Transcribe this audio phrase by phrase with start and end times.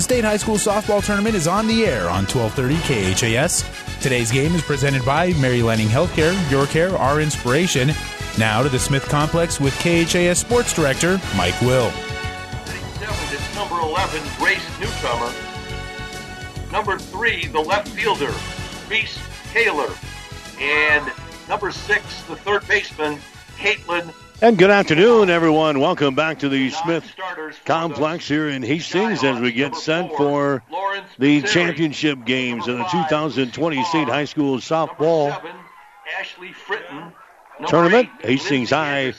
[0.00, 3.66] The state high school softball tournament is on the air on 1230 KHAS.
[4.00, 7.90] Today's game is presented by Mary Lanning Healthcare, Your Care, Our Inspiration.
[8.38, 11.92] Now to the Smith Complex with KHAS Sports Director Mike Will.
[12.64, 15.30] It's number 11, Grace Newcomer.
[16.72, 18.32] Number 3, the left fielder,
[18.88, 19.18] Reese
[19.52, 19.92] Taylor.
[20.58, 21.12] And
[21.46, 23.18] number 6, the third baseman,
[23.58, 25.80] Caitlin and good afternoon, everyone.
[25.80, 27.04] Welcome back to the Smith
[27.64, 30.62] Complex here in Hastings as we get set for
[31.18, 35.38] the championship games of the 2020 State High School Softball
[37.66, 38.08] Tournament.
[38.22, 39.12] Hastings High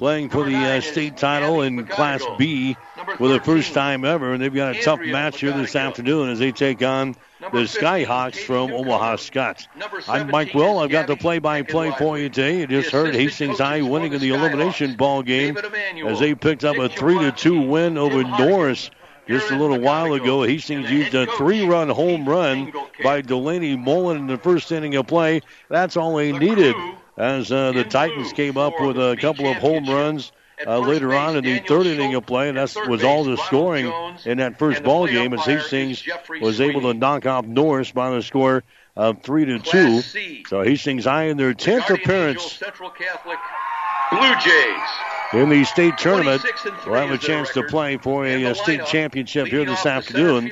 [0.00, 2.74] playing for the uh, state title in Class B
[3.18, 4.32] for the first time ever.
[4.32, 8.36] And they've got a tough match here this afternoon as they take on the Skyhawks
[8.36, 9.66] from Omaha Skutt.
[10.08, 10.78] I'm Mike Will.
[10.78, 12.60] I've got the play-by-play for you today.
[12.60, 15.58] You just heard Hastings High winning in the elimination ball game
[16.06, 18.90] as they picked up a three-to-two win over Norris.
[19.28, 24.26] Just a little while ago, Hastings used a three-run home run by Delaney Mullen in
[24.28, 25.42] the first inning of play.
[25.68, 26.74] That's all they needed
[27.20, 30.32] as uh, the Titans came up with a couple of home runs
[30.66, 33.92] uh, later on in the third inning of play, and that was all the scoring
[34.24, 36.02] in that first ball game as Hastings
[36.40, 38.64] was able to knock off Norris by the score
[38.96, 40.00] of three to two.
[40.48, 42.58] So Hastings High in their tenth appearance.
[44.10, 46.44] Blue Jays in the state tournament.
[46.86, 50.50] We'll have a chance to play for a, a state championship here this afternoon.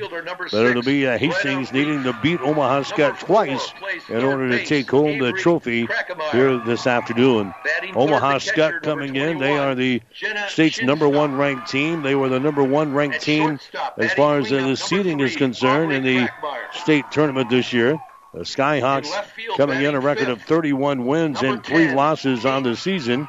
[0.51, 3.73] But it'll be uh, Hastings needing to beat Omaha Skutt twice
[4.07, 5.87] in order to take home the trophy
[6.31, 7.53] here this afternoon.
[7.95, 9.39] Omaha Skutt coming in.
[9.39, 10.01] They are the
[10.47, 12.01] state's number one ranked team.
[12.01, 13.59] They were the number one ranked team
[13.97, 16.29] as far as uh, the seeding is concerned in the
[16.73, 17.99] state tournament this year.
[18.33, 19.09] The Skyhawks
[19.57, 23.27] coming in a record of 31 wins and three losses on the season.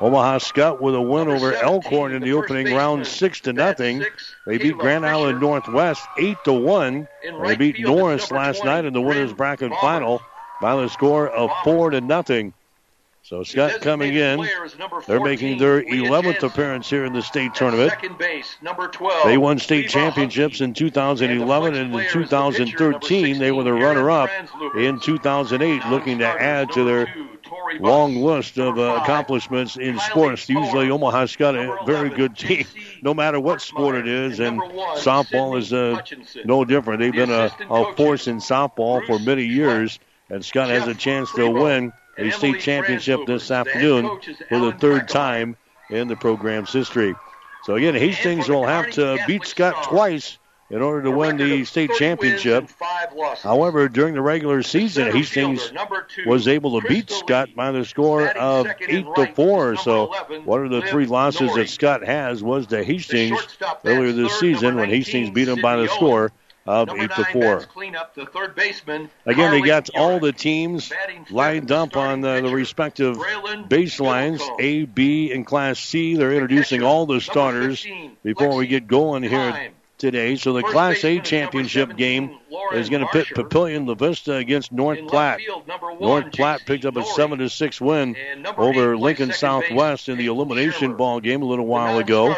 [0.00, 4.04] Omaha Skutt with a win over Elkhorn in the opening round, six to nothing.
[4.46, 7.06] They beat Grand Island Northwest eight to one.
[7.22, 10.20] They beat Norris last night in the winners bracket final
[10.60, 12.54] by the score of four to nothing.
[13.30, 14.44] So Skutt coming in.
[15.06, 17.92] They're making their 11th appearance here in the state tournament.
[19.24, 24.30] They won state championships in 2011 and in 2013 they were the runner-up
[24.76, 27.14] in 2008, looking to add to their
[27.78, 30.48] long list of uh, accomplishments in sports.
[30.48, 32.66] Usually, Omaha's got a very good team,
[33.02, 36.02] no matter what sport it is, and softball is uh,
[36.44, 36.98] no different.
[36.98, 41.30] They've been a, a force in softball for many years, and Skutt has a chance
[41.34, 45.56] to win a state championship this afternoon for the third time
[45.90, 47.14] in the program's history.
[47.64, 50.38] So again, Hastings will have to beat Skutt twice
[50.70, 52.70] in order to win the state championship.
[53.42, 55.72] However, during the regular season, Hastings
[56.26, 59.76] was able to beat Skutt by the score of eight to four.
[59.76, 60.06] So
[60.44, 63.40] one of the three losses that Skutt has was to Hastings
[63.84, 66.32] earlier this season when Hastings beat him by the score
[66.66, 67.64] of eight to four.
[69.26, 70.92] Again, they got all the teams
[71.30, 76.16] lined up on the, the respective baselines, A, B, and Class C.
[76.16, 77.86] They're introducing all the starters
[78.22, 80.36] before we get going here today.
[80.36, 82.38] So the Class A championship game
[82.72, 85.40] is going to pit Papillion La Vista against North Platte.
[86.00, 88.16] North Platte picked up a seven to six win
[88.56, 92.34] over Lincoln Southwest in the elimination ball game a little while ago.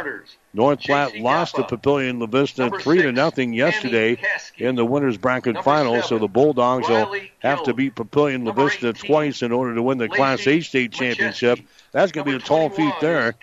[0.54, 4.18] North Platte lost to Papillion La Vista three to nothing yesterday
[4.58, 6.02] in the winners bracket final.
[6.02, 9.98] So the Bulldogs will have to beat Papillion La Vista twice in order to win
[9.98, 11.58] the Class A state championship.
[11.92, 13.34] That's going to be a tall feat there.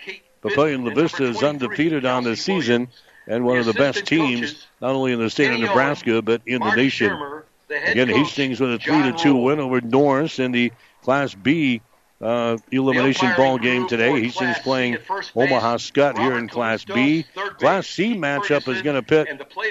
[0.42, 2.88] Papillion La Vista is undefeated on the season
[3.26, 6.60] and one of the best teams, not only in the state of Nebraska, but in
[6.60, 7.42] the nation.
[7.68, 10.72] Again, Hastings with a 3 to 2 win over Norris in the
[11.02, 11.80] Class B
[12.20, 14.20] uh, elimination ball game today.
[14.20, 14.98] Hastings playing
[15.34, 17.24] Omaha Skutt here in Class B.
[17.58, 19.28] Class C matchup is going to pit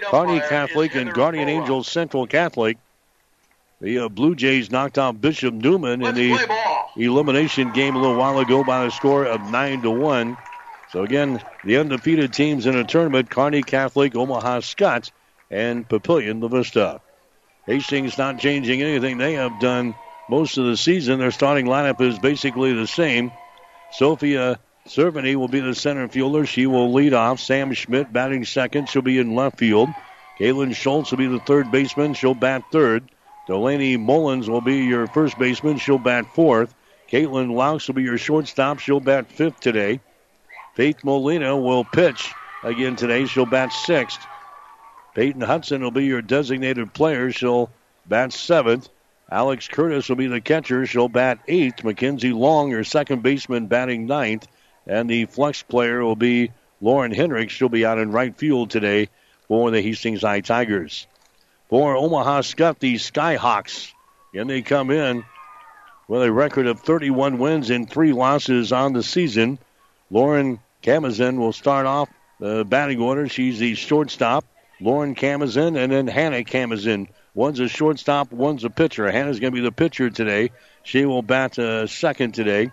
[0.10, 2.78] Kearney Catholic and Guardian Angels Central Catholic.
[3.82, 8.40] The uh, Blue Jays knocked out Bishop Neumann in the elimination game a little while
[8.40, 10.38] ago by a score of 9 to 1.
[10.92, 15.12] So again, the undefeated teams in a tournament, Kearney Catholic, Omaha Skutt,
[15.50, 17.00] and Papillion La Vista.
[17.68, 19.94] Hastings not changing anything they have done
[20.30, 21.20] most of the season.
[21.20, 23.32] Their starting lineup is basically the same.
[23.92, 26.46] Sophia Cerveny will be the center fielder.
[26.46, 27.40] She will lead off.
[27.40, 28.90] Sam Schmidt batting second.
[28.90, 29.90] She'll be in left field.
[30.40, 32.14] Kaylin Schultz will be the third baseman.
[32.14, 33.10] She'll bat third.
[33.48, 35.78] Delaney Mullins will be your first baseman.
[35.78, 36.74] She'll bat fourth.
[37.12, 38.80] Caitlin Laux will be your shortstop.
[38.80, 40.00] She'll bat fifth today.
[40.76, 42.32] Faith Molina will pitch
[42.64, 43.26] again today.
[43.26, 44.20] She'll bat sixth.
[45.16, 47.32] Peyton Hudson will be your designated player.
[47.32, 47.72] She'll
[48.06, 48.88] bat seventh.
[49.32, 50.86] Alex Curtis will be the catcher.
[50.86, 51.84] She'll bat eighth.
[51.84, 54.48] Mackenzie Long, your second baseman, batting ninth.
[54.88, 57.54] And the flex player will be Lauren Hendricks.
[57.54, 59.10] She'll be out in right field today
[59.48, 61.06] for the Hastings High Tigers.
[61.70, 63.92] For Omaha Skutt, the Skyhawks,
[64.34, 65.24] and they come in
[66.08, 69.60] with a record of 31 wins and three losses on the season.
[70.10, 72.10] Lauren Camazin will start off
[72.40, 73.30] the batting order.
[73.30, 74.46] She's the shortstop.
[74.82, 77.10] Lauren Camazin and then Hannah Camazin.
[77.40, 79.10] One's a shortstop, one's a pitcher.
[79.10, 80.52] Hannah's going to be the pitcher today.
[80.84, 82.70] She will bat uh, second today.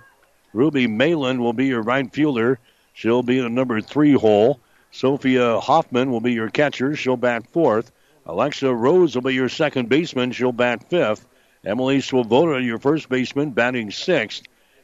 [0.52, 2.58] Ruby Malin will be your right fielder.
[2.92, 4.58] She'll be in the number three hole.
[4.90, 6.96] Sophia Hoffman will be your catcher.
[6.96, 7.92] She'll bat fourth.
[8.26, 10.32] Alexa Rose will be your second baseman.
[10.32, 11.24] She'll bat fifth.
[11.64, 14.42] Emily Swoboda, your first baseman, batting sixth.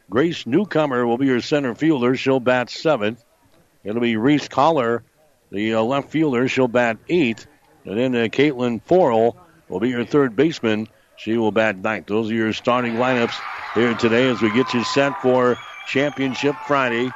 [0.08, 2.14] Grace Newcomer will be your center fielder.
[2.14, 3.24] She'll bat seventh.
[3.82, 5.02] It'll be Reese Collar,
[5.50, 6.46] the uh, left fielder.
[6.46, 7.48] She'll bat eighth.
[7.84, 9.34] And then uh, Caitlin Forrell
[9.72, 10.86] will be your third baseman.
[11.16, 12.06] She will bat ninth.
[12.06, 13.40] Those are your starting lineups
[13.74, 15.56] here today as we get you set for
[15.88, 17.10] Championship Friday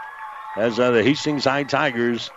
[0.56, 2.30] as uh, the Hastings High Tigers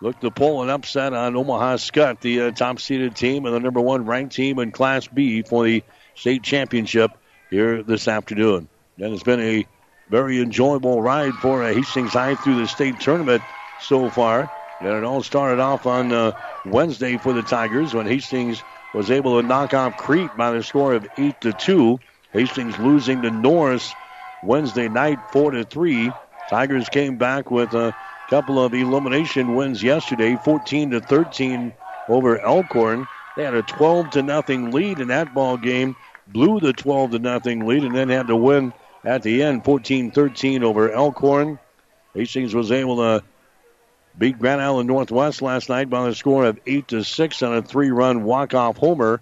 [0.00, 3.60] look to pull an upset on Omaha Skutt, the uh, top seeded team and the
[3.60, 5.84] number one ranked team in Class B for the
[6.16, 7.12] state championship
[7.50, 8.68] here this afternoon.
[8.98, 9.66] And it's been a
[10.10, 13.42] very enjoyable ride for uh, Hastings High through the state tournament
[13.80, 14.50] so far.
[14.84, 16.32] And it all started off on uh,
[16.64, 20.94] Wednesday for the Tigers when Hastings was able to knock off Crete by the score
[20.94, 22.00] of eight to two.
[22.32, 23.94] Hastings losing to Norris
[24.42, 26.12] Wednesday night four to three.
[26.48, 27.94] Tigers came back with a
[28.28, 31.72] couple of elimination wins yesterday, 14 to 13
[32.08, 33.06] over Elkhorn.
[33.36, 35.94] They had a 12 to nothing lead in that ball game,
[36.26, 38.72] blew the 12 to nothing lead, and then had to win
[39.04, 41.58] at the end, 14-13 over Elkhorn.
[42.14, 43.22] Hastings was able to
[44.18, 47.62] beat Grand Island Northwest last night by the score of eight to six on a
[47.62, 49.20] three-run walk-off homer,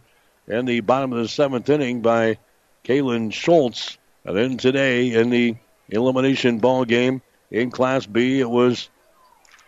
[0.50, 2.38] in the bottom of the seventh inning by
[2.84, 3.98] Kaylin Schultz.
[4.24, 5.56] And then today in the
[5.88, 8.88] elimination ball game, in Class B, it was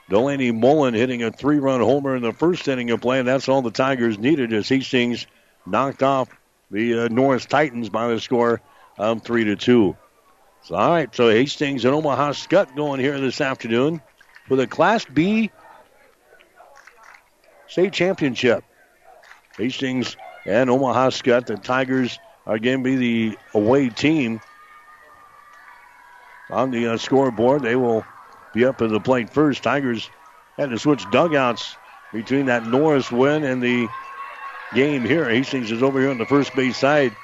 [0.09, 3.49] Delaney Mullen hitting a three run homer in the first inning of play, and that's
[3.49, 5.27] all the Tigers needed as Hastings
[5.67, 6.29] knocked off
[6.71, 8.61] the uh, Norris Titans by the score
[8.99, 9.97] of 3 to 2.
[10.65, 14.01] So, all right, so Hastings and Omaha Skutt going here this afternoon
[14.53, 15.51] for the Class B
[17.69, 18.63] state championship.
[19.57, 20.15] Hastings
[20.45, 24.43] and Omaha Skutt, the Tigers are going to be the away team
[26.51, 27.63] on the uh, scoreboard.
[27.63, 28.05] They will
[28.53, 29.63] be up at the plate first.
[29.63, 30.11] Tigers
[30.59, 31.75] had to switch dugouts
[32.13, 33.89] between that Norris win and the
[34.75, 35.31] game here.
[35.31, 37.17] Hastings is over here on the first base side.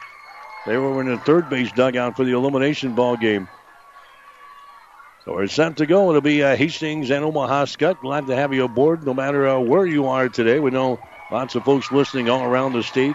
[0.64, 3.48] They were in the third base dugout for the elimination ball game.
[5.28, 6.08] So we're set to go.
[6.08, 8.00] It'll be uh, Hastings and Omaha Skutt.
[8.00, 10.58] Glad to have you aboard no matter uh, where you are today.
[10.58, 10.98] We know
[11.30, 13.14] lots of folks listening all around the state,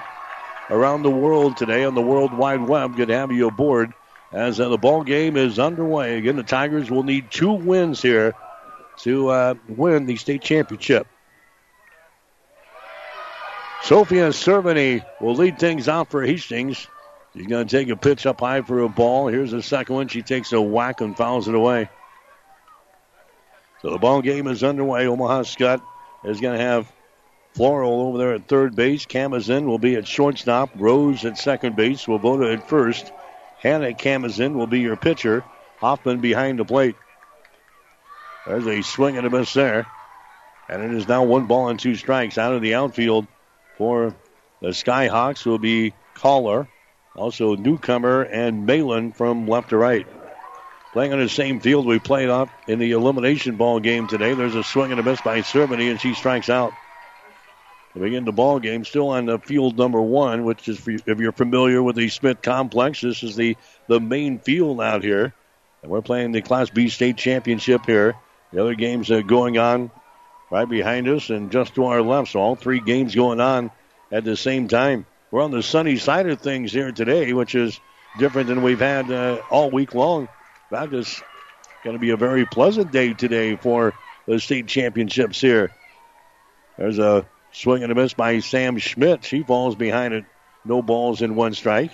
[0.69, 2.95] around the world today on the World Wide Web.
[2.95, 3.95] Good to have you aboard
[4.31, 6.19] as uh, the ball game is underway.
[6.19, 8.35] Again, the Tigers will need two wins here
[8.97, 11.07] to uh, win the state championship.
[13.81, 16.85] Sophia Cerveny will lead things out for Hastings.
[17.35, 19.29] She's going to take a pitch up high for a ball.
[19.29, 20.07] Here's the second one.
[20.09, 21.89] She takes a whack and fouls it away.
[23.83, 25.07] So the ball game is underway.
[25.07, 25.81] Omaha Skutt
[26.23, 26.91] is going to have
[27.53, 29.05] Forrell over there at third base.
[29.05, 30.71] Camazin will be at shortstop.
[30.75, 32.01] Rose at second base.
[32.01, 33.11] Swoboda at first.
[33.59, 35.43] Hannah Camazin will be your pitcher.
[35.79, 36.95] Hoffman behind the plate.
[38.47, 39.85] There's a swing and a miss there.
[40.69, 43.27] And it is now one ball and two strikes out of the outfield
[43.77, 44.15] for
[44.61, 46.69] the Skyhawks will be Collar.
[47.17, 50.07] Also newcomer and Malin from left to right.
[50.93, 54.35] Playing on the same field we played up in the elimination ball game today.
[54.35, 56.71] There's a swing and a miss by Cerveny, and she strikes out
[57.93, 58.85] to begin the ball game.
[58.85, 63.01] Still on the field number one, which is if you're familiar with the Smith Complex,
[63.01, 63.57] this is the
[63.87, 65.33] the main field out here,
[65.81, 68.15] and we're playing the Class B state championship here.
[68.51, 69.89] The other games are going on
[70.51, 72.33] right behind us and just to our left.
[72.33, 73.71] So all three games going on
[74.11, 75.07] at the same time.
[75.31, 77.79] We're on the sunny side of things here today, which is
[78.19, 80.27] different than we've had uh, all week long.
[80.73, 81.21] That is
[81.83, 83.93] going to be a very pleasant day today for
[84.25, 85.69] the state championships here.
[86.79, 89.23] There's a Swing and a miss by Sam Schmidt.
[89.23, 90.25] She falls behind it.
[90.65, 91.91] No balls in one strike.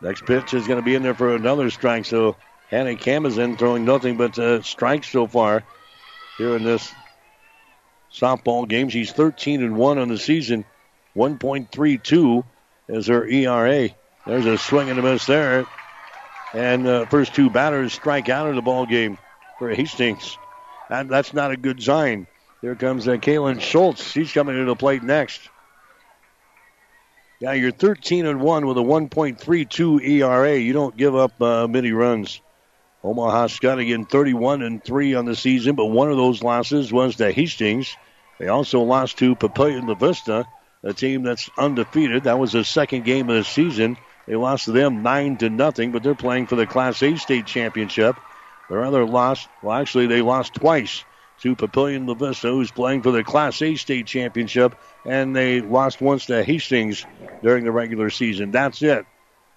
[0.00, 2.04] Next pitch is going to be in there for another strike.
[2.04, 2.36] So
[2.68, 5.64] Hannah Camazin throwing nothing but uh, strikes so far
[6.36, 6.88] here in this
[8.14, 8.90] softball game.
[8.90, 10.64] She's 13 and 1 on the season.
[11.16, 12.44] 1.32
[12.86, 13.88] is her ERA.
[14.24, 15.66] There's a swing and a miss there.
[16.54, 19.18] And uh, first two batters strike out of the ball game
[19.58, 20.38] for Hastings.
[20.88, 22.26] And that's not a good sign.
[22.60, 23.18] Here comes uh,
[23.58, 24.10] Schultz.
[24.10, 25.40] She's coming to the plate next.
[27.40, 30.58] Yeah, you're 13 and 1 with a 1.32 ERA.
[30.58, 32.40] You don't give up uh, many runs.
[33.04, 37.16] Omaha Skutt again 31 and 3 on the season, but one of those losses was
[37.16, 37.96] to Hastings.
[38.40, 40.46] They also lost to Papillion La Vista,
[40.82, 42.24] a team that's undefeated.
[42.24, 43.96] That was the second game of the season.
[44.28, 47.46] They lost to them nine to nothing, but they're playing for the Class A state
[47.46, 48.16] championship.
[48.68, 51.02] Their other loss, well, actually, they lost twice
[51.40, 54.74] to Papillion La Vista, who's playing for the Class A state championship,
[55.06, 57.06] and they lost once to Hastings
[57.42, 58.50] during the regular season.
[58.50, 59.06] That's it.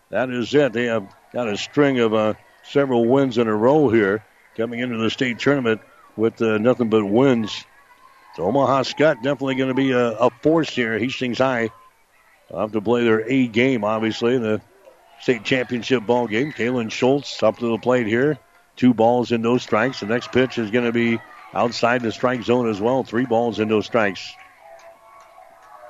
[0.09, 0.71] That is it.
[0.71, 4.23] They have got a string of uh, several wins in a row here
[4.55, 5.81] coming into the state tournament
[6.15, 7.65] with uh, nothing but wins.
[8.37, 10.97] So Omaha Skutt definitely going to be a, a, force here.
[10.97, 11.71] Hastings High
[12.51, 14.61] will have to play their A game, obviously, in the
[15.21, 16.51] state championship ball game.
[16.51, 18.37] Kaylin Schultz up to the plate here.
[18.75, 19.99] Two balls and no strikes.
[19.99, 21.19] The next pitch is going to be
[21.53, 23.03] outside the strike zone as well.
[23.03, 24.33] Three balls and no strikes.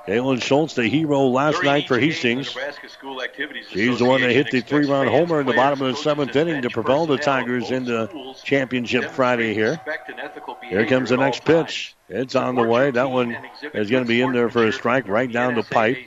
[0.06, 2.56] Kaylin Schultz, the hero last night for Hastings.
[3.68, 6.62] He's the one that hit the three-run homer in the bottom of the seventh inning
[6.62, 9.80] to propel the Tigers into championship Friday here.
[10.68, 11.94] Here comes the next pitch.
[12.08, 12.90] It's on the way.
[12.90, 13.36] That one
[13.74, 15.98] is going to be in there for a strike right down the pipe.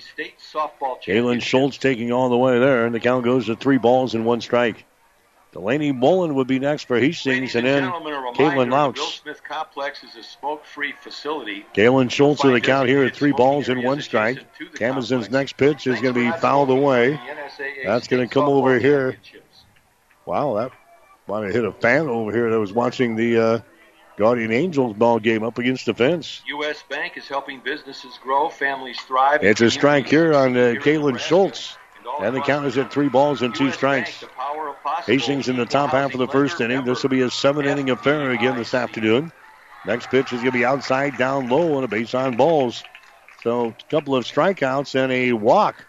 [1.05, 4.25] Kaylin Schultz taking all the way there, and the count goes to three balls and
[4.25, 4.85] one strike.
[5.55, 7.91] Delaney Mullen would be next for Hastings, and, and then
[8.33, 8.97] Caitlin Laux.
[9.21, 11.65] Smith Complex is a smoke-free facility.
[11.73, 14.45] Kaylin Schultz with the count here at three balls and one strike.
[14.73, 17.17] Camazin's next pitch is going to be fouled away.
[17.85, 19.17] That's going to come over here.
[20.25, 20.71] Wow, that
[21.25, 23.59] might have hit a fan over here that was watching the uh,
[24.17, 26.41] Guardian Angels ball game up against the fence.
[26.47, 26.83] U.S.
[26.89, 29.41] Bank is helping businesses grow, families thrive.
[29.41, 31.77] It's a strike here on uh, Caitlin Schultz.
[32.21, 34.23] And the count is at three balls and two strikes.
[35.05, 36.85] Hastings in the top half of the first inning.
[36.85, 39.31] This will be a seven inning affair again this afternoon.
[39.85, 42.83] Next pitch is going to be outside, down low, and a base on balls.
[43.43, 45.85] So a couple of strikeouts and a walk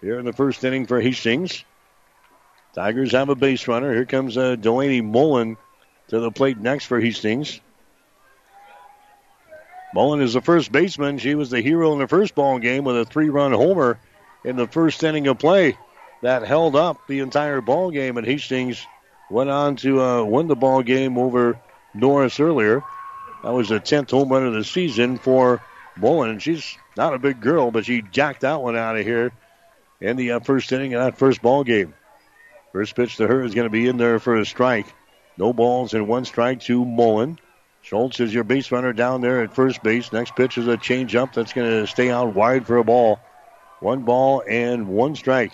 [0.00, 1.64] here in the first inning for Hastings.
[2.74, 3.92] Tigers have a base runner.
[3.92, 5.56] Here comes uh, Delaney Mullen
[6.08, 7.60] to the plate next for Hastings.
[9.92, 11.18] Mullen is the first baseman.
[11.18, 13.98] She was the hero in the first ball game with a three-run homer
[14.44, 15.76] in the first inning of play
[16.22, 18.16] that held up the entire ball game.
[18.16, 18.86] And Hastings
[19.30, 21.58] went on to uh, win the ball game over
[21.94, 22.82] Norris earlier.
[23.42, 25.62] That was the 10th home run of the season for
[25.96, 26.38] Mullen.
[26.38, 29.32] She's not a big girl, but she jacked that one out of here
[30.00, 31.94] in the uh, first inning of that first ball game.
[32.72, 34.86] First pitch to her is going to be in there for a strike.
[35.36, 37.38] No balls and one strike to Mullen.
[37.82, 40.12] Schultz is your base runner down there at first base.
[40.12, 43.18] Next pitch is a changeup that's going to stay out wide for a ball.
[43.80, 45.52] One ball and one strike.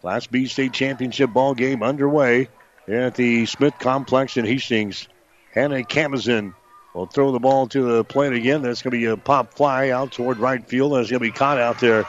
[0.00, 2.48] Class B state championship ball game underway
[2.86, 5.08] at the Smith Complex in Hastings.
[5.52, 6.54] Hannah Camazin
[6.94, 8.62] will throw the ball to the plate again.
[8.62, 10.92] That's going to be a pop fly out toward right field.
[10.92, 12.04] That's going to be caught out there.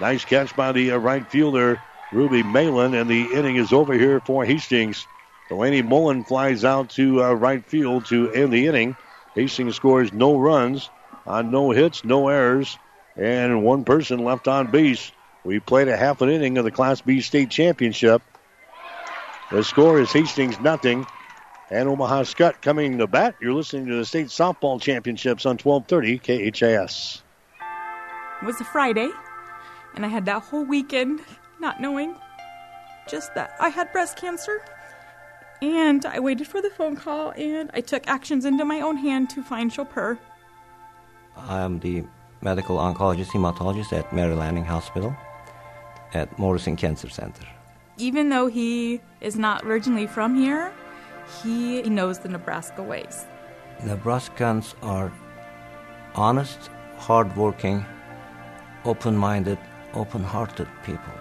[0.00, 4.20] Nice catch by the uh, right fielder, Ruby Malin, and the inning is over here
[4.20, 5.06] for Hastings.
[5.48, 8.96] Delaney Mullen flies out to uh, right field to end the inning.
[9.34, 10.88] Hastings scores no runs
[11.26, 12.78] on no hits, no errors,
[13.16, 15.12] and one person left on base.
[15.44, 18.22] We played a half an inning of the Class B state championship.
[19.50, 21.06] The score is Hastings nothing.
[21.70, 23.34] And Omaha Skutt coming to bat.
[23.40, 27.22] You're listening to the state softball championships on 1230 KHAS.
[28.42, 29.08] It was a Friday,
[29.94, 31.20] and I had that whole weekend
[31.60, 32.14] not knowing
[33.08, 34.62] just that I had breast cancer.
[35.62, 39.30] And I waited for the phone call, and I took actions into my own hand
[39.30, 40.18] to find Chopin.
[41.36, 42.04] I'm the
[42.42, 45.16] medical oncologist hematologist at Mary Lanning Hospital
[46.12, 47.46] at Morrison Cancer Center.
[47.96, 50.72] Even though he is not originally from here,
[51.42, 53.26] he knows the Nebraska ways.
[53.80, 55.12] Nebraskans are
[56.14, 57.84] honest, hardworking,
[58.84, 59.58] open minded,
[59.94, 61.14] open hearted people.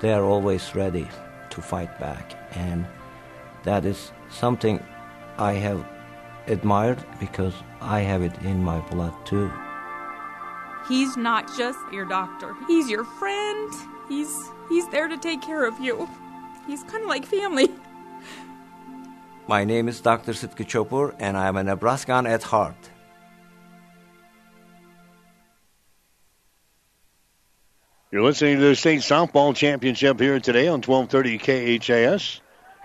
[0.00, 1.06] They are always ready
[1.50, 2.86] to fight back, and
[3.64, 4.82] that is something
[5.38, 5.84] I have
[6.46, 9.50] admired because I have it in my blood too.
[10.90, 12.56] He's not just your doctor.
[12.66, 13.72] He's your friend.
[14.08, 16.10] He's he's there to take care of you.
[16.66, 17.68] He's kind of like family.
[19.46, 20.34] My name is Dr.
[20.34, 22.90] Sitka Chopur, and I am a Nebraskan at heart.
[28.10, 32.40] You're listening to the state softball championship here today on 1230 KHAS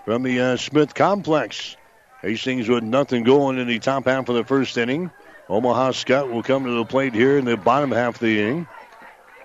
[0.06, 1.76] from the uh, Smith Complex.
[2.22, 5.10] Hastings with nothing going in the top half of the first inning.
[5.48, 8.68] Omaha Skutt will come to the plate here in the bottom half of the inning.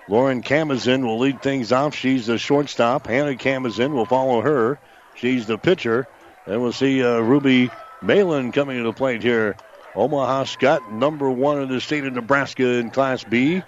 [0.07, 1.95] Lauren Camazin will lead things off.
[1.95, 3.05] She's the shortstop.
[3.05, 4.79] Hannah Camazin will follow her.
[5.15, 6.07] She's the pitcher.
[6.47, 7.69] And we'll see uh, Ruby
[8.01, 9.55] Malin coming to the plate here.
[9.95, 13.61] Omaha Skutt, number one in the state of Nebraska in Class B.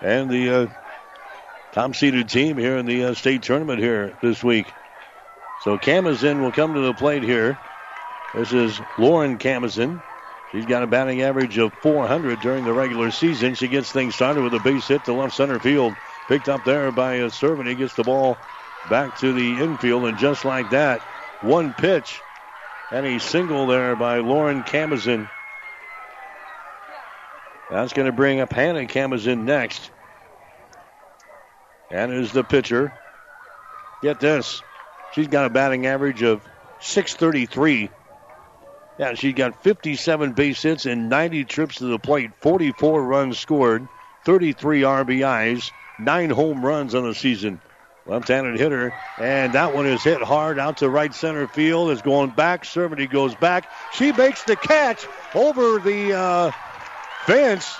[0.00, 0.66] And the uh,
[1.72, 4.66] top seeded team here in the uh, state tournament here this week.
[5.62, 7.56] So Camazin will come to the plate here.
[8.34, 10.02] This is Lauren Camazin.
[10.52, 13.54] She's got a batting average of 400 during the regular season.
[13.54, 15.94] She gets things started with a base hit to left center field.
[16.28, 17.68] Picked up there by a servant.
[17.68, 18.36] He gets the ball
[18.90, 21.00] back to the infield, and just like that,
[21.40, 22.20] one pitch
[22.90, 25.28] and a single there by Lauren Camazin.
[27.70, 29.90] That's going to bring up Hannah Camazin next.
[31.90, 32.92] And is the pitcher.
[34.02, 34.62] Get this.
[35.14, 36.42] She's got a batting average of
[36.80, 37.88] 633.
[38.98, 43.88] Yeah, she got 57 base hits and 90 trips to the plate, 44 runs scored,
[44.24, 47.60] 33 RBIs, 9 home runs on the season.
[48.04, 51.92] Left-handed hitter, and that one is hit hard out to right center field.
[51.92, 52.64] Is going back.
[52.64, 53.70] Cerveny goes back.
[53.92, 55.06] She makes the catch
[55.36, 56.50] over the uh,
[57.26, 57.76] fence,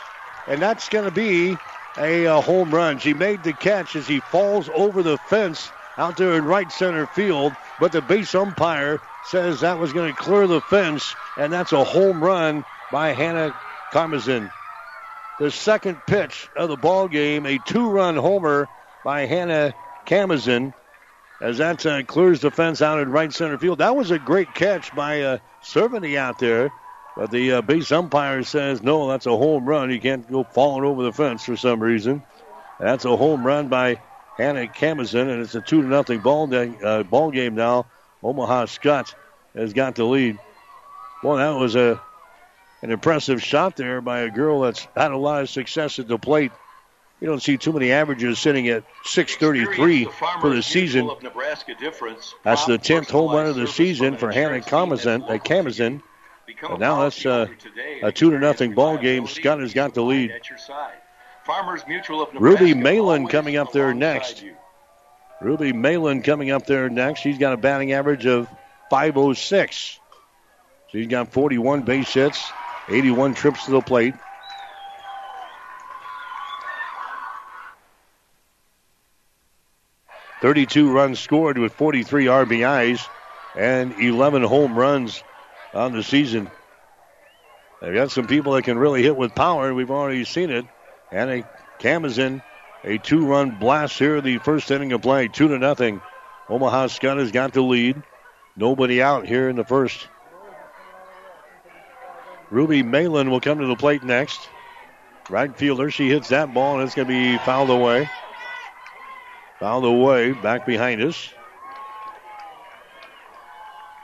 [0.47, 1.57] and that's going to be
[1.99, 3.01] a, a, home run.
[3.01, 7.07] She made the catch as he falls over the fence out there in right center
[7.07, 11.73] field, but the base umpire says that was going to clear the fence, and that's
[11.73, 13.55] a home run by Hannah
[13.91, 14.51] Karmazin.
[15.39, 18.69] The second pitch of the ball game, a two-run homer
[19.03, 19.75] by Hannah
[20.07, 20.73] Camazin
[21.43, 23.79] as that uh, clears the fence out in right center field.
[23.79, 26.73] That was a great catch by uh, Cerveny out there,
[27.17, 29.91] but the uh, base umpire says no, that's a home run.
[29.91, 32.23] You can't go falling over the fence for some reason.
[32.79, 33.99] That's a home run by
[34.37, 37.87] Hannah Camazin, and it's a two to nothing ball day, uh, ball game now.
[38.23, 39.15] Omaha Skutt
[39.55, 40.39] has got the lead.
[41.23, 42.01] Well, that was a
[42.83, 46.19] an impressive shot there by a girl that's had a lot of success at the
[46.19, 46.51] plate
[47.23, 50.09] you don't see too many averages sitting at 633
[50.41, 51.09] for the season.
[52.43, 55.23] That's the 10th home run of the season for Hannah Camazin.
[55.23, 56.03] Uh, Camazin.
[56.61, 57.47] But now that's uh,
[58.03, 59.27] a two to nothing ball game.
[59.27, 60.33] Skutt has got the lead.
[62.41, 64.45] Ruby Malin coming up there next.
[65.41, 67.21] Ruby Malin coming up there next.
[67.21, 68.49] She's got a batting average of
[68.91, 69.99] 506.
[70.93, 72.53] She's got 41 base hits,
[72.89, 74.15] 81 trips to the plate.
[80.43, 83.07] 32 runs scored with 43 RBIs
[83.57, 85.23] and 11 home runs
[85.73, 86.51] on the season.
[87.81, 89.73] They've got some people that can really hit with power.
[89.73, 90.67] We've already seen it.
[91.13, 91.45] And a
[91.79, 92.43] Camazin,
[92.85, 96.01] a two-run blast here the first inning of play, two to nothing.
[96.49, 98.03] Omaha Skutt has got the lead.
[98.57, 100.09] Nobody out here in the first.
[102.51, 104.41] Ruby Malin will come to the plate next.
[105.31, 108.11] Right fielder, she hits that ball and it's going to be fouled away.
[109.61, 111.33] Fouled away, back behind us.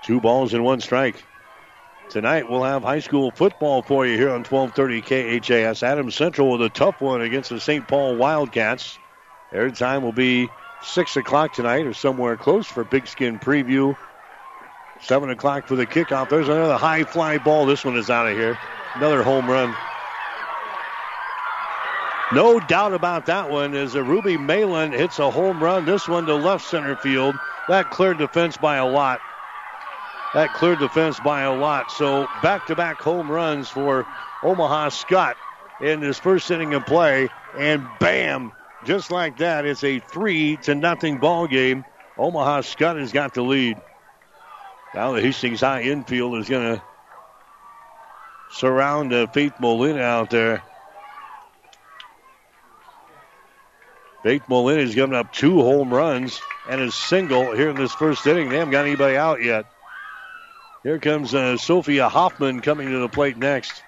[0.05, 1.23] Two balls and one strike.
[2.11, 5.03] Tonight we'll have high school football for you here on 1230
[5.41, 5.83] KHAS.
[5.83, 7.87] Adams Central with a tough one against the St.
[7.87, 8.99] Paul Wildcats.
[9.53, 10.49] Air time will be
[10.83, 13.95] 6 o'clock tonight or somewhere close for Pigskin Preview.
[15.03, 16.31] 7 o'clock for the kickoff.
[16.31, 17.67] There's another high fly ball.
[17.67, 18.59] This one is out of here.
[18.95, 19.77] Another home run.
[22.33, 25.85] No doubt about that one as Ruby Malin hits a home run.
[25.85, 27.35] This one to left center field.
[27.69, 29.21] That cleared the fence by a lot.
[30.35, 31.91] That cleared the fence by a lot.
[31.91, 34.07] So back to back home runs for
[34.43, 35.35] Omaha Skutt
[35.81, 37.31] in his first inning of play.
[37.57, 38.53] And bam,
[38.85, 41.85] just like that, it's a three to nothing ball game.
[42.19, 43.81] Omaha Skutt has got the lead.
[44.95, 46.83] Now the Hastings High infield is going to
[48.51, 50.63] surround uh, Faith Molina out there.
[54.23, 58.49] Faith Molina's given up two home runs and a single here in this first inning.
[58.49, 59.65] They haven't got anybody out yet.
[60.83, 63.83] Here comes uh, Sophia Hoffman coming to the plate next.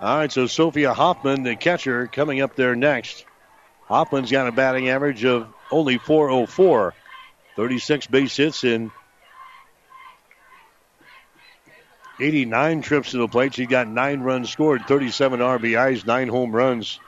[0.00, 3.24] All right, so Sophia Hoffman, the catcher, coming up there next.
[3.86, 6.92] Hoffman's got a batting average of only 404,
[7.56, 8.90] 36 base hits in
[12.20, 13.54] 89 trips to the plate.
[13.54, 17.00] She got nine runs scored, 37 RBIs, nine home runs.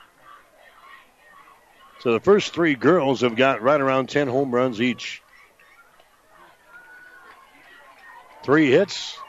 [1.99, 5.21] So the first three girls have got right around 10 home runs each.
[8.47, 9.19] Three hits,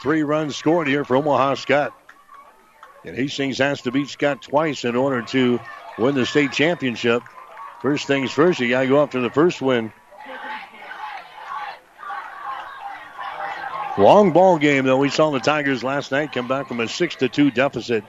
[0.00, 1.92] three runs scored here for Omaha Skutt.
[3.04, 5.60] And Hastings has to beat Skutt twice in order to
[5.98, 7.22] win the state championship.
[7.82, 9.92] First things first, you got to go after the first win.
[13.98, 14.96] Long ball game, though.
[14.96, 18.02] We saw the Tigers last night come back from a 6 to 2 deficit.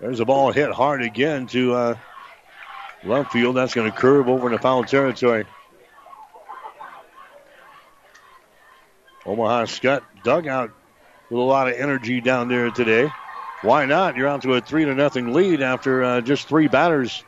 [0.00, 1.94] There's a ball hit hard again to uh,
[3.04, 5.44] Left field, that's going to curve over into foul territory.
[9.26, 10.70] Omaha Skutt dugout
[11.30, 13.10] with a lot of energy down there today.
[13.62, 14.16] Why not?
[14.16, 17.24] You're out to a three to nothing lead after uh, just three batters.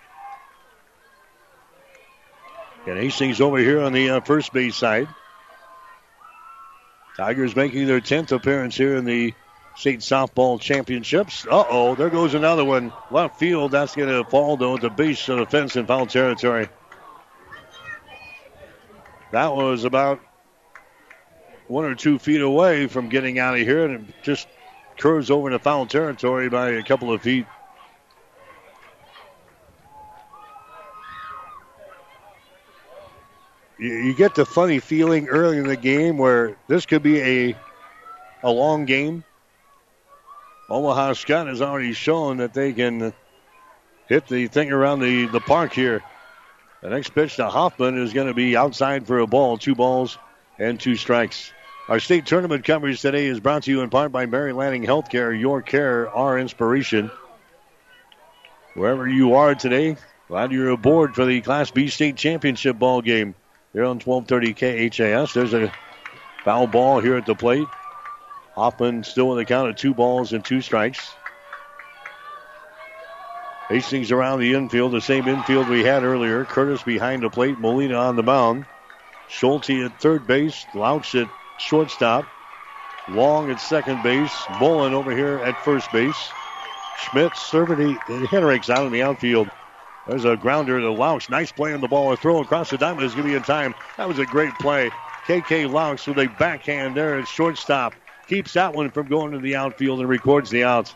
[2.87, 5.09] And Hastings over here on the uh, first base side.
[7.17, 9.35] Tigers making their 10th appearance here in the
[9.77, 11.47] state softball championships.
[11.47, 12.93] Uh oh, there goes another one.
[13.11, 16.69] Left field, that's going to fall though the base of the fence in foul territory.
[19.33, 20.21] That was about
[21.69, 24.49] one or two feet away from getting out of here, and just
[24.99, 27.47] curves over into foul territory by a couple of feet.
[33.79, 37.57] You, get the funny feeling early in the game where this could be a
[38.43, 39.23] a long game.
[40.69, 43.13] Omaha Skutt has already shown that they can
[44.09, 46.03] hit the thing around the, the park here.
[46.83, 50.19] The next pitch to Hoffman is going to be outside for a ball, two balls
[50.59, 51.53] and two strikes.
[51.88, 55.38] Our state tournament coverage today is brought to you in part by Mary Lanning Healthcare,
[55.38, 57.11] your care, our inspiration.
[58.74, 59.96] Wherever you are today,
[60.29, 63.35] glad you're aboard for the Class B state championship ball game
[63.72, 65.33] here on 1230 KHAS.
[65.33, 65.72] There's a
[66.44, 67.68] foul ball here at the plate.
[68.55, 71.11] Hoffman still in the count of two balls and two strikes.
[73.70, 76.44] Hastings around the infield, the same infield we had earlier.
[76.44, 78.66] Curtis behind the plate, Molina on the mound.
[79.29, 82.27] Schulte at third base, Louch at shortstop.
[83.09, 84.35] Long at second base.
[84.61, 86.31] Mullen over here at first base.
[86.99, 89.49] Schmidt, and Hendricks out in the outfield.
[90.07, 91.29] There's a grounder to Louch.
[91.31, 92.12] Nice play on the ball.
[92.12, 93.75] A throw across the diamond is going to be in time.
[93.97, 94.90] That was a great play.
[95.27, 97.94] KK Louch with a backhand there at shortstop.
[98.27, 100.94] Keeps that one from going to the outfield and records the outs.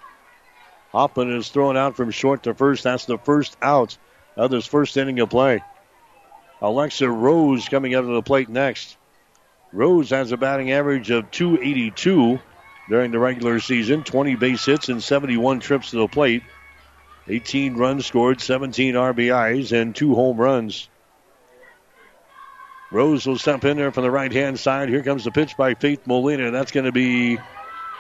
[0.93, 2.85] Hoffman is thrown out from short to first.
[2.85, 3.97] That's the first out
[4.37, 5.63] of this first inning of play.
[6.61, 8.97] Alexa Rose coming out of the plate next.
[9.73, 12.39] Rose has a batting average of 282
[12.89, 16.43] during the regular season, 20 base hits and 71 trips to the plate.
[17.29, 20.89] 18 runs scored, 17 RBIs, and two home runs.
[22.91, 24.91] Rose will step in there from the right hand side.
[24.91, 26.51] Here comes the pitch by Faith Molina.
[26.51, 27.39] That's going to be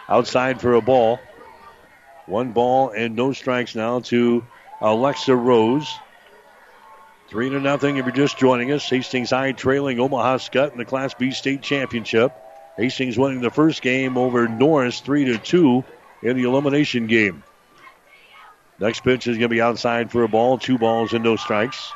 [0.08, 1.18] outside for a ball.
[2.26, 4.44] One ball and no strikes now to
[4.82, 5.88] Alexa Rose.
[7.32, 8.86] Three to nothing if you're just joining us.
[8.90, 12.30] Hastings High trailing Omaha Skutt in the Class B state championship.
[12.76, 15.82] Hastings winning the first game over Norris three to two
[16.20, 17.42] in the elimination game.
[18.78, 21.90] Next pitch is going to be outside for a ball, two balls and no strikes.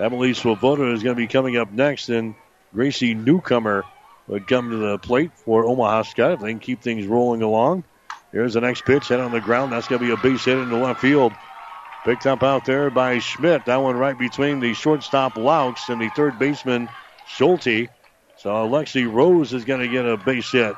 [0.00, 2.34] Emily Swoboda is going to be coming up next, and
[2.74, 3.84] Gracie Newcomer
[4.26, 7.84] would come to the plate for Omaha Skutt if they can keep things rolling along.
[8.32, 9.70] Here's the next pitch, hit on the ground.
[9.70, 11.32] That's going to be a base hit into left field.
[12.04, 13.64] Picked up out there by Schmidt.
[13.64, 16.90] That one right between the shortstop Laux and the third baseman
[17.26, 17.88] Schulte.
[18.36, 20.74] So Alexa Rose is going to get a base hit.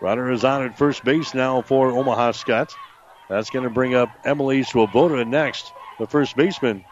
[0.00, 2.74] Runner is on at first base now for Omaha Skutt.
[3.28, 6.84] That's going to bring up Emily Swoboda next, the first baseman.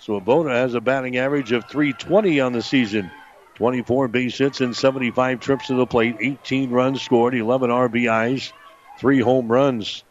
[0.00, 3.10] Swoboda has a batting average of 320 on the season.
[3.56, 8.52] 24 base hits and 75 trips to the plate, 18 runs scored, 11 RBIs,
[8.98, 10.04] three home runs.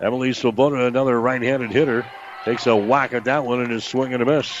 [0.00, 2.04] Emily Swoboda, another right-handed hitter,
[2.44, 4.52] takes a whack at that one and is swinging a miss.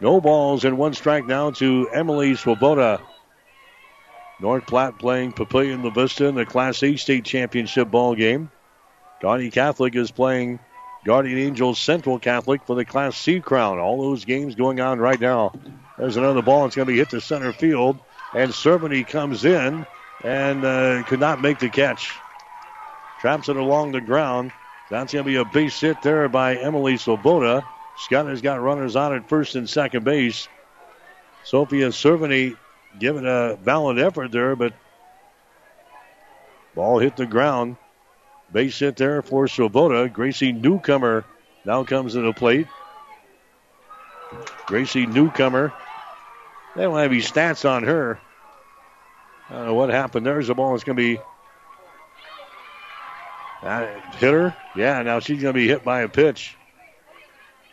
[0.00, 3.00] No balls and one strike now to Emily Swoboda.
[4.40, 8.50] North Platte playing Papillion La Vista in the Class A state championship ball game.
[9.20, 10.58] Kearney Catholic is playing
[11.04, 13.78] Guardian Angels Central Catholic for the Class C crown.
[13.78, 15.52] All those games going on right now.
[15.96, 16.66] There's another ball.
[16.66, 17.98] It's going to be hit to center field.
[18.34, 19.86] And Cerveny comes in
[20.22, 22.12] and uh, could not make the catch.
[23.24, 24.52] Traps it along the ground.
[24.90, 27.64] That's going to be a base hit there by Emily Swoboda.
[27.96, 30.46] Skutt has got runners on at first and second base.
[31.42, 32.54] Sophia Cerveny
[32.98, 34.74] giving a valiant effort there, but
[36.74, 37.78] ball hit the ground.
[38.52, 40.06] Base hit there for Swoboda.
[40.10, 41.24] Gracie Newcomer
[41.64, 42.66] now comes to the plate.
[44.66, 45.72] Gracie Newcomer.
[46.76, 48.20] They don't have any stats on her.
[49.48, 50.26] I don't know what happened.
[50.26, 50.74] There's the ball.
[50.74, 51.22] It's going to be
[53.64, 54.56] hit her.
[54.76, 56.56] Yeah, now she's going to be hit by a pitch.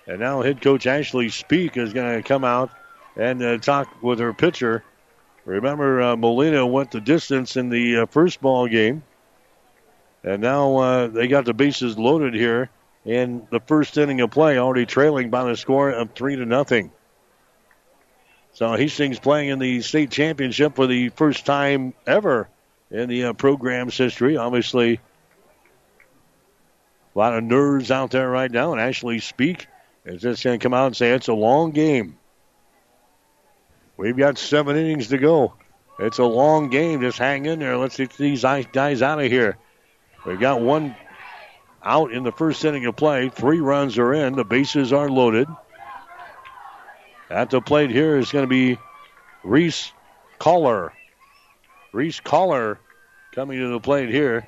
[0.08, 2.72] And now head coach Ashley Speak is going to come out
[3.16, 4.84] and uh, talk with her pitcher.
[5.46, 9.04] Remember, uh, Molina went the distance in the uh, first ball game.
[10.24, 12.70] And now uh, they got the bases loaded here
[13.06, 16.92] in the first inning of play, already trailing by the score of three to nothing.
[18.54, 22.50] So Hastings playing in the state championship for the first time ever
[22.92, 24.38] in the uh, program's history.
[24.38, 25.00] Obviously,
[27.16, 28.72] a lot of nerves out there right now.
[28.72, 29.68] And Ashley Speak
[30.06, 32.18] is just going to come out and say it's a long game.
[33.98, 35.54] We've got seven innings to go.
[36.00, 37.02] It's a long game.
[37.02, 37.78] Just hang in there.
[37.78, 39.58] Let's get these guys out of here.
[40.26, 40.96] We've got one
[41.84, 43.30] out in the first inning of play.
[43.30, 44.36] Three runs are in.
[44.36, 45.48] The bases are loaded.
[47.30, 48.78] At the plate here is going to be
[49.44, 49.92] Reese
[50.40, 50.94] Collar.
[51.92, 52.80] Reese Collar
[53.34, 54.48] coming to the plate here.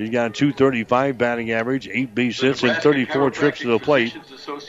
[0.00, 4.16] He's got a 235 batting average, 8 base hits, and 34 trips to the plate.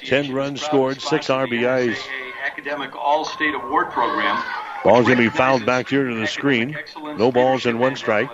[0.03, 1.97] 10 runs scored, 6 RBIs.
[2.45, 4.43] Academic All-State Award Program.
[4.83, 6.77] Ball's going to be fouled back here to the screen.
[7.17, 8.29] No balls and one strike.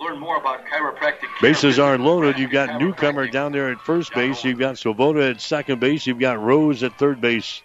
[0.00, 2.38] learn more about chiropractic Bases are loaded.
[2.38, 4.44] You've got Newcomer down there at first base.
[4.44, 6.06] You've got Swoboda at second base.
[6.06, 7.62] You've got Rose at third base.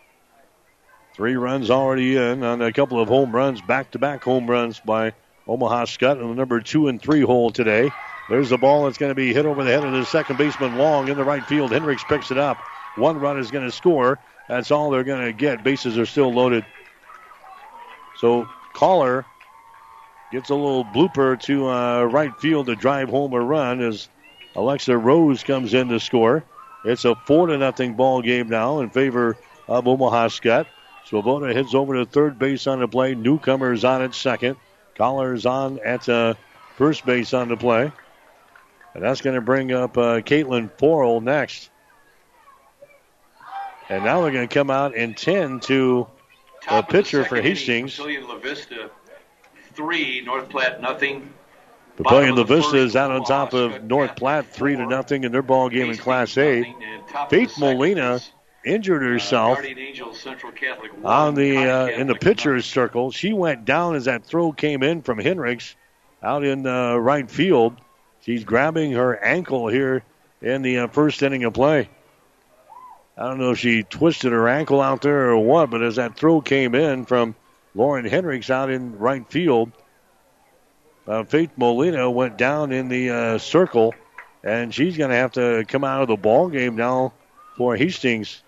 [1.13, 5.13] Three runs already in on a couple of home runs, back-to-back home runs by
[5.49, 7.91] Omaha Skutt in the number two and three hole today.
[8.29, 10.77] There's the ball that's going to be hit over the head of the second baseman
[10.77, 11.71] Long in the right field.
[11.71, 12.57] Hendricks picks it up.
[12.95, 14.19] One run is going to score.
[14.47, 15.63] That's all they're going to get.
[15.63, 16.65] Bases are still loaded.
[18.17, 19.25] So Collar
[20.31, 24.07] gets a little blooper to uh, right field to drive home a run as
[24.55, 26.43] Alexa Rose comes in to score.
[26.85, 29.35] It's a four to nothing ball game now in favor
[29.67, 30.67] of Omaha Skutt.
[31.05, 33.15] Swoboda heads over to third base on the play.
[33.15, 34.57] Newcomer's on at second.
[34.99, 36.33] Collar's on at uh,
[36.75, 37.89] first base on the play.
[38.93, 41.69] And that's going to bring up uh, Caitlin Forrell next.
[43.87, 46.05] And now they're going to come out and tend to
[46.69, 47.97] a pitcher for Hastings.
[47.97, 48.91] La Vista,
[49.73, 51.33] three, North Platte, nothing.
[51.97, 55.41] Papillion La Vista is out on top of North Platte, three to nothing in their
[55.41, 56.75] ball game in Class A.
[57.29, 58.19] Faith Molina
[58.65, 59.59] injured herself
[61.03, 63.11] on the uh, in the pitcher's circle.
[63.11, 65.75] She went down as that throw came in from Hendricks
[66.21, 67.77] out in uh, right field.
[68.21, 70.03] She's grabbing her ankle here
[70.41, 71.89] in the uh, first inning of play.
[73.17, 76.15] I don't know if she twisted her ankle out there or what, but as that
[76.15, 77.35] throw came in from
[77.75, 79.71] Lauren Hendricks out in right field,
[81.05, 83.93] uh, Faith Molina went down in the uh, circle,
[84.43, 87.13] and she's going to have to come out of the ball game now
[87.57, 88.41] for Hastings.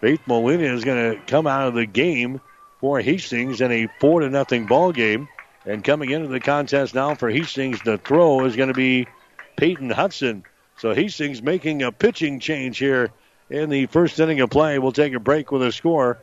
[0.00, 2.40] Faith Molina is going to come out of the game
[2.80, 5.28] for Hastings in a four to nothing ball game.
[5.64, 9.08] And coming into the contest now for Hastings, the throw is going to be
[9.56, 10.44] Peyton Hudson.
[10.78, 13.10] So Hastings making a pitching change here
[13.48, 14.78] in the first inning of play.
[14.78, 16.18] We'll take a break with a score.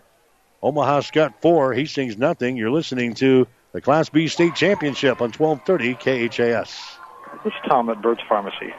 [0.62, 2.56] Omaha Skutt 4, Hastings nothing.
[2.56, 6.98] You're listening to the Class B State Championship on 1230 KHAS.
[7.44, 8.74] This is Tom at Bird's Pharmacy.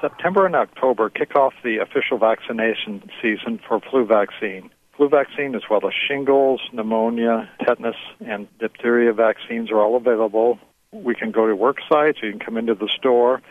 [0.00, 4.70] September and October kick off the official vaccination season for flu vaccine.
[4.96, 10.58] Flu vaccine, as well as shingles, pneumonia, tetanus, and diphtheria vaccines are all available.
[10.92, 13.42] We can go to work sites, you can come into the store.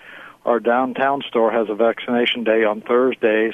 [0.46, 3.54] Our downtown store has a vaccination day on Thursdays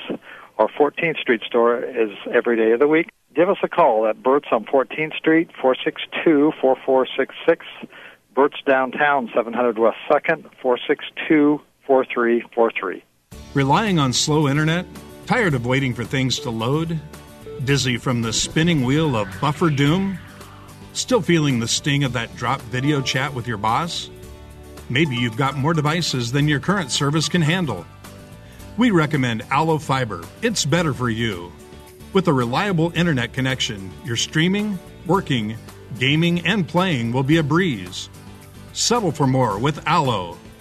[0.57, 3.09] our 14th Street store is every day of the week.
[3.35, 7.61] Give us a call at Burt's on 14th Street, 462-4466.
[8.35, 10.49] Burt's downtown, 700 West 2nd,
[11.87, 13.01] 462-4343.
[13.53, 14.85] Relying on slow internet?
[15.25, 16.99] Tired of waiting for things to load?
[17.63, 20.17] Dizzy from the spinning wheel of buffer doom?
[20.93, 24.09] Still feeling the sting of that drop video chat with your boss?
[24.89, 27.85] Maybe you've got more devices than your current service can handle.
[28.77, 30.23] We recommend Allo Fiber.
[30.41, 31.51] It's better for you.
[32.11, 35.55] With a reliable internet connection, your streaming, working,
[35.99, 38.09] gaming, and playing will be a breeze.
[38.73, 40.37] Settle for more with Allo.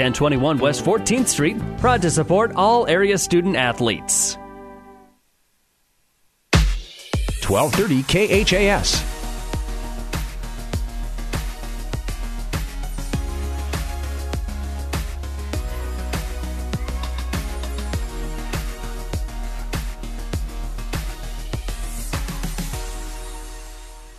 [0.00, 4.38] 1021 West 14th Street, proud to support all area student athletes.
[7.46, 9.04] 1230 KHAS.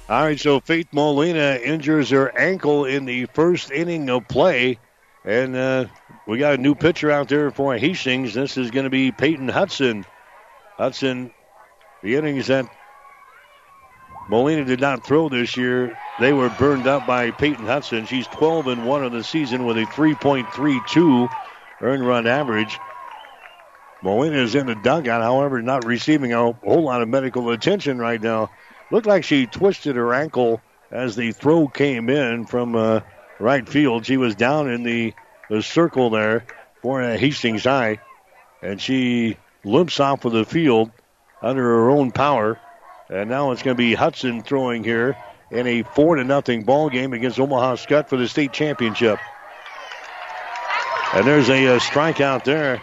[0.07, 4.77] All right, so Faith Molina injures her ankle in the first inning of play.
[5.23, 5.85] And uh,
[6.25, 8.33] we got a new pitcher out there for Hastings.
[8.33, 10.05] This is going to be Peyton Hudson.
[10.79, 11.31] Hudson,
[12.01, 12.65] the innings that
[14.27, 18.05] Molina did not throw this year, they were burned up by Peyton Hudson.
[18.05, 21.29] She's 12 and 1 of the season with a 3.32
[21.81, 22.79] earned run average.
[24.01, 28.21] Molina is in the dugout, however, not receiving a whole lot of medical attention right
[28.21, 28.49] now.
[28.89, 33.01] Looked like she twisted her ankle as the throw came in from uh,
[33.41, 34.05] right field.
[34.05, 35.13] She was down in the,
[35.49, 36.45] the circle there
[36.81, 37.99] for Hastings High,
[38.61, 40.91] and she limps off of the field
[41.41, 42.59] under her own power.
[43.09, 45.17] And now it's going to be Hudson throwing here
[45.51, 49.19] in a four to nothing ball game against Omaha Skutt for the state championship.
[51.13, 52.81] And there's a, a strikeout there,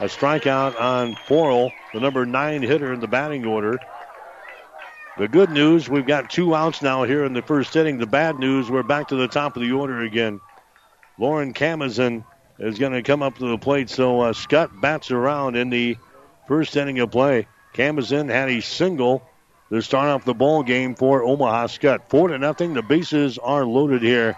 [0.00, 3.78] a strikeout on Forrell, the number nine hitter in the batting order.
[5.18, 7.98] The good news, we've got two outs now here in the first inning.
[7.98, 10.40] The bad news, we're back to the top of the order again.
[11.18, 12.24] Lauren Camazin
[12.60, 15.96] is going to come up to the plate, so uh, Skutt bats around in the
[16.46, 17.48] first inning of play.
[17.74, 19.28] Camazin had a single
[19.70, 22.08] to start off the ball game for Omaha Skutt.
[22.08, 22.74] Four to nothing.
[22.74, 24.36] The bases are loaded here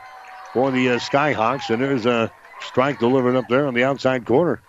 [0.55, 4.62] for the uh, Skyhawks, and there's a strike delivered up there on the outside corner.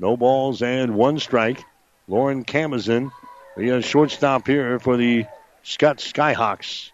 [0.00, 1.62] No balls and one strike.
[2.08, 3.12] Lauren Camazin,
[3.60, 5.26] the uh, shortstop here for the
[5.62, 6.90] Skutt Skyhawks.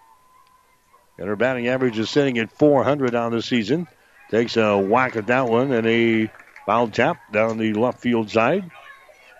[1.17, 3.87] And her batting average is sitting at 400 on the season.
[4.31, 6.29] Takes a whack at that one and a
[6.67, 8.69] foul tap down the left field side.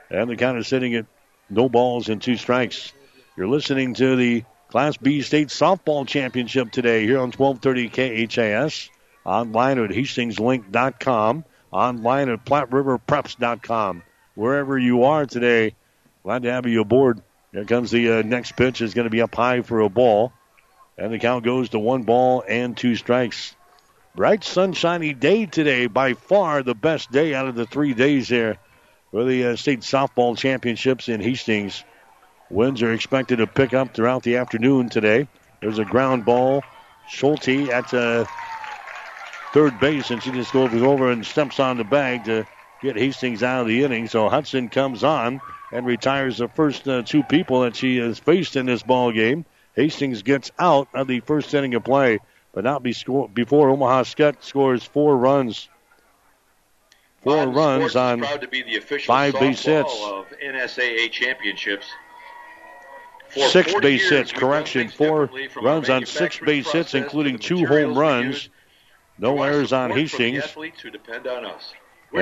[0.09, 1.07] And the count is sitting at
[1.51, 2.93] no balls and two strikes.
[3.37, 8.89] You're listening to the Class B State Softball Championship today here on 1230 KHAS.
[9.25, 11.45] Online at HastingsLink.com.
[11.73, 14.05] Online at PlatteRiverPreps.com.
[14.37, 15.75] Wherever you are today,
[16.27, 17.23] glad to have you aboard.
[17.53, 18.81] Here comes the uh, next pitch.
[18.81, 20.33] is going to be up high for a ball.
[20.99, 23.55] And the count goes to one ball and two strikes.
[24.17, 25.87] Bright, sunshiny day today.
[25.87, 28.57] By far the best day out of the three days here
[29.13, 31.85] for the uh, state softball championships in Hastings.
[32.51, 35.29] Winds are expected to pick up throughout the afternoon today.
[35.61, 36.65] There's a ground ball.
[37.09, 38.25] Schulte at uh,
[39.53, 42.49] third base, and she just goes over and steps on the bag to
[42.83, 44.09] get Hastings out of the inning.
[44.09, 45.41] So Hudson comes on
[45.77, 49.45] and retires the first uh, two people that she has faced in this ball game.
[49.75, 52.19] Hastings gets out of the first inning of play,
[52.55, 55.69] but not be score- before Omaha Skutt scores four runs
[57.23, 58.23] four Bond runs on
[59.05, 59.93] five base hits.
[60.03, 61.87] Of NSAA championships.
[63.29, 65.29] For six base hits, correction, four
[65.61, 68.49] runs on six base hits, including two home runs.
[69.19, 70.45] No errors on Hastings.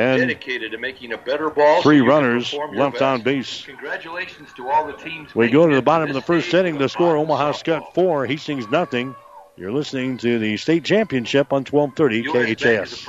[0.01, 0.19] Athletes who depend on us.
[0.19, 1.83] We're and dedicated to making a better ball.
[1.83, 3.65] Three so runners left on base.
[3.65, 5.35] Congratulations to all the teams.
[5.35, 6.79] We go to the bottom of the first inning.
[6.79, 9.15] The score: Omaha Skutt four, Hastings nothing.
[9.57, 13.07] You're listening to the state championship on 1230 KHAS.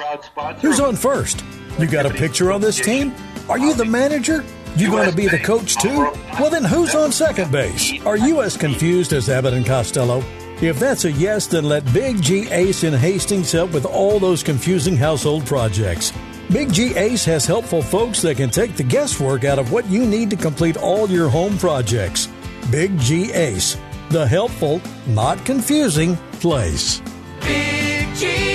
[0.61, 1.43] Who's on first?
[1.79, 3.15] You got a picture on this team?
[3.49, 4.43] Are you the manager?
[4.77, 6.11] You going to be the coach too?
[6.39, 7.99] Well, then who's on second base?
[8.05, 10.23] Are you as confused as Abbott and Costello?
[10.61, 14.43] If that's a yes, then let Big G Ace in Hastings help with all those
[14.43, 16.13] confusing household projects.
[16.51, 20.05] Big G Ace has helpful folks that can take the guesswork out of what you
[20.05, 22.29] need to complete all your home projects.
[22.69, 23.77] Big G Ace,
[24.09, 27.01] the helpful, not confusing place.
[27.41, 28.54] Big G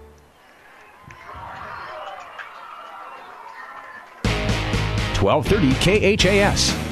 [5.21, 6.91] 1230 KHAS.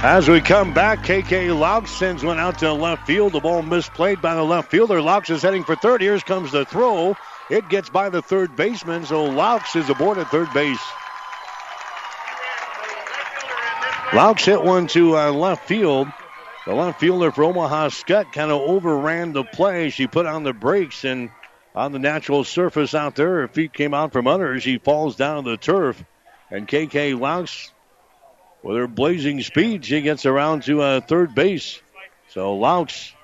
[0.00, 3.32] As we come back, KK Laux sends one out to left field.
[3.32, 5.02] The ball misplayed by the left fielder.
[5.02, 6.00] Laux is heading for third.
[6.00, 7.16] Here comes the throw.
[7.50, 10.80] It gets by the third baseman, so Laux is aboard at third base.
[14.12, 16.06] Laux hit one to uh, left field.
[16.68, 19.88] The left fielder for Omaha Skutt kind of overran the play.
[19.88, 21.30] She put on the brakes and
[21.74, 24.60] on the natural surface out there, her feet came out from under her.
[24.60, 26.04] She falls down to the turf.
[26.50, 27.70] And KK Laux,
[28.62, 31.80] with her blazing speed, she gets around to uh, third base.
[32.32, 33.14] So Laux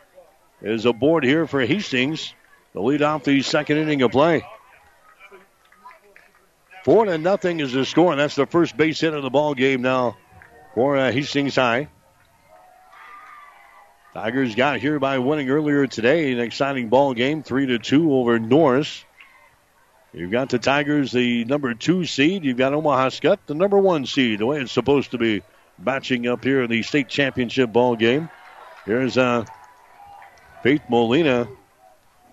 [0.63, 2.33] is aboard here for Hastings
[2.73, 4.43] to lead off the second inning of play.
[6.83, 9.53] Four to nothing is the score, and that's the first base hit of the ball
[9.53, 10.17] game now
[10.75, 11.89] for uh, Hastings High.
[14.15, 16.31] Tigers got here by winning earlier today.
[16.31, 19.05] An exciting ball game, three to two over Norris.
[20.13, 22.45] You've got the Tigers, the number two seed.
[22.45, 24.39] You've got Omaha Skutt, the number one seed.
[24.39, 25.43] The way it's supposed to be
[25.81, 28.31] matching up here in the state championship ball game.
[28.87, 29.47] Here's uh,
[30.63, 31.49] Faith Molina.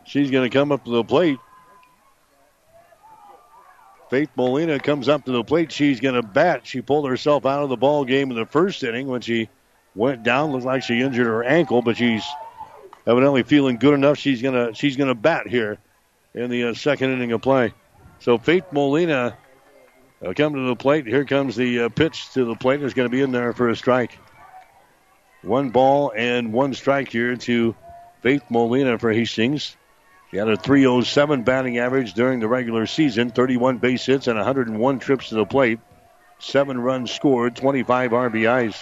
[0.05, 1.39] She's going to come up to the plate.
[4.11, 5.71] Faith Molina comes up to the plate.
[5.71, 6.67] She's going to bat.
[6.67, 9.49] She pulled herself out of the ball game in the first inning when she
[9.95, 10.51] went down.
[10.51, 12.25] Looks like she injured her ankle, but she's
[13.05, 14.17] evidently feeling good enough.
[14.17, 15.77] She's gonna she's gonna bat here
[16.33, 17.73] in the uh, second inning of play.
[18.19, 19.37] So Faith Molina
[20.21, 21.07] They'll come to the plate.
[21.07, 22.81] Here comes the uh, pitch to the plate.
[22.83, 24.17] It's going to be in there for a strike.
[25.41, 27.75] One ball and one strike here to
[28.21, 29.75] Faith Molina for Hastings.
[30.29, 34.99] He had a 307 batting average during the regular season, 31 base hits and 101
[34.99, 35.79] trips to the plate,
[36.39, 38.75] seven runs scored, 25 RBIs.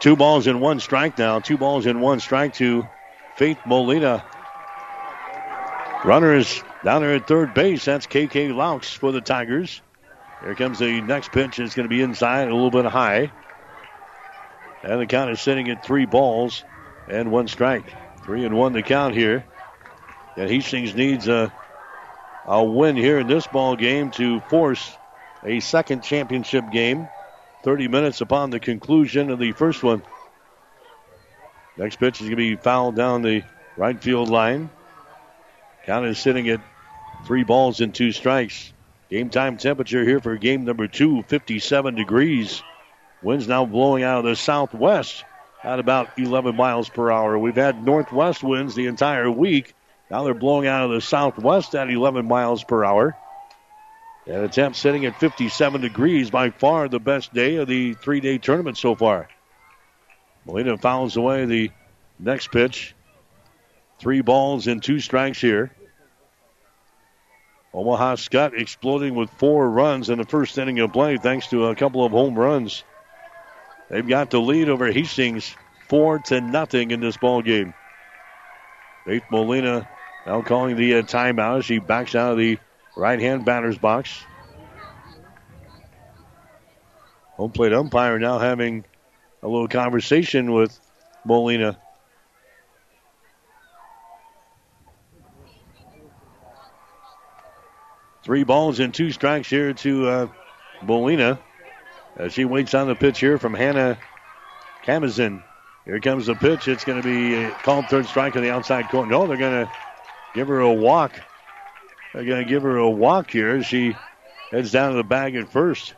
[0.00, 1.40] Two balls and one strike now.
[1.40, 2.86] Two balls and one strike to
[3.36, 4.24] Faith Molina.
[6.04, 7.84] Runners down there at third base.
[7.84, 9.82] That's KK Laux for the Tigers.
[10.42, 11.58] Here comes the next pitch.
[11.58, 13.32] It's going to be inside, a little bit high.
[14.84, 16.62] And the count is sitting at three balls
[17.08, 17.92] and one strike.
[18.24, 19.44] Three and one to count here.
[20.36, 21.52] And Hastings needs a,
[22.46, 24.96] a win here in this ball game to force
[25.44, 27.08] a second championship game.
[27.62, 30.02] 30 minutes upon the conclusion of the first one.
[31.76, 33.42] Next pitch is going to be fouled down the
[33.76, 34.70] right field line.
[35.86, 36.60] Count is sitting at
[37.26, 38.72] three balls and two strikes.
[39.10, 42.62] Game time temperature here for game number two, 57 degrees.
[43.22, 45.24] Winds now blowing out of the southwest
[45.64, 47.38] at about 11 miles per hour.
[47.38, 49.74] We've had northwest winds the entire week.
[50.10, 53.16] Now they're blowing out of the southwest at 11 miles per hour.
[54.28, 58.20] And the temp sitting at 57 degrees, by far the best day of the three
[58.20, 59.28] day tournament so far.
[60.44, 61.70] Molina fouls away the
[62.18, 62.94] next pitch.
[63.98, 65.72] Three balls and two strikes here.
[67.72, 71.74] Omaha Skutt exploding with four runs in the first inning of play thanks to a
[71.74, 72.84] couple of home runs.
[73.88, 75.54] They've got the lead over Hastings
[75.88, 77.72] four to nothing in this ball game.
[79.06, 79.88] Faith Molina
[80.26, 82.58] now calling the uh, timeout as she backs out of the
[82.98, 84.24] right hand batter's box.
[87.36, 88.84] Home plate umpire now having
[89.42, 90.78] a little conversation with
[91.24, 91.78] Molina.
[98.24, 100.26] Three balls and two strikes here to uh,
[100.82, 101.38] Molina
[102.16, 103.96] as she waits on the pitch here from Hannah
[104.84, 105.42] Camazin.
[105.84, 106.66] Here comes the pitch.
[106.66, 109.10] It's going to be called third strike on the outside corner.
[109.10, 109.72] No, they're going to
[110.34, 111.12] give her a walk.
[112.18, 113.94] They're going to give her a walk here as she
[114.50, 115.94] heads down to the bag at first.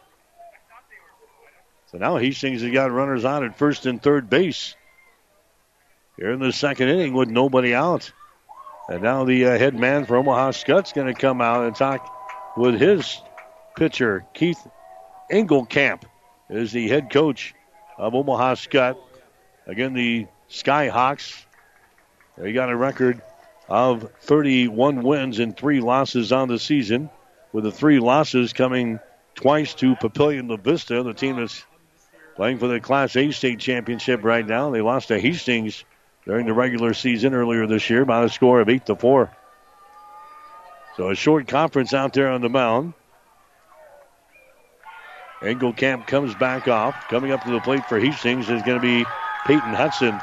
[1.90, 4.74] So now Hastings has got runners on at first and third base.
[6.18, 8.12] Here in the second inning with nobody out.
[8.86, 12.54] And now the uh, head man for Omaha Skutt's going to come out and talk
[12.54, 13.18] with his
[13.74, 14.60] pitcher, Keith
[15.32, 16.02] Engelkamp,
[16.50, 17.54] is the head coach
[17.96, 18.98] of Omaha Skutt.
[19.66, 21.46] Again, the Skyhawks.
[22.36, 23.22] They got a record
[23.70, 27.08] of 31 wins and three losses on the season,
[27.52, 28.98] with the three losses coming
[29.36, 31.64] twice to Papillion La Vista, the team that's
[32.34, 34.70] playing for the Class A state championship right now.
[34.70, 35.84] They lost to Hastings
[36.26, 39.30] during the regular season earlier this year by a score of 8 to 4.
[40.96, 42.94] So a short conference out there on the mound.
[45.42, 47.08] Engelkamp comes back off.
[47.08, 49.06] Coming up to the plate for Hastings is going to be
[49.44, 50.20] Peyton Hudson.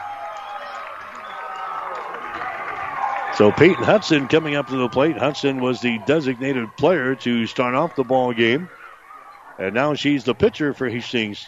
[3.38, 5.16] So Peyton Hudson coming up to the plate.
[5.16, 8.68] Hudson was the designated player to start off the ball game.
[9.60, 11.46] And now she's the pitcher for Hastings.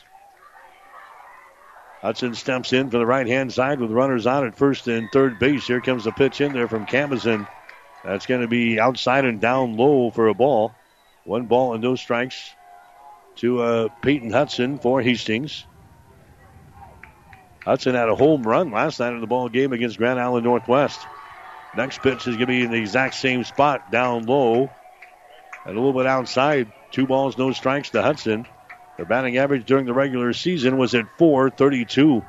[2.02, 5.40] Hudson steps in for the right hand side with runners on at first and third
[5.40, 5.66] base.
[5.66, 7.48] Here comes the pitch in there from Camazin.
[8.06, 10.76] That's going to be outside and down low for a ball.
[11.26, 12.52] One ball and no strikes
[13.38, 15.66] to uh, Peyton Hudson for Hastings.
[17.66, 21.00] Hudson had a home run last night in the ball game against Grand Island Northwest.
[21.76, 24.70] Next pitch is going to be in the exact same spot, down low,
[25.66, 26.72] and a little bit outside.
[26.92, 28.48] Two balls, no strikes to Hudson.
[28.98, 32.24] Their batting average during the regular season was at 432.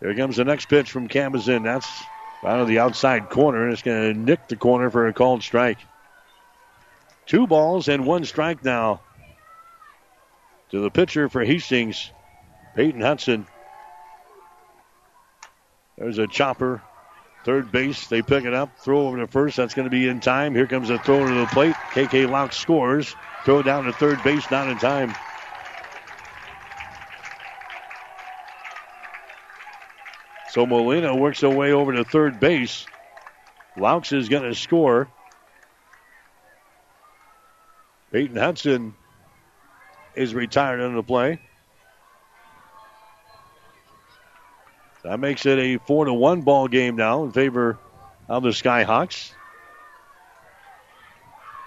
[0.00, 1.64] Here comes the next pitch from Camazin.
[1.64, 1.88] That's
[2.44, 5.42] out of the outside corner, and it's going to nick the corner for a called
[5.42, 5.78] strike.
[7.26, 9.02] Two balls and one strike now
[10.70, 12.10] to the pitcher for Hastings,
[12.74, 13.46] Peyton Hudson.
[15.96, 16.80] There's a chopper.
[17.48, 19.56] Third base, they pick it up, throw over to first.
[19.56, 20.54] That's going to be in time.
[20.54, 21.74] Here comes a throw to the plate.
[21.92, 23.16] KK Laux scores.
[23.46, 25.14] Throw down to third base, not in time.
[30.50, 32.84] So Molina works her way over to third base.
[33.78, 35.08] Laux is going to score.
[38.12, 38.94] Peyton Hudson
[40.14, 41.40] is retired on the play.
[45.04, 47.78] That makes it a four to one ball game now in favor
[48.28, 49.32] of the Skyhawks.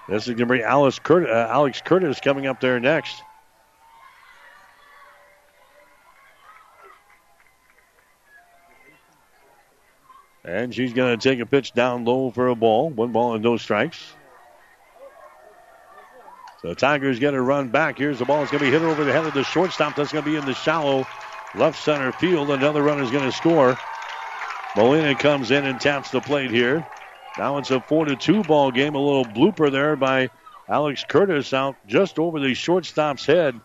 [0.08, 3.22] This is going to be Alice Curtis, uh, Alex Curtis coming up there next.
[10.44, 12.90] And she's going to take a pitch down low for a ball.
[12.90, 14.12] One ball and no strikes.
[16.60, 17.96] So Tigers get a run back.
[17.96, 18.42] Here's the ball.
[18.42, 19.96] It's going to be hit over the head of the shortstop.
[19.96, 21.06] That's going to be in the shallow
[21.54, 22.50] left center field.
[22.50, 23.78] Another run is going to score.
[24.76, 26.86] Molina comes in and taps the plate here.
[27.38, 28.94] Now it's a 4 to 2 ball game.
[28.94, 30.30] A little blooper there by
[30.68, 33.58] Alex Curtis out just over the shortstop's head.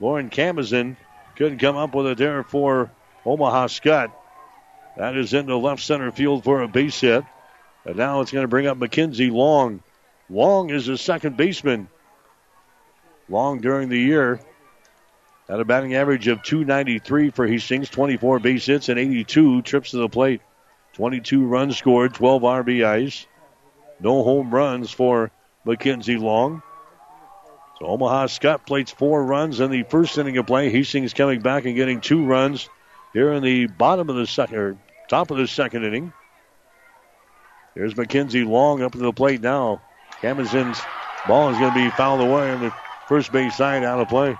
[0.00, 0.96] Lauren Camazin
[1.36, 2.90] couldn't come up with it there for
[3.24, 4.12] Omaha Skutt.
[4.96, 7.24] That is into left center field for a base hit.
[7.84, 9.82] And now it's going to bring up Mackenzie Long.
[10.28, 11.88] Long is the second baseman.
[13.28, 14.40] Long during the year
[15.48, 19.96] had a batting average of 293 for Hastings, 24 base hits and 82 trips to
[19.96, 20.42] the plate.
[20.94, 23.26] 22 runs scored, 12 RBIs.
[24.00, 25.30] No home runs for
[25.64, 26.62] Mackenzie Long.
[27.78, 30.70] So Omaha Skutt plates four runs in the first inning of play.
[30.70, 32.68] Hastings coming back and getting two runs
[33.12, 34.78] here in the bottom of the second, or
[35.08, 36.12] top of the second inning.
[37.74, 39.80] Here's Mackenzie Long up to the plate now.
[40.20, 40.80] Camazin's
[41.26, 42.74] ball is going to be fouled away on the
[43.06, 44.36] first base side out of play.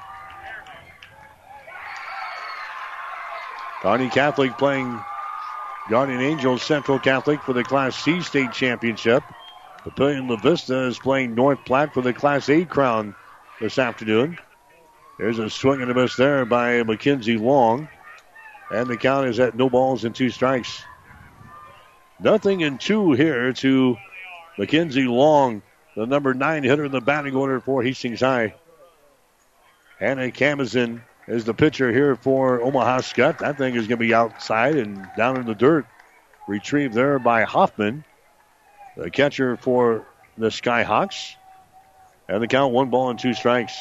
[3.80, 5.00] Kearney Catholic playing
[5.88, 9.22] Guardian Angels Central Catholic for the Class C state championship.
[9.84, 13.14] Papillion La Vista is playing North Platte for the Class A crown
[13.60, 14.36] this afternoon.
[15.16, 17.88] There's a swing and a miss there by Mackenzie Long.
[18.70, 20.82] And the count is at no balls and two strikes.
[22.20, 23.96] Nothing in two here to
[24.58, 25.62] Mackenzie Long,
[25.94, 28.54] the number nine hitter in the batting order for Hastings High.
[29.98, 33.38] Hannah Camazin is the pitcher here for Omaha Skutt.
[33.38, 35.86] That thing is going to be outside and down in the dirt.
[36.48, 38.02] Retrieved there by Hoffman,
[38.96, 40.06] the catcher for
[40.38, 41.34] the Skyhawks.
[42.26, 43.78] And the count one ball and two strikes.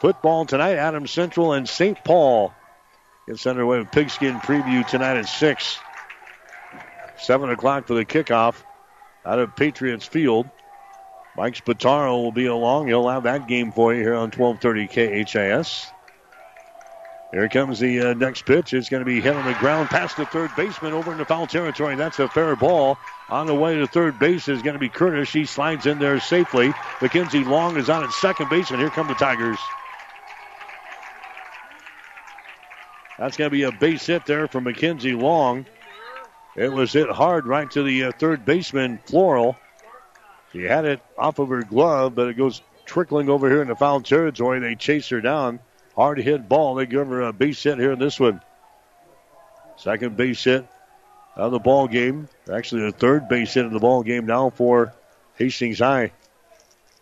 [0.00, 2.02] Football tonight, Adams Central and St.
[2.04, 2.52] Paul
[3.28, 5.78] gets underway with pigskin preview tonight at 6.
[7.18, 8.62] 7 o'clock for the kickoff
[9.24, 10.48] out of Patriots Field.
[11.36, 12.88] Mike Spataro will be along.
[12.88, 15.92] He'll have that game for you here on 1230 KHAS.
[17.32, 18.72] Here comes the uh, next pitch.
[18.72, 21.46] It's going to be hit on the ground past the third baseman over into foul
[21.46, 21.96] territory.
[21.96, 22.98] That's a fair ball.
[23.28, 25.28] On the way to third base is going to be Curtis.
[25.28, 26.72] She slides in there safely.
[27.02, 29.58] Mackenzie Long is on at second base, and here come the Tigers.
[33.18, 35.66] That's going to be a base hit there for Mackenzie Long.
[36.54, 39.56] It was hit hard right to the uh, third baseman, Forrell.
[40.52, 43.74] She had it off of her glove, but it goes trickling over here in the
[43.74, 44.60] foul territory.
[44.60, 45.58] They chase her down.
[45.96, 46.74] Hard hit ball.
[46.74, 48.40] They give her a base hit here in this one.
[49.76, 50.66] Second base hit
[51.34, 52.28] of the ball game.
[52.52, 54.94] Actually, the third base hit of the ball game now for
[55.36, 56.12] Hastings High.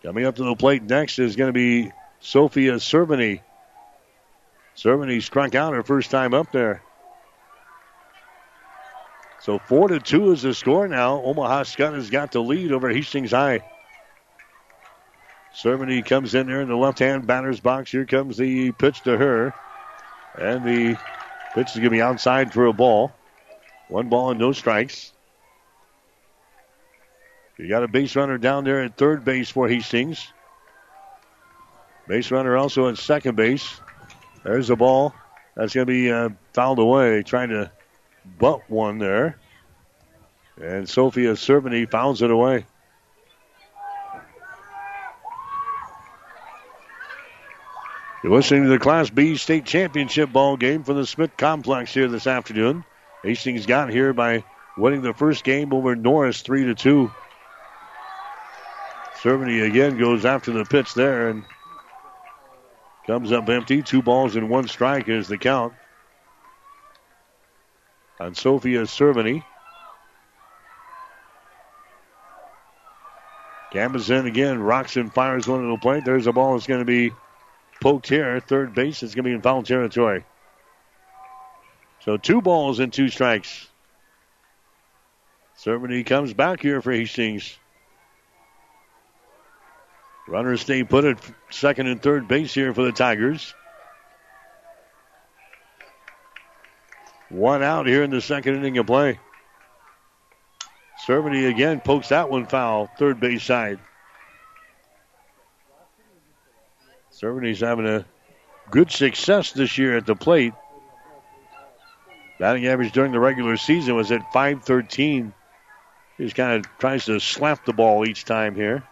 [0.02, 1.90] Coming up to the plate next is going to be
[2.20, 3.40] Sophia Cerveny.
[4.76, 6.82] Cerveny struck out her first time up there.
[9.40, 11.20] So four to two is the score now.
[11.22, 13.60] Omaha Skutt has got the lead over Hastings High.
[15.54, 17.90] Cerveny comes in there in the left-hand batter's box.
[17.92, 19.54] Here comes the pitch to her.
[20.36, 20.98] And the
[21.54, 23.12] pitch is going to be outside for a ball.
[23.88, 25.12] One ball and no strikes.
[27.56, 30.26] You got a base runner down there at third base for Hastings.
[32.08, 33.80] Base runner also at second base.
[34.42, 35.14] There's the ball.
[35.54, 37.22] That's going to be uh, fouled away.
[37.22, 37.70] Trying to
[38.38, 39.38] butt one there.
[40.60, 42.66] And Sophia Cerveny fouls it away.
[48.24, 52.08] You're listening to the Class B state championship ball game for the Smith Complex here
[52.08, 52.82] this afternoon.
[53.22, 54.44] Hastings got here by
[54.78, 57.12] winning the first game over Norris 3 to 2.
[59.20, 61.44] Cerveny again goes after the pitch there and
[63.06, 63.82] comes up empty.
[63.82, 65.74] Two balls and one strike is the count.
[68.20, 69.44] On Sophia Cerveny.
[73.70, 76.06] Camazin again rocks and fires one to the plate.
[76.06, 77.12] There's a ball that's going to be
[77.84, 78.40] poked here.
[78.40, 80.24] Third base is going to be in foul territory.
[82.00, 83.68] So two balls and two strikes.
[85.58, 87.58] Cerveny comes back here for Hastings.
[90.26, 91.18] Runners stay put at
[91.50, 93.52] second and third base here for the Tigers.
[97.28, 99.20] One out here in the second inning of play.
[101.06, 103.78] Cerveny again pokes that one foul, third base side.
[107.14, 108.04] Cerveny's having a
[108.72, 110.52] good success this year at the plate.
[112.40, 115.32] Batting average during the regular season was at 513.
[116.18, 118.82] He just kind of tries to slap the ball each time here.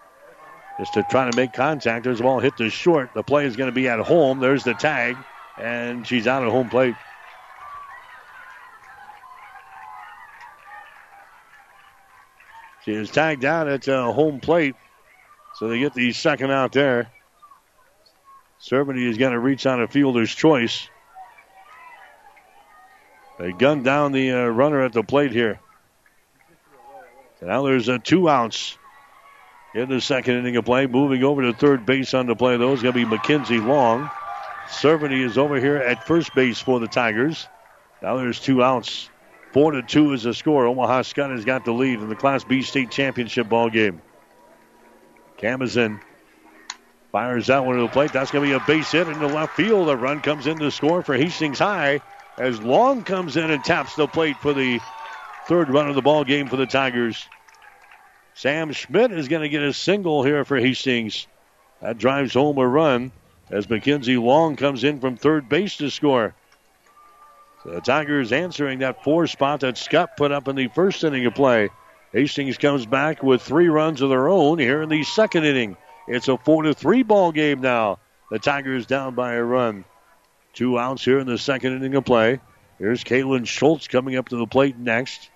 [0.79, 2.05] Just to try to make contact.
[2.05, 3.11] There's the ball hit the short.
[3.13, 4.39] The play is going to be at home.
[4.39, 5.17] There's the tag.
[5.59, 6.95] And she's out at home plate.
[12.85, 14.77] She is tagged down at uh, home plate.
[15.57, 17.11] So they get the second out there.
[18.63, 20.89] Cerveny is going to reach on a fielder's choice.
[23.39, 25.59] They gun down the uh, runner at the plate here.
[27.41, 28.79] Now there's a two outs
[29.75, 30.87] in the second inning of play.
[30.87, 34.09] Moving over to third base on the play, though, is going to be Mackenzie Long.
[34.69, 37.49] Cerveny is over here at first base for the Tigers.
[38.01, 39.11] Now there's two outs.
[39.51, 40.67] Four to two is the score.
[40.67, 44.01] Omaha Skutt has got the lead in the Class B state championship ball game.
[45.39, 46.01] Camazin
[47.13, 48.13] fires that one to the plate.
[48.13, 49.91] That's going to be a base hit in the left field.
[49.91, 52.01] A run comes in to score for Hastings High
[52.39, 54.81] as Long comes in and taps the plate for the
[55.47, 57.25] third run of the ball game for the Tigers.
[58.35, 61.27] Sam Schmidt is going to get a single here for Hastings.
[61.83, 63.13] That drives home a run
[63.51, 66.35] as Mackenzie Long comes in from third base to score.
[67.63, 71.27] So the Tigers answering that four spot that Skutt put up in the first inning
[71.27, 71.69] of play.
[72.13, 75.77] Hastings comes back with three runs of their own here in the second inning.
[76.07, 77.99] It's a four to three ball game now.
[78.31, 79.85] The Tigers down by a run.
[80.53, 82.41] Two outs here in the second inning of play.
[82.79, 85.31] Here's Kaylin Schultz coming up to the plate next.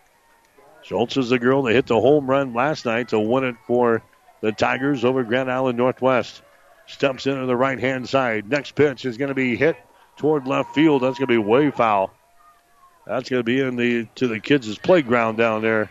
[0.83, 4.03] Schultz is the girl that hit the home run last night to win it for
[4.41, 6.43] the Tigers over Grand Island Northwest.
[6.87, 8.49] Steps into the right hand side.
[8.49, 9.77] Next pitch is going to be hit
[10.17, 11.03] toward left field.
[11.03, 12.13] That's going to be way foul.
[13.07, 15.91] That's going to be in the to the kids' playground down there.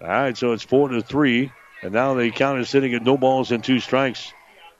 [0.00, 1.50] All right, so it's four to three,
[1.84, 4.32] and now the count is sitting at no balls and two strikes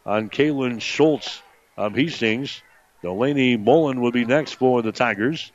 [0.06, 1.42] on Kaylin Schultz
[1.76, 2.62] of Hastings.
[3.02, 5.52] Delaney Mullen will be next for the Tigers.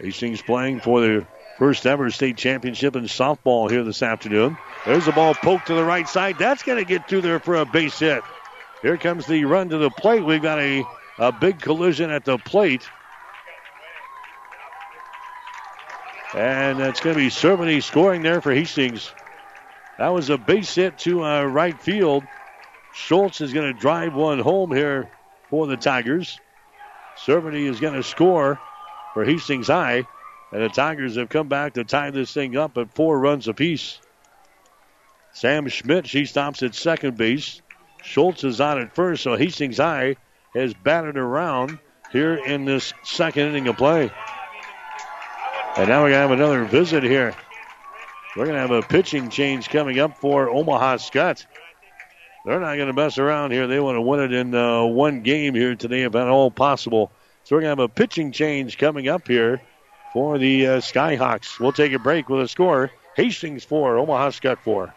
[0.00, 1.26] Hastings playing for the
[1.58, 4.56] first ever state championship in softball here this afternoon.
[4.86, 6.36] There's a ball poked to the right side.
[6.38, 8.22] That's going to get through there for a base hit.
[8.80, 10.24] Here comes the run to the plate.
[10.24, 10.82] We've got a,
[11.18, 12.88] a big collision at the plate.
[16.34, 19.12] And that's going to be Cerveny scoring there for Hastings.
[19.98, 22.24] That was a base hit to uh, right field.
[22.92, 25.08] Schultz is going to drive one home here
[25.48, 26.38] for the Tigers.
[27.16, 28.58] Cerveny is going to score
[29.12, 30.06] for Hastings High.
[30.50, 34.00] And the Tigers have come back to tie this thing up at four runs apiece.
[35.32, 37.62] Sam Schmidt, she stops at second base.
[38.02, 40.16] Schultz is on at first, so Hastings High
[40.54, 41.78] has batted around
[42.10, 44.10] here in this second inning of play.
[45.76, 47.34] And now we're going to have another visit here.
[48.36, 51.46] We're going to have a pitching change coming up for Omaha Skutt.
[52.44, 53.66] They're not going to mess around here.
[53.66, 57.10] They want to win it in uh, one game here today, if at all possible.
[57.42, 59.60] So we're going to have a pitching change coming up here
[60.12, 61.58] for the uh, Skyhawks.
[61.58, 62.92] We'll take a break with a score.
[63.16, 64.94] Hastings 4, Omaha Skutt 4.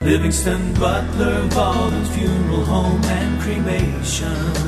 [0.00, 4.67] Livingston Butler Volland Funeral Home and Cremation.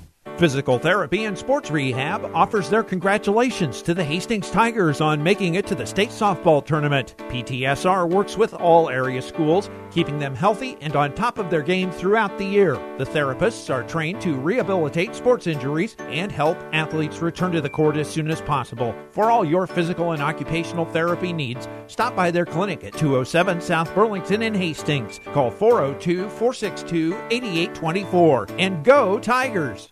[0.41, 5.67] Physical Therapy and Sports Rehab offers their congratulations to the Hastings Tigers on making it
[5.67, 7.13] to the state softball tournament.
[7.29, 11.91] PTSR works with all area schools, keeping them healthy and on top of their game
[11.91, 12.73] throughout the year.
[12.97, 17.95] The therapists are trained to rehabilitate sports injuries and help athletes return to the court
[17.95, 18.95] as soon as possible.
[19.11, 23.93] For all your physical and occupational therapy needs, stop by their clinic at 207 South
[23.93, 25.19] Burlington in Hastings.
[25.35, 29.91] Call 402 462 8824 and go Tigers!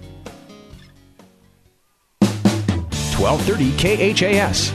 [3.17, 4.71] 1230 KHAS.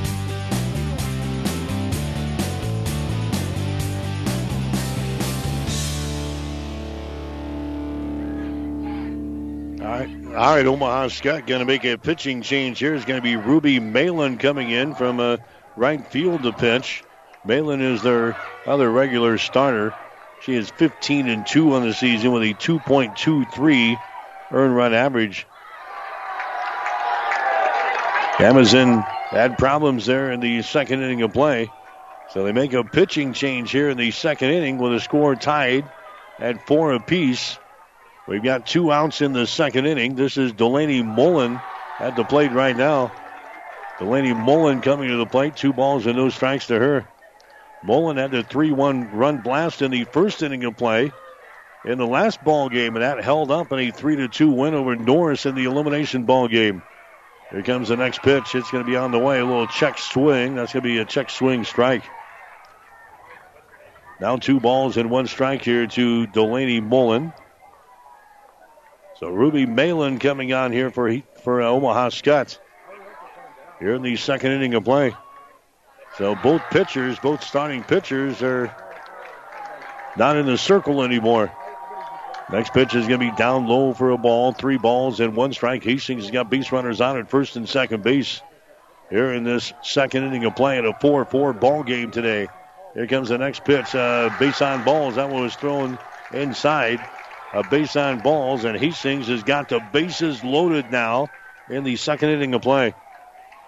[9.81, 10.67] All right, all right.
[10.67, 12.95] Omaha Skutt going to make a pitching change here.
[12.95, 15.39] Is going to be Ruby Malin coming in from a
[15.77, 17.05] right field to pitch.
[17.45, 19.95] Malin is their other regular starter.
[20.41, 23.97] She is 15 and 2 on the season with a 2.23
[24.53, 25.47] earned run average.
[28.39, 31.71] Amazon had problems there in the second inning of play.
[32.31, 35.85] So they make a pitching change here in the second inning with a score tied
[36.39, 37.59] at four apiece.
[38.29, 40.17] We've got two outs in the second inning.
[40.17, 41.61] This is Delaney Mullen
[41.99, 43.11] at the plate right now.
[43.99, 45.57] Delaney Mullen coming to the plate.
[45.57, 47.07] Two balls and no strikes to her.
[47.85, 51.11] Mullen had the 3 1 run blast in the first inning of play
[51.87, 54.95] in the last ball game, and that held up in a 3 2 win over
[54.95, 56.83] Norris in the elimination ball game.
[57.51, 58.55] Here comes the next pitch.
[58.55, 59.39] It's going to be on the way.
[59.39, 60.57] A little check swing.
[60.57, 62.05] That's going to be a check swing strike.
[64.21, 67.33] Now two balls and one strike here to Delaney Mullen.
[69.21, 72.59] So Ruby Malin coming on here for for uh, Omaha Skutt
[73.79, 75.15] here in the second inning of play.
[76.19, 78.75] So both pitchers, both starting pitchers, are
[80.17, 81.53] not in the circle anymore.
[82.51, 84.53] Next pitch is going to be down low for a ball.
[84.53, 85.83] Three balls and one strike.
[85.83, 88.41] Hastings has got base runners on at first and second base.
[89.11, 92.47] Here in this second inning of play in a 4-4 ball game today.
[92.95, 93.95] Here comes the next pitch.
[93.95, 95.17] Uh, base on balls.
[95.17, 95.99] That one was thrown
[96.33, 97.01] inside.
[97.53, 101.29] A base on balls, and Hastings has got the bases loaded now
[101.69, 102.95] in the second inning of play.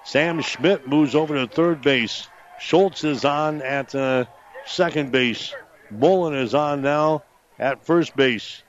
[0.04, 2.28] Sam Schmidt moves over to third base.
[2.60, 4.24] Schultz is on at uh,
[4.66, 5.52] second base.
[5.90, 7.24] Mullen is on now
[7.58, 8.62] at first base.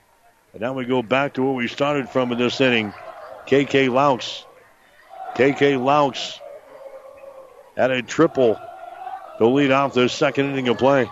[0.54, 2.93] And now we go back to where we started from in this inning.
[3.45, 4.45] KK Laux.
[5.36, 6.39] KK Laux
[7.78, 8.60] at a triple
[9.38, 11.10] to lead off the second inning of play.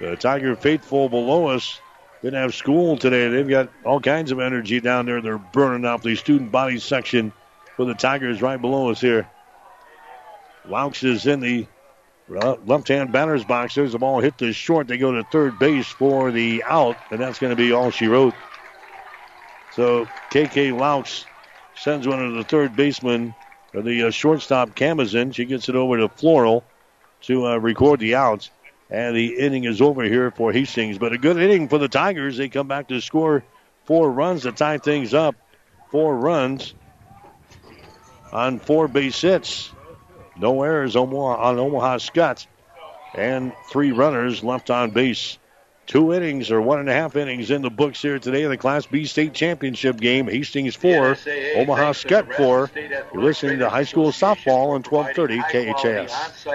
[0.00, 1.80] The Tiger faithful below us
[2.22, 3.28] didn't have school today.
[3.28, 5.20] They've got all kinds of energy down there.
[5.20, 7.32] They're burning off the student body section
[7.76, 9.28] for the Tigers right below us here.
[10.68, 11.66] Laux is in the
[12.28, 13.74] left hand batter's box.
[13.74, 14.88] There's the ball hit to short.
[14.88, 18.06] They go to third base for the out, and that's going to be all she
[18.06, 18.34] wrote.
[19.74, 21.24] So KK Laux
[21.76, 23.34] sends one to the third baseman,
[23.74, 25.34] or the uh, shortstop Camazin.
[25.34, 26.62] She gets it over to Forrell
[27.22, 28.50] to uh, record the outs.
[28.90, 30.98] And the inning is over here for Hastings.
[30.98, 32.38] But a good inning for the Tigers.
[32.38, 33.44] They come back to score
[33.84, 35.34] four runs to tie things up.
[35.90, 36.74] Four runs
[38.32, 39.70] on four base hits.
[40.38, 42.46] No errors Omaha on Omaha Skutt.
[43.14, 45.38] And three runners left on base.
[45.88, 48.58] Two innings or one and a half innings in the books here today in the
[48.58, 50.28] Class B state championship game.
[50.28, 51.16] Hastings four,
[51.56, 52.70] Omaha Skutt four.
[53.14, 55.40] You're listening to high school softball on 1230
[55.72, 56.46] KHAS.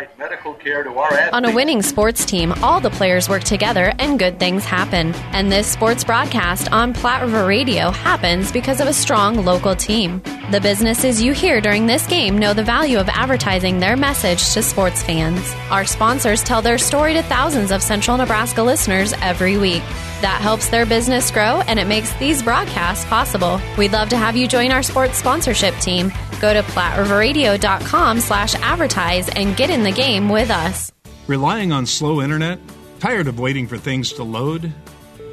[1.34, 5.15] On a winning sports team, all the players work together and good things happen.
[5.34, 10.21] And this sports broadcast on Platte River Radio happens because of a strong local team.
[10.51, 14.61] The businesses you hear during this game know the value of advertising their message to
[14.61, 15.51] sports fans.
[15.71, 19.82] Our sponsors tell their story to thousands of Central Nebraska listeners every week.
[20.21, 23.59] That helps their business grow and it makes these broadcasts possible.
[23.78, 26.11] We'd love to have you join our sports sponsorship team.
[26.39, 30.91] Go to PlatteRiverRadio.com slash advertise and get in the game with us.
[31.28, 32.59] Relying on slow internet?
[32.99, 34.71] Tired of waiting for things to load?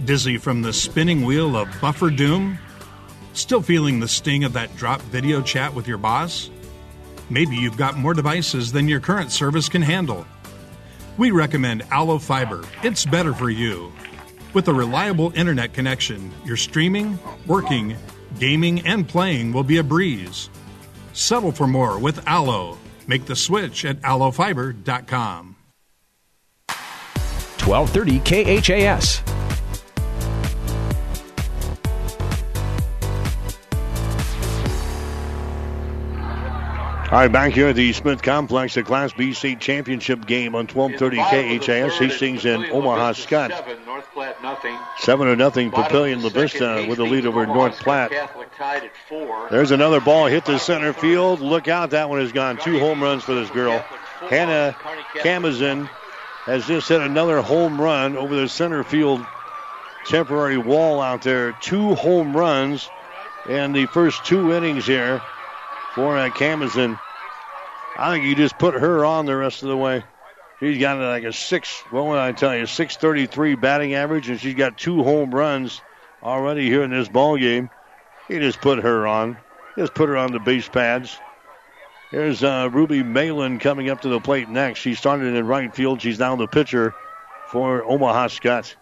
[0.05, 2.59] Dizzy from the spinning wheel of buffer doom?
[3.33, 6.51] Still feeling the sting of that drop video chat with your boss?
[7.29, 10.27] Maybe you've got more devices than your current service can handle.
[11.21, 12.65] We recommend Allo Fiber.
[12.83, 13.93] It's better for you.
[14.55, 17.95] With a reliable internet connection, your streaming, working,
[18.39, 20.49] gaming, and playing will be a breeze.
[21.13, 22.79] Settle for more with Allo.
[23.07, 25.57] Make the switch at allofiber.com.
[27.67, 29.40] 1230 KHAS.
[37.11, 40.69] All right, back here at the Smith Complex, the Class B state championship game on
[40.69, 41.17] 1230
[41.59, 41.99] KHAS.
[41.99, 43.51] Hastings and Omaha Skutt.
[43.51, 44.79] Seven, North Platte nothing.
[44.99, 45.73] Seven or nothing.
[45.73, 48.13] Papillion La Vista with a lead over North Platte.
[49.51, 51.41] There's another ball hit to center field.
[51.41, 52.59] Look out, that one has gone.
[52.59, 53.85] Two home runs for this girl.
[54.29, 54.77] Hannah
[55.17, 55.91] Camazin
[56.45, 59.27] has just hit another home run over the center field
[60.05, 61.59] temporary wall out there.
[61.61, 62.89] Two home runs
[63.49, 65.21] in the first two innings here
[65.95, 66.29] for uh.
[67.97, 70.05] I think you just put her on the rest of the way.
[70.61, 74.55] She's got like a six, what would I tell you, 633 batting average, and she's
[74.55, 75.81] got two home runs
[76.23, 77.71] already here in this ball game.
[78.29, 79.39] You just put her on.
[79.77, 81.19] Just put her on the base pads.
[82.11, 84.81] Here's uh, Ruby Malin coming up to the plate next.
[84.81, 86.03] She started in right field.
[86.03, 86.95] She's now the pitcher
[87.49, 88.75] for Omaha Skutt.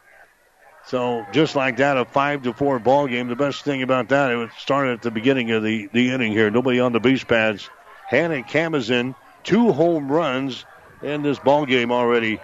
[0.88, 3.28] So just like that, a five to four ball game.
[3.28, 6.50] The best thing about that, it started at the beginning of the, the inning here.
[6.50, 7.68] Nobody on the base pads.
[8.06, 10.64] Hannah Camazin, two home runs
[11.02, 12.40] in this ball game already.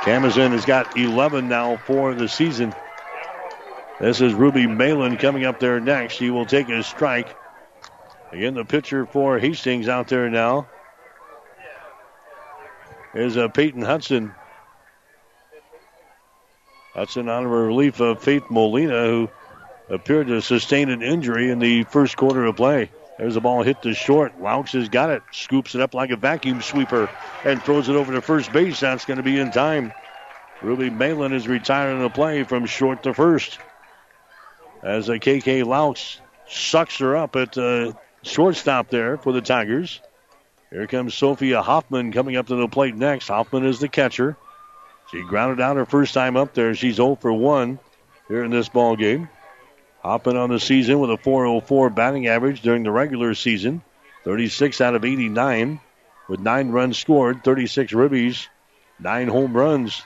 [0.00, 2.74] Camazin has got 11 now for the season.
[4.00, 6.14] This is Ruby Malin coming up there next.
[6.14, 7.36] She will take a strike.
[8.32, 10.68] Again, the pitcher for Hastings out there now
[13.14, 14.34] is uh, Peyton Hudson.
[16.98, 19.30] That's an honor relief of Faith Molina, who
[19.88, 22.90] appeared to sustain an injury in the first quarter of play.
[23.16, 24.32] There's a ball hit to short.
[24.42, 27.08] Laux has got it, scoops it up like a vacuum sweeper,
[27.44, 28.80] and throws it over to first base.
[28.80, 29.92] That's going to be in time.
[30.60, 33.60] Ruby Malin is retiring the play from short to first.
[34.82, 36.18] As a KK Laux
[36.48, 37.92] sucks her up at uh,
[38.22, 40.00] shortstop there for the Tigers.
[40.70, 43.28] Here comes Sophia Hoffman coming up to the plate next.
[43.28, 44.36] Hoffman is the catcher.
[45.10, 46.74] She grounded out her first time up there.
[46.74, 47.78] She's 0 for 1
[48.28, 49.28] here in this ball game.
[50.02, 53.82] Hoffman on the season with a 404 batting average during the regular season.
[54.24, 55.80] 36 out of 89
[56.28, 58.46] with 9 runs scored, 36 ribbies,
[59.00, 60.02] 9 home runs.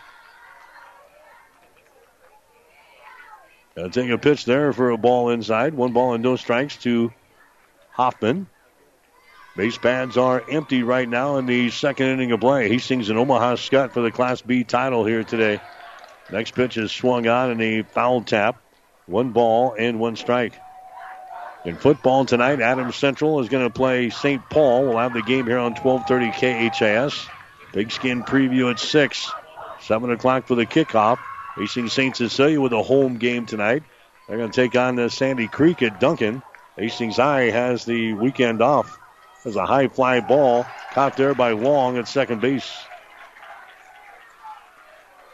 [3.74, 5.74] Gonna take a pitch there for a ball inside.
[5.74, 7.12] One ball and no strikes to
[7.90, 8.46] Hoffman.
[9.54, 12.70] Base pads are empty right now in the second inning of play.
[12.70, 15.60] Hastings and Omaha Skutt for the Class B title here today.
[16.30, 18.56] Next pitch is swung on in a foul tap.
[19.04, 20.54] One ball and one strike.
[21.66, 24.42] In football tonight, Adams Central is going to play St.
[24.48, 24.84] Paul.
[24.84, 27.28] We'll have the game here on 1230 KHAS.
[27.72, 29.30] Pigskin preview at 6.
[29.82, 31.18] 7 o'clock for the kickoff.
[31.56, 32.16] Hastings St.
[32.16, 33.82] Cecilia with a home game tonight.
[34.26, 36.42] They're going to take on Sandy Creek at Duncan.
[36.78, 38.98] Hastings High has the weekend off.
[39.42, 42.72] There's a high fly ball caught there by Long at second base.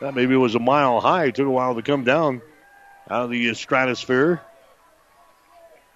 [0.00, 1.26] That maybe was a mile high.
[1.26, 2.40] It took a while to come down
[3.10, 4.40] out of the stratosphere.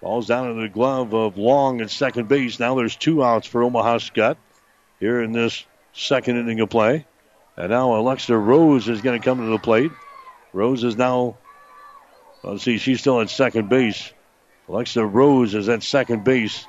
[0.01, 2.59] Ball's down in the glove of Long at second base.
[2.59, 4.35] Now there's two outs for Omaha Skutt
[4.99, 7.05] here in this second inning of play.
[7.55, 9.91] And now Alexa Rose is going to come to the plate.
[10.51, 11.37] Rose is now,
[12.43, 14.11] let's see, she's still at second base.
[14.67, 16.67] Alexa Rose is at second base.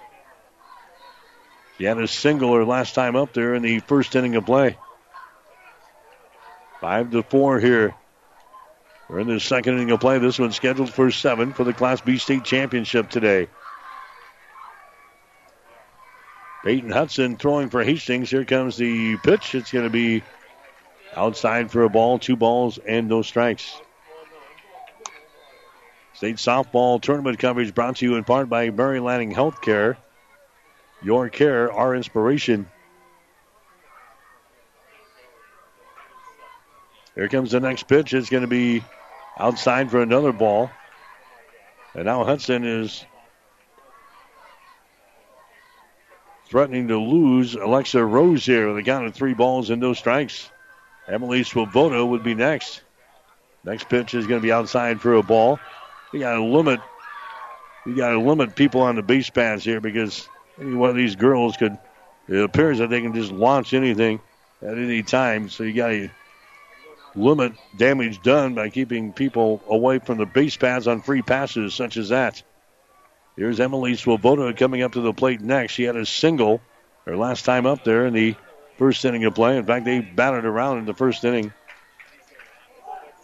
[1.79, 4.77] She had a single her last time up there in the first inning of play.
[6.81, 7.95] Five to four here.
[9.09, 10.19] We're in the second inning of play.
[10.19, 13.49] This one's scheduled for seven for the Class B state championship today.
[16.65, 18.31] Peyton Hudson throwing for Hastings.
[18.31, 19.55] Here comes the pitch.
[19.55, 20.23] It's going to be
[21.15, 23.79] outside for a ball, two balls, and no strikes.
[26.15, 29.97] State softball tournament coverage brought to you in part by Mary Lanning Healthcare.
[31.05, 32.67] Your care, our inspiration.
[37.15, 38.15] Here comes the next pitch.
[38.15, 38.83] It's going to be
[39.39, 40.71] outside for another ball.
[41.95, 43.05] And now Hudson is
[46.47, 50.51] threatening to lose Alexa Rose here with a count of three balls and no strikes.
[51.07, 52.81] Emily Swoboda would be next.
[53.63, 55.59] Next pitch is going to be outside for a ball.
[56.15, 56.81] You got to limit.
[57.85, 60.27] You got to limit people on the base paths here because
[60.61, 61.79] any one of these girls could.
[62.29, 64.21] It appears that they can just launch anything
[64.63, 65.51] at any time.
[65.51, 66.09] So you got to
[67.15, 71.97] limit damage done by keeping people away from the base paths on free passes such
[71.97, 72.43] as that.
[73.37, 75.73] Here's Emily Swoboda coming up to the plate next.
[75.73, 76.61] She had a single
[77.05, 78.35] her last time up there in the
[78.79, 79.57] first inning of play.
[79.57, 81.53] In fact, they batted around in the first inning.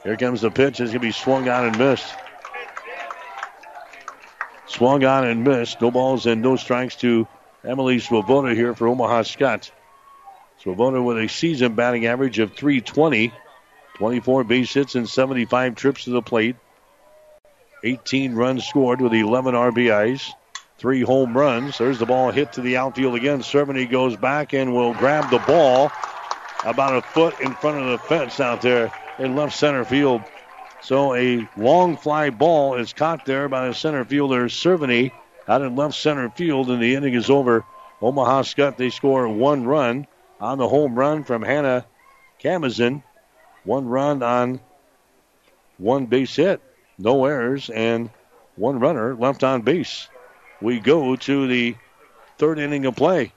[0.02, 0.80] Here comes the pitch.
[0.80, 2.14] It's going to be swung on and missed.
[4.70, 5.80] Swung on and missed.
[5.80, 7.26] No balls and no strikes to
[7.64, 9.70] Emily Swoboda here for Omaha Skutt.
[10.62, 13.32] Swoboda with a season batting average of 320,
[13.96, 16.54] 24 base hits and 75 trips to the plate.
[17.82, 20.30] 18 runs scored with 11 RBIs,
[20.78, 21.78] three home runs.
[21.78, 23.40] There's the ball hit to the outfield again.
[23.40, 25.90] Cerveny goes back and will grab the ball
[26.64, 30.22] about a foot in front of the fence out there in left center field.
[30.82, 35.12] So a long fly ball is caught there by the center fielder, Cerveny,
[35.46, 37.64] out in left center field, and the inning is over.
[38.00, 40.06] Omaha Skutt, they score one run
[40.40, 41.84] on the home run from Hannah
[42.42, 43.02] Camazin.
[43.64, 44.60] One run on
[45.76, 46.62] one base hit,
[46.98, 48.10] no errors, and
[48.56, 50.08] one runner left on base.
[50.62, 51.76] We go to the
[52.38, 53.32] third inning of play.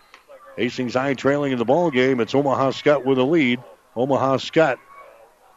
[0.55, 2.19] Hastings High trailing in the ball game.
[2.19, 3.61] It's Omaha Skutt with a lead.
[3.95, 4.77] Omaha Skutt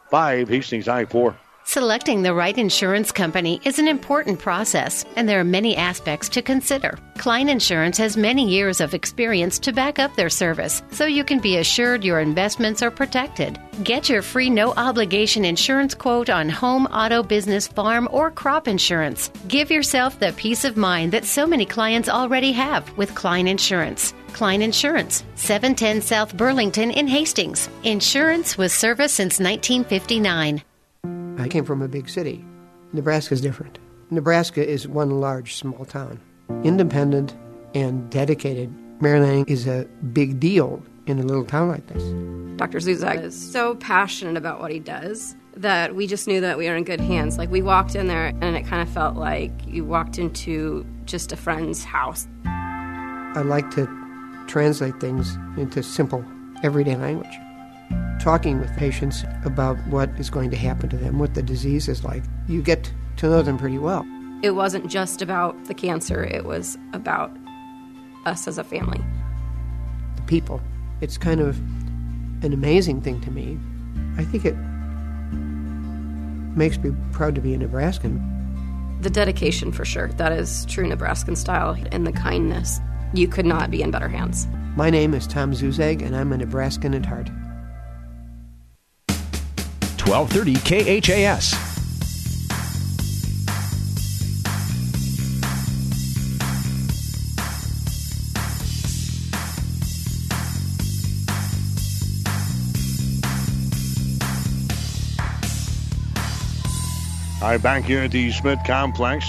[0.09, 1.37] five, Hastings High four.
[1.69, 6.41] Selecting the right insurance company is an important process, and there are many aspects to
[6.41, 6.97] consider.
[7.17, 11.39] Klein Insurance has many years of experience to back up their service, so you can
[11.39, 13.59] be assured your investments are protected.
[13.83, 19.29] Get your free no obligation insurance quote on home, auto, business, farm, or crop insurance.
[19.49, 24.13] Give yourself the peace of mind that so many clients already have with Klein Insurance.
[24.31, 27.69] Klein Insurance, 710 South Burlington in Hastings.
[27.83, 30.61] Insurance with service since 1959.
[31.37, 32.43] I came from a big city.
[32.93, 33.79] Nebraska is different.
[34.09, 36.19] Nebraska is one large small town,
[36.63, 37.35] independent
[37.75, 38.73] and dedicated.
[39.01, 42.03] Mary Lanning is a big deal in a little town like this.
[42.57, 42.79] Dr.
[42.79, 45.35] Zuzak is so passionate about what he does.
[45.55, 47.37] that we just knew that we were in good hands.
[47.39, 51.31] Like we walked in there and it kind of felt like you walked into just
[51.31, 52.27] a friend's house.
[52.45, 53.87] I like to
[54.47, 56.23] translate things into simple,
[56.63, 57.35] everyday language.
[58.19, 62.03] Talking with patients about what is going to happen to them, what the disease is
[62.03, 64.05] like, you get to know them pretty well.
[64.43, 67.31] It wasn't just about the cancer, it was about
[68.25, 69.01] us as a family.
[70.15, 70.61] The people.
[71.01, 71.57] It's kind of
[72.43, 73.57] an amazing thing to me.
[74.17, 74.55] I think it
[76.57, 78.99] makes me proud to be a Nebraskan.
[79.01, 80.07] The dedication, for sure.
[80.13, 82.79] That is true Nebraskan style, and the kindness.
[83.13, 84.47] You could not be in better hands.
[84.75, 87.29] My name is Tom Zuzag, and I'm a Nebraskan at heart.
[90.07, 91.53] 1230 KHAS.
[107.41, 109.25] Right, back here at the Smith Complex.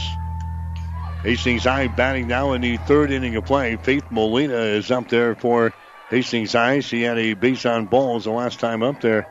[1.24, 3.76] Hastings High batting now in the third inning of play.
[3.76, 5.72] Faith Molina is up there for
[6.08, 6.80] Hastings High.
[6.80, 9.26] She had a base on balls the last time up there.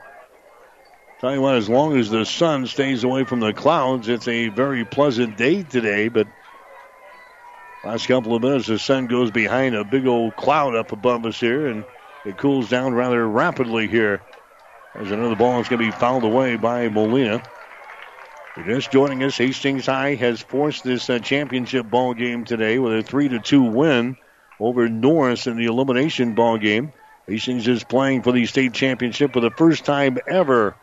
[1.20, 4.50] Tell you what, as long as the sun stays away from the clouds, it's a
[4.50, 6.10] very pleasant day today.
[6.10, 6.28] But
[7.84, 11.40] last couple of minutes, the sun goes behind a big old cloud up above us
[11.40, 11.84] here, and
[12.24, 14.22] it cools down rather rapidly here.
[14.94, 17.42] As another ball is going to be fouled away by Molina.
[18.68, 23.02] Just joining us, Hastings High has forced this uh, championship ball game today with a
[23.02, 24.18] three to two win
[24.60, 26.94] over Norris in the elimination ball game.
[27.28, 30.76] Hastings is playing for the state championship for the first time ever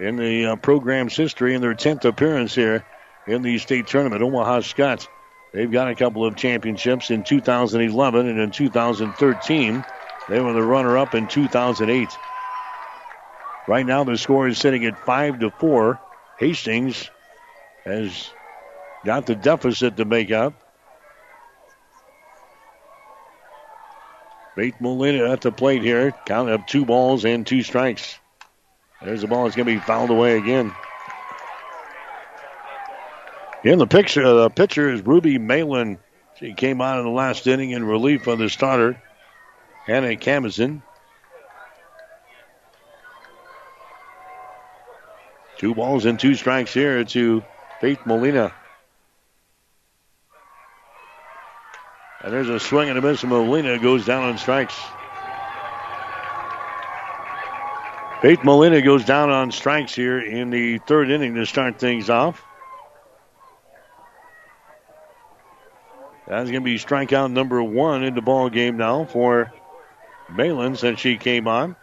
[0.00, 2.84] in the uh, program's history in their 10th appearance here
[3.26, 4.22] in the state tournament.
[4.22, 5.08] Omaha Skutt,
[5.52, 9.84] they've got a couple of championships in 2011 and in 2013.
[10.28, 12.08] They were the runner up in 2008.
[13.68, 16.00] Right now, the score is sitting at 5 to 4.
[16.38, 17.10] Hastings
[17.84, 18.30] has
[19.04, 20.54] got the deficit to make up.
[24.54, 26.12] Faith Molina at the plate here.
[26.26, 28.18] Count up two balls and two strikes.
[29.02, 30.72] There's the ball that's going to be fouled away again.
[33.62, 35.98] In the picture, uh, the pitcher is Ruby Malin.
[36.38, 39.00] She came out in the last inning in relief of the starter,
[39.86, 40.82] Hannah Camazin.
[45.58, 47.42] Two balls and two strikes here to
[47.80, 48.52] Faith Molina.
[52.22, 53.24] And there's a swing and a miss.
[53.24, 54.74] Molina goes down on strikes.
[58.22, 62.42] Faith Molina goes down on strikes here in the third inning to start things off.
[66.26, 69.52] That's going to be strikeout number one in the ball game now for
[70.34, 71.76] Malin since she came on.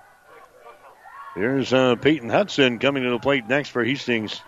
[1.35, 4.41] Here's uh, Peyton Hudson coming to the plate next for Hastings.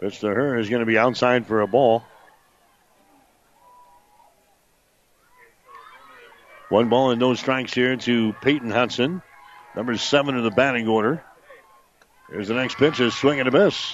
[0.00, 2.02] Pitch to her is going to be outside for a ball.
[6.70, 9.22] One ball and no strikes here to Peyton Hudson,
[9.74, 11.22] number seven in the batting order.
[12.30, 13.92] Here's the next pitch, a swing and a miss.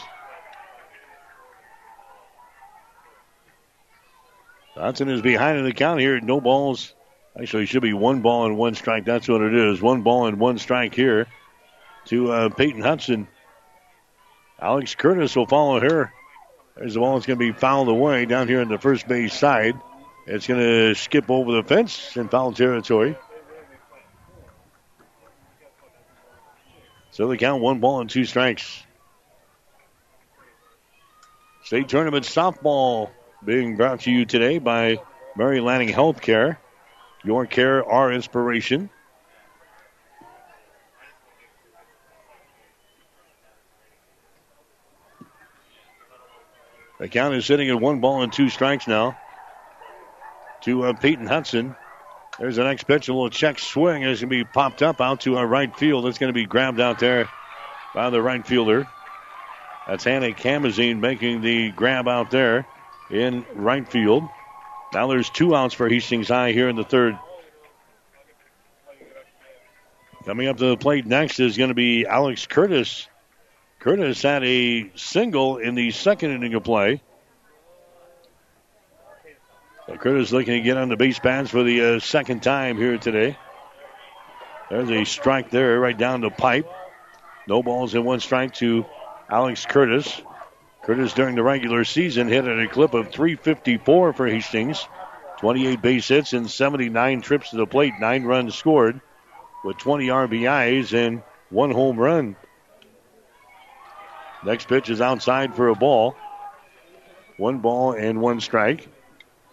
[4.75, 6.21] Hudson is behind in the count here.
[6.21, 6.95] No balls.
[7.41, 9.07] Actually, it should be one ball and one strike.
[9.07, 9.81] That's what it is.
[9.81, 11.27] One ball and one strike here
[12.07, 13.27] to uh, Peyton Hudson.
[14.61, 16.13] Alex Curtis will follow her.
[16.77, 19.33] There's the ball that's going to be fouled away down here in the first base
[19.33, 19.81] side.
[20.29, 23.17] It's going to skip over the fence in foul territory.
[27.13, 28.83] So they count one ball and two strikes.
[31.63, 33.11] State tournament softball
[33.45, 34.99] being brought to you today by
[35.37, 36.59] Mary Lanning Healthcare.
[37.25, 38.91] Your care, our inspiration.
[46.99, 49.17] The count is sitting at one ball and two strikes now
[50.67, 51.77] to uh, Peyton Hudson.
[52.39, 54.03] There's the next pitch, a little check swing.
[54.03, 56.07] It's going to be popped up out to our right field.
[56.07, 57.31] It's going to be grabbed out there
[57.95, 58.87] by the right fielder.
[59.87, 62.67] That's Hannah Camazin making the grab out there
[63.11, 64.25] in right field.
[64.93, 67.17] Now there's two outs for Hastings High here in the third.
[70.25, 73.07] Coming up to the plate next is going to be Alex Curtis.
[73.79, 77.01] Curtis had a single in the second inning of play.
[79.95, 83.39] Curtis looking to get on the base paths for the uh, second time here today.
[84.69, 86.69] There's a strike there right down the pipe.
[87.47, 88.85] No balls and one strike to
[89.31, 90.21] Alex Curtis.
[90.83, 94.85] Curtis during the regular season hit at a clip of 354 for Hastings.
[95.39, 99.01] 28 base hits and 79 trips to the plate, nine runs scored.
[99.65, 102.37] with 20 RBIs and one home run.
[104.45, 106.17] Next pitch is outside for a ball.
[107.37, 108.89] One ball and one strike.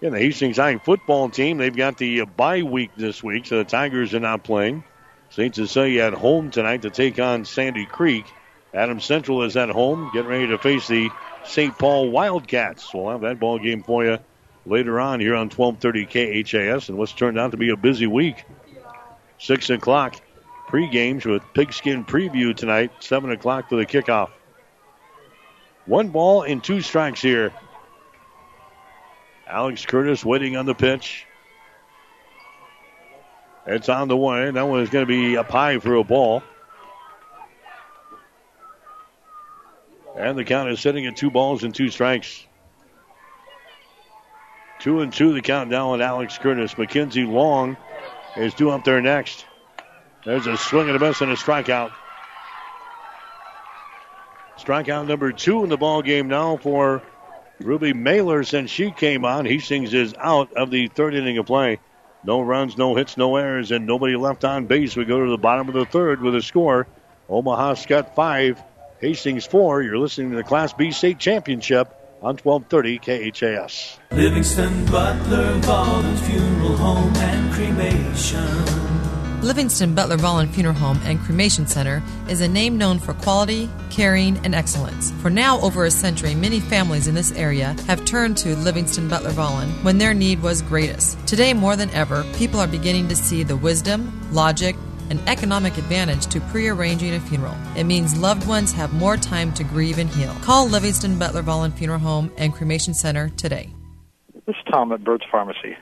[0.04, 3.60] Yeah, the Hastings High football team, they've got the uh, bye week this week, so
[3.60, 4.84] the Tigers are not playing.
[5.30, 5.56] St.
[5.56, 8.26] Cecilia at home tonight to take on Sandy Creek.
[8.74, 11.10] Adams Central is at home, getting ready to face the
[11.46, 11.80] St.
[11.80, 12.94] Paul Wildcats.
[12.94, 14.20] We'll have that ball game for you
[14.66, 18.44] later on here on 12:30 KHAS, and what's turned out to be a busy week.
[19.38, 20.20] Six o'clock
[20.68, 22.92] pre-games with Pigskin Preview tonight.
[23.00, 24.32] Seven o'clock for the kickoff.
[25.86, 27.54] One ball and two strikes here
[29.48, 31.26] Alex Curtis waiting on the pitch.
[33.66, 34.50] It's on the way.
[34.52, 36.44] That one is going to be up high for a ball.
[40.18, 42.46] And the count is sitting at two balls and two strikes.
[44.80, 46.78] Two and two the count now on Alex Curtis.
[46.78, 47.78] Mackenzie Long
[48.36, 49.46] is due up there next.
[50.26, 51.92] There's a swing and a miss and a strikeout.
[54.58, 57.02] Strikeout number two in the ball game now for
[57.64, 59.46] Ruby Mailer since she came on.
[59.46, 61.80] Hastings is out of the third inning of play.
[62.24, 64.96] No runs, no hits, no errors, and nobody left on base.
[64.96, 66.88] We go to the bottom of the third with a score.
[67.30, 68.62] Omaha Skutt 5,
[69.00, 69.82] Hastings 4.
[69.82, 74.00] You're listening to the Class B State Championship on 1230 KHAS.
[74.12, 78.83] Livingston Butler Volland Funeral Home and Cremation.
[79.44, 84.38] Livingston Butler Volland Funeral Home and Cremation Center is a name known for quality, caring,
[84.46, 85.12] and excellence.
[85.22, 89.32] For now over a century, many families in this area have turned to Livingston Butler
[89.32, 91.18] Volland when their need was greatest.
[91.28, 94.78] Today, more than ever, people are beginning to see the wisdom, logic,
[95.10, 97.58] and economic advantage to pre-arranging a funeral.
[97.76, 100.34] It means loved ones have more time to grieve and heal.
[100.42, 103.70] Call Livingston Butler Volland Funeral Home and Cremation Center today.
[104.34, 105.76] This is Tom at Bird's Pharmacy.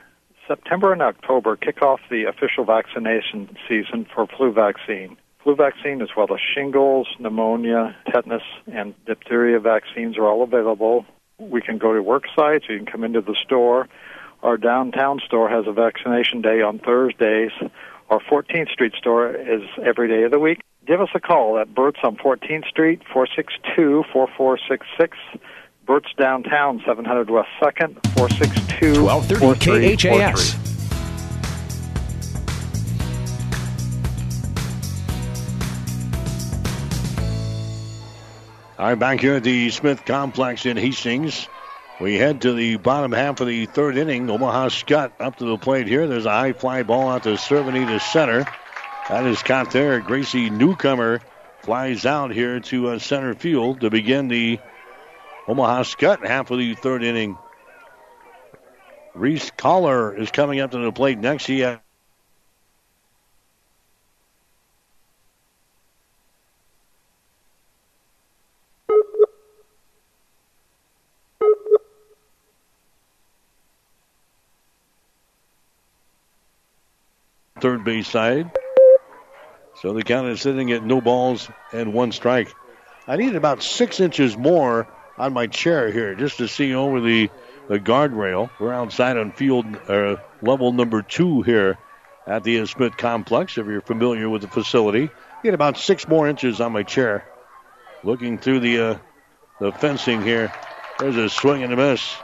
[0.52, 5.16] September and October kick off the official vaccination season for flu vaccine.
[5.42, 11.06] Flu vaccine, as well as shingles, pneumonia, tetanus, and diphtheria vaccines are all available.
[11.38, 13.88] We can go to work sites, you can come into the store.
[14.42, 17.52] Our downtown store has a vaccination day on Thursdays.
[18.10, 20.60] Our 14th Street store is every day of the week.
[20.86, 25.16] Give us a call at Burt's on 14th Street, 462 4466.
[25.86, 30.56] Burt's Downtown, 700 West 2nd, 462 1230 KHAS.
[38.78, 41.48] All right, back here at the Smith Complex in Hastings.
[42.00, 44.28] We head to the bottom half of the third inning.
[44.28, 46.08] Omaha Skutt up to the plate here.
[46.08, 48.44] There's a high fly ball out to Cerveny to center.
[49.08, 50.00] That is caught there.
[50.00, 51.20] Gracie Newcomer
[51.60, 54.58] flies out here to uh, center field to begin the
[55.48, 57.36] Omaha Skutt half of the third inning.
[59.14, 61.46] Reese Collar is coming up to the plate next.
[61.46, 61.78] He has
[77.60, 78.50] third base side.
[79.80, 82.52] So the count is sitting at no balls and one strike.
[83.06, 87.30] I need about six inches more on my chair here just to see over the,
[87.68, 88.50] the guardrail.
[88.58, 91.78] We're outside on field uh, level number two here
[92.26, 93.58] at the Smith Complex.
[93.58, 95.10] If you're familiar with the facility,
[95.42, 97.26] get about six more inches on my chair.
[98.04, 98.98] Looking through the uh,
[99.60, 100.52] the fencing here,
[100.98, 102.16] there's a swing and a miss,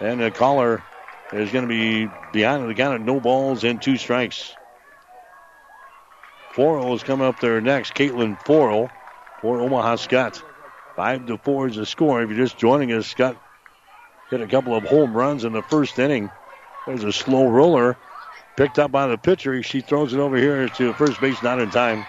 [0.00, 0.82] and the Collar
[1.32, 4.54] is going to be behind the count of no balls and two strikes.
[6.54, 7.94] Forrell is coming up there next.
[7.94, 8.90] Caitlin Forrell
[9.42, 10.42] for Omaha Skutt.
[10.98, 12.22] Five to four is the score.
[12.22, 13.36] If you're just joining us, Skutt
[14.30, 16.28] hit a couple of home runs in the first inning.
[16.88, 17.96] There's a slow roller
[18.56, 19.62] picked up by the pitcher.
[19.62, 22.04] She throws it over here to first base, not in time.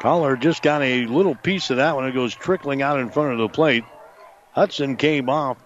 [0.00, 2.06] Collar just got a little piece of that one.
[2.06, 3.84] It goes trickling out in front of the plate.
[4.52, 5.58] Hudson came off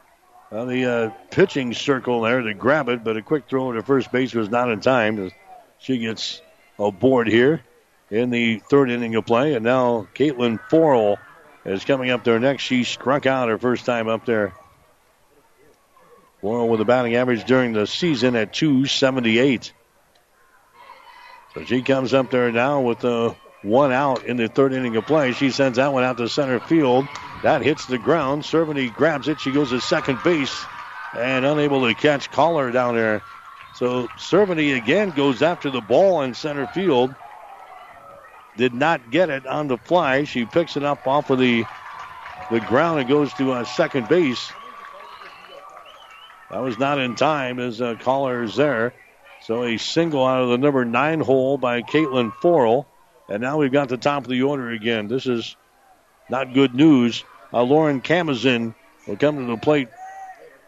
[0.51, 4.11] of the uh, pitching circle there to grab it, but a quick throw to first
[4.11, 5.31] base was not in time.
[5.79, 6.43] She gets
[6.77, 7.63] aboard here
[8.11, 11.19] in the third inning of play, and now Caitlin Forrell
[11.67, 12.63] is coming up there next.
[12.63, 14.55] She struck out her first time up there.
[16.43, 19.73] Forrell with a batting average during the season at 278.
[21.55, 25.07] So she comes up there now with the one out in the third inning of
[25.07, 25.33] play.
[25.33, 27.09] She sends that one out to center field.
[27.43, 28.43] That hits the ground.
[28.43, 29.41] Cerveny grabs it.
[29.41, 30.65] She goes to second base
[31.17, 33.23] and unable to catch Collar down there.
[33.75, 37.15] So Cerveny again goes after the ball in center field
[38.57, 40.25] did not get it on the fly.
[40.25, 41.65] She picks it up off of the
[42.51, 44.53] the ground and goes to uh, second base.
[46.51, 48.95] That was not in time as uh, Collar is there.
[49.43, 52.87] So a single out of the number nine hole by Caitlin Forrell.
[53.29, 55.09] And now we've got the top of the order again.
[55.09, 55.57] This is
[56.31, 57.25] not good news.
[57.53, 58.75] Uh, Lauren Camazin
[59.07, 59.89] will come to the plate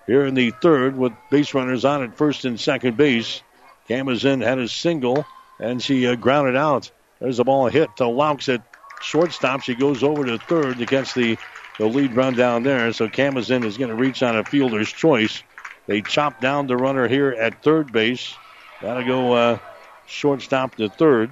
[0.06, 3.42] here in the third with base runners on at first and second base.
[3.88, 5.24] Camazin had a single
[5.60, 6.90] and she uh, grounded out.
[7.20, 8.62] There's a ball hit to Laux at
[9.02, 9.62] shortstop.
[9.62, 11.36] She goes over to third to catch the,
[11.78, 12.92] the lead run down there.
[12.92, 15.42] So Camazin is going to reach on a fielder's choice.
[15.86, 18.34] They chop down the runner here at third base.
[18.82, 19.58] That'll go uh,
[20.06, 21.30] shortstop to third.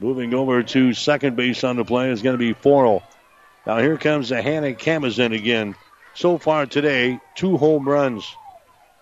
[0.00, 3.02] Moving over to second base on the play is going to be Forrell.
[3.66, 5.74] Now here comes the Hannah Camazin again.
[6.14, 8.30] So far today, two home runs.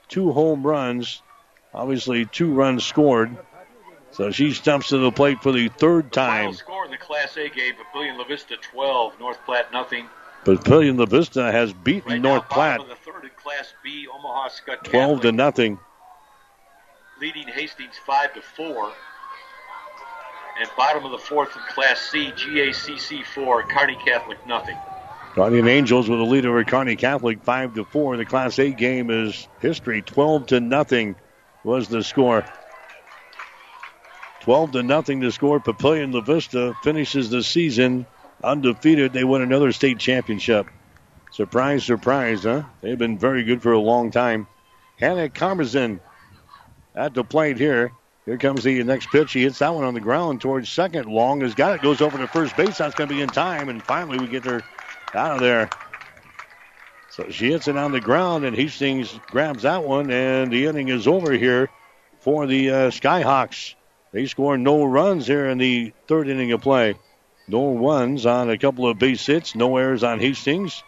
[0.08, 1.22] Two home runs.
[1.74, 3.36] Obviously, two runs scored.
[4.12, 6.44] So she stumps to the plate for the third time.
[6.44, 10.06] Final score in the Class A game: Papillion La Vista 12, North Platte nothing.
[10.44, 12.80] Papillion La Vista has beaten right North now, Platte.
[12.80, 15.78] Of the third in Class B, Omaha Skutt 12 Catholic, to nothing.
[17.20, 18.93] leading Hastings five to four.
[20.60, 24.76] And bottom of the fourth in Class C, GACC four, Kearney Catholic nothing.
[25.34, 28.18] Guardian Angels with a lead over Kearney Catholic, five to four.
[28.18, 30.02] The Class A game is history.
[30.02, 31.16] Twelve to nothing
[31.64, 32.44] was the score.
[34.43, 35.60] Twelve to nothing to score.
[35.60, 38.06] Papillion La Vista finishes the season
[38.43, 39.12] undefeated.
[39.12, 40.66] They win another state championship.
[41.31, 42.64] Surprise, surprise, huh?
[42.81, 44.48] They've been very good for a long time.
[44.98, 46.01] Hannah Camazin
[46.97, 47.93] at the plate here.
[48.24, 49.32] Here comes the next pitch.
[49.32, 51.06] He hits that one on the ground towards second.
[51.06, 51.82] Long has got it.
[51.82, 52.78] Goes over to first base.
[52.78, 53.69] That's going to be in time.
[53.69, 54.62] And finally, we get her
[55.14, 55.70] out of there.
[57.10, 60.89] So she hits it on the ground, and Hastings grabs that one, and the inning
[60.89, 61.69] is over here
[62.20, 63.74] for the uh, Skyhawks.
[64.12, 66.94] They score no runs here in the third inning of play.
[67.48, 70.82] No runs on a couple of base hits, no errors on Hastings,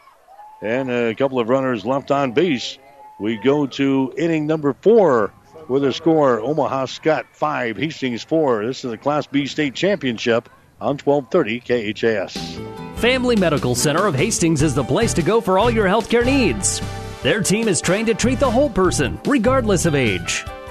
[0.60, 2.78] and a couple of runners left on base.
[3.18, 5.32] We go to inning number four
[5.68, 8.66] with a score Omaha Skutt 5, Hastings 4.
[8.66, 11.60] This is the Class B state championship on 1230
[11.94, 12.58] KHAS.
[12.96, 16.80] Family Medical Center of Hastings is the place to go for all your healthcare needs.
[17.22, 20.44] Their team is trained to treat the whole person, regardless of age.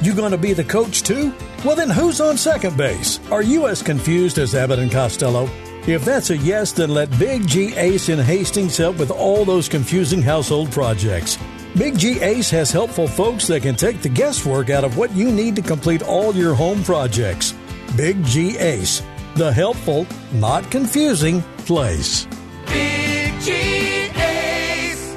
[0.00, 1.34] You going to be the coach too?
[1.64, 3.18] Well, then who's on second base?
[3.32, 5.48] Are you as confused as Abbott and Costello?
[5.88, 9.68] If that's a yes, then let Big G Ace in Hastings help with all those
[9.68, 11.36] confusing household projects.
[11.76, 15.32] Big G Ace has helpful folks that can take the guesswork out of what you
[15.32, 17.54] need to complete all your home projects.
[17.96, 19.02] Big G Ace,
[19.34, 22.26] the helpful, not confusing place.
[22.66, 25.14] Big G Ace.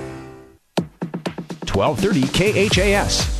[1.69, 3.30] 1230 KHAS.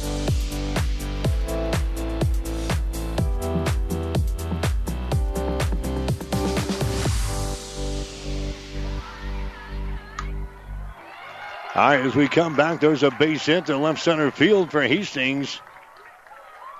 [11.82, 14.84] All right, as we come back, there's a base hit to left center field for
[14.84, 15.60] Hastings.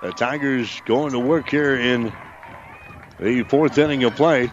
[0.00, 2.12] The Tigers going to work here in
[3.18, 4.52] the fourth inning of play.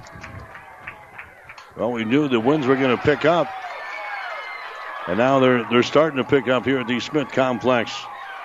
[1.77, 3.47] Well, we knew the winds were going to pick up.
[5.05, 7.95] And now they're they're starting to pick up here at the Smith Complex.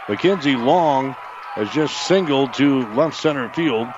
[0.07, 1.13] Mackenzie Long
[1.55, 3.89] has just singled to left center field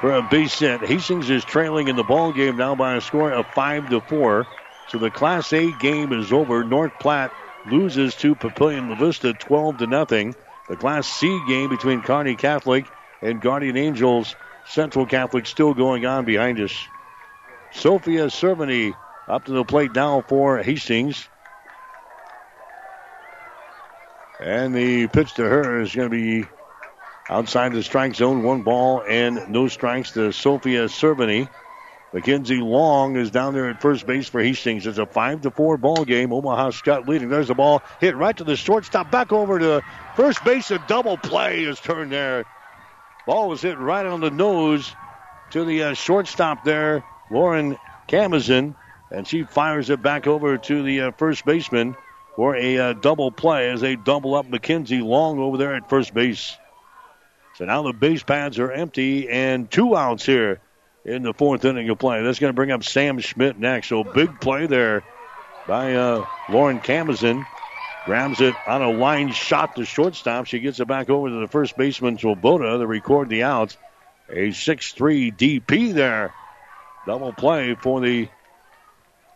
[0.00, 0.82] for a base hit.
[0.82, 4.46] Hastings is trailing in the ball game now by a score of five to four.
[4.86, 6.62] So the Class A game is over.
[6.62, 7.32] North Platte
[7.70, 10.34] loses to Papillion La Vista 12 to nothing.
[10.68, 12.86] The Class C game between Kearney Catholic
[13.22, 14.34] and Guardian Angels
[14.66, 16.72] Central Catholic still going on behind us.
[17.72, 18.94] Sophia Cerveny
[19.28, 21.28] up to the plate now for Hastings.
[24.40, 26.46] And the pitch to her is going to be
[27.30, 28.42] outside the strike zone.
[28.42, 31.48] One ball and no strikes to Sophia Cerveny.
[32.12, 34.86] Mackenzie Long is down there at first base for Hastings.
[34.86, 36.32] It's a five to four ball game.
[36.32, 37.28] Omaha Skutt leading.
[37.28, 39.10] There's the ball hit right to the shortstop.
[39.10, 39.82] Back over to
[40.14, 40.70] first base.
[40.70, 42.44] A double play is turned there.
[43.26, 44.94] Ball was hit right on the nose
[45.50, 47.76] to the uh, shortstop there, Lauren
[48.08, 48.76] Camazin,
[49.10, 51.96] and she fires it back over to the uh, first baseman
[52.36, 56.14] for a uh, double play as they double up Mackenzie Long over there at first
[56.14, 56.56] base.
[57.54, 60.60] So now the base pads are empty and two outs here
[61.06, 62.22] in the fourth inning of play.
[62.22, 63.88] That's going to bring up Sam Schmidt next.
[63.88, 65.04] So big play there
[65.66, 67.46] by uh, Lauren Camazin.
[68.04, 70.46] Grabs it on a line shot to shortstop.
[70.46, 73.76] She gets it back over to the first baseman, Swoboda, to record the out.
[74.28, 76.34] A 6-3 DP there
[77.06, 78.28] Double play for the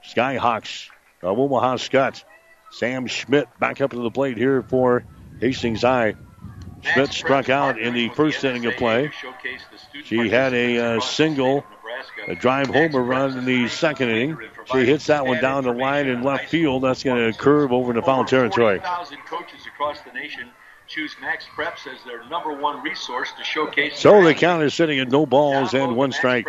[0.04, 0.88] Skyhawks
[1.22, 2.24] of Omaha Skutt.
[2.72, 5.04] Sam Schmidt back up to the plate here for
[5.40, 6.14] Hastings High.
[6.82, 9.12] Schmidt struck out in the first inning of play.
[10.04, 11.64] She had a uh, single,
[12.26, 14.38] a drive homer run in the second inning.
[14.72, 16.82] She hits that one down the line in left field.
[16.82, 18.80] That's going to curve over into foul territory.
[18.80, 20.50] coaches across the nation
[20.90, 23.96] choose Max Preps as their number one resource to showcase.
[23.96, 26.44] So the count is sitting at no balls and one strike.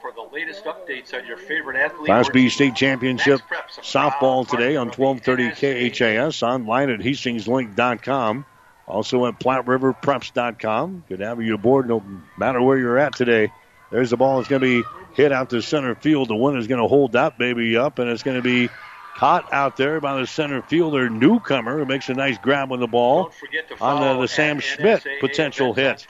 [0.00, 2.06] For the latest updates on your favorite athlete.
[2.06, 3.40] Class B state championship
[3.80, 8.44] softball today on 1230 KHAS online at hastingslink.com.
[8.86, 11.04] Also at PlatteRiverPreps.com.
[11.08, 12.02] Good to have you aboard no
[12.38, 13.52] matter where you're at today.
[13.90, 14.40] There's the ball.
[14.40, 16.28] It's going to be hit out to center field.
[16.28, 18.68] The one is going to hold that baby up, and it's going to be
[19.16, 22.86] caught out there by the center fielder newcomer who makes a nice grab on the
[22.86, 23.32] ball
[23.80, 26.06] on the, the Sam Schmidt potential hit.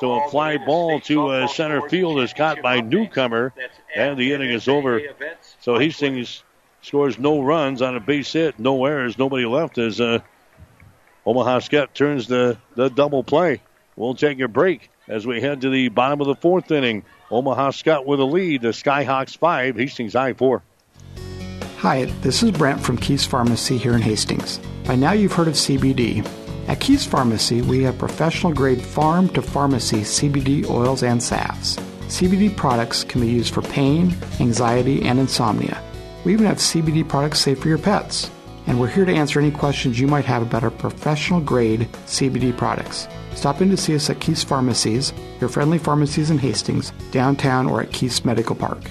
[0.00, 3.52] So a fly ball to uh, center field is caught by newcomer,
[3.94, 5.00] and the inning is over.
[5.60, 6.42] So Hastings
[6.82, 10.20] scores no runs on a base hit, no errors, nobody left as uh,
[11.28, 13.60] Omaha Skutt turns the, the double play.
[13.96, 17.04] We'll take a break as we head to the bottom of the fourth inning.
[17.30, 18.62] Omaha Skutt with a lead.
[18.62, 20.62] The Skyhawks five, Hastings High four.
[21.80, 24.58] Hi, this is Brent from Keys Pharmacy here in Hastings.
[24.86, 26.26] By now you've heard of CBD.
[26.66, 31.76] At Keys Pharmacy, we have professional grade farm to pharmacy CBD oils and salves.
[32.06, 35.78] CBD products can be used for pain, anxiety, and insomnia.
[36.24, 38.30] We even have CBD products safe for your pets
[38.68, 42.54] and we're here to answer any questions you might have about our professional grade CBD
[42.54, 43.08] products.
[43.34, 47.80] Stop in to see us at Keith's Pharmacies, your friendly pharmacies in Hastings, downtown, or
[47.80, 48.90] at Keith's Medical Park.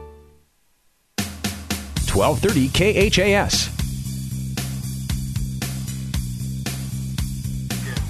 [2.13, 3.69] 1230 KHAS.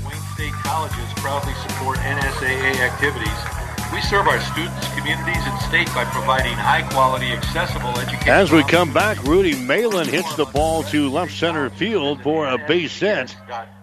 [0.03, 3.61] Wayne State Colleges proudly support NSAA activities.
[3.93, 8.29] We serve our students, communities, and state by providing high quality, accessible education.
[8.29, 12.57] As we come back, Ruby Malin hits the ball to left center field for a
[12.57, 13.35] base hit.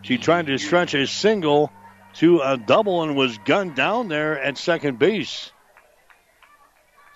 [0.02, 1.70] She tried to stretch a single
[2.14, 5.52] to a double and was gunned down there at second base.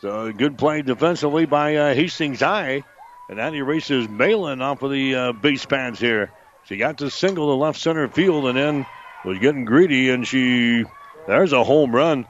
[0.03, 2.85] So good play defensively by uh, Hastings High.
[3.29, 6.33] And that erases Malin off of the uh, base pads here.
[6.65, 8.87] She got to single to left center field and then
[9.25, 10.85] was getting greedy, and she.
[11.27, 12.27] There's a home run.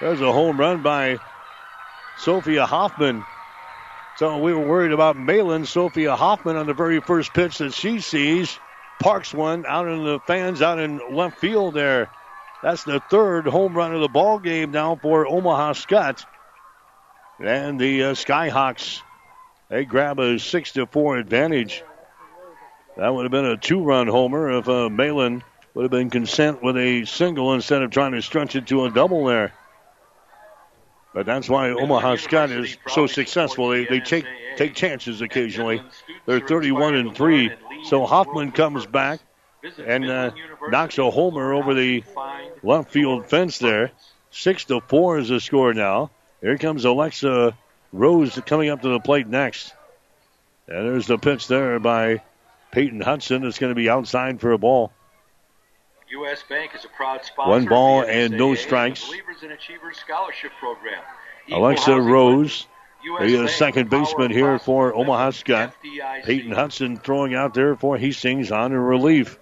[0.00, 1.18] There's a home run by
[2.18, 3.24] Sophia Hoffman.
[4.16, 5.64] So we were worried about Malin.
[5.64, 8.58] Sophia Hoffman on the very first pitch that she sees
[9.00, 12.10] parks one out in the fans out in left field there.
[12.62, 16.24] That's the third home run of the ball game now for Omaha Skutt.
[17.38, 19.00] And the uh, Skyhawks
[19.70, 21.82] they grab a six to four advantage.
[22.96, 25.42] That would have been a two-run homer if uh, Malin
[25.72, 28.90] would have been content with a single instead of trying to stretch it to a
[28.90, 29.54] double there.
[31.14, 33.70] But that's why Omaha Skutt is so successful.
[33.70, 34.26] They, they take
[34.56, 35.82] take chances occasionally.
[36.26, 37.50] They're 31 and three.
[37.84, 39.20] So Hoffman comes back
[39.78, 40.30] and uh,
[40.68, 42.04] knocks a homer over the
[42.62, 43.92] left field fence there.
[44.30, 46.10] Six to four is the score now.
[46.40, 47.56] Here comes Alexa
[47.92, 49.72] Rose coming up to the plate next.
[50.68, 52.22] And there's the pitch there by
[52.70, 53.44] Peyton Hudson.
[53.44, 54.92] It's going to be outside for a ball.
[56.10, 56.42] U.S.
[56.48, 57.50] Bank is a proud sponsor.
[57.50, 59.06] One ball and no strikes.
[59.06, 61.00] Believers in Achievers Scholarship Program.
[61.50, 62.66] Alexa Rose,
[63.20, 65.72] the second baseman here for Omaha Skutt.
[66.24, 69.38] Peyton Hudson throwing out there for Hastings on a relief.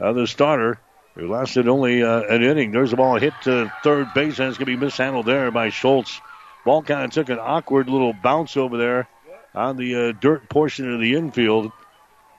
[0.00, 0.80] Uh, the starter,
[1.14, 2.72] who lasted only uh, an inning.
[2.72, 5.68] There's a ball hit to third base, and it's going to be mishandled there by
[5.68, 6.20] Schultz.
[6.64, 9.08] Ball kind of took an awkward little bounce over there
[9.54, 11.72] on the uh, dirt portion of the infield.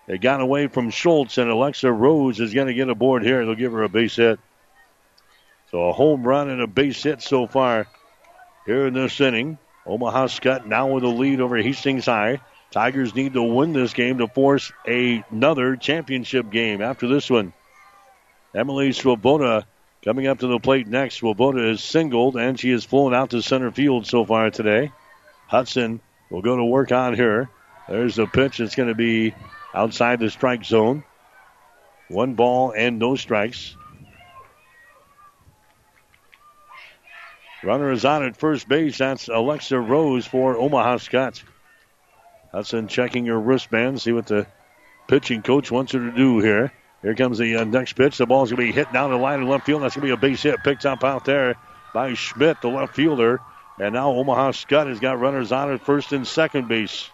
[0.08, 3.45] It got away from Schultz, and Alexa Rose is going to get aboard here.
[3.45, 4.40] They'll give her a base hit.
[5.72, 7.88] So a home run and a base hit so far
[8.66, 9.58] here in this inning.
[9.86, 12.41] Omaha Skutt now with a lead over Hastings High.
[12.72, 17.54] Tigers need to win this game to force another championship game after this one.
[18.56, 19.66] Emily Swoboda
[20.03, 23.41] Coming up to the plate next, Swoboda is singled, and she has flown out to
[23.41, 24.91] center field so far today.
[25.47, 27.49] Hudson will go to work on her.
[27.88, 29.34] There's a pitch that's going to be
[29.73, 31.05] outside the strike zone.
[32.09, 33.77] One ball and no strikes.
[37.63, 38.97] Runner is on at first base.
[38.97, 41.41] That's Alexa Rose for Omaha Skutt.
[42.51, 44.47] Hudson checking her wristband, see what the
[45.07, 46.73] pitching coach wants her to do here.
[47.03, 48.17] Here comes the uh, next pitch.
[48.17, 49.84] The ball's going to be hit down the line in left field.
[49.84, 51.55] That's going to be a base hit picked up out there
[51.93, 53.41] by Schmidt, the left fielder.
[53.77, 57.09] And now Omaha Skutt has got runners on at first and second base.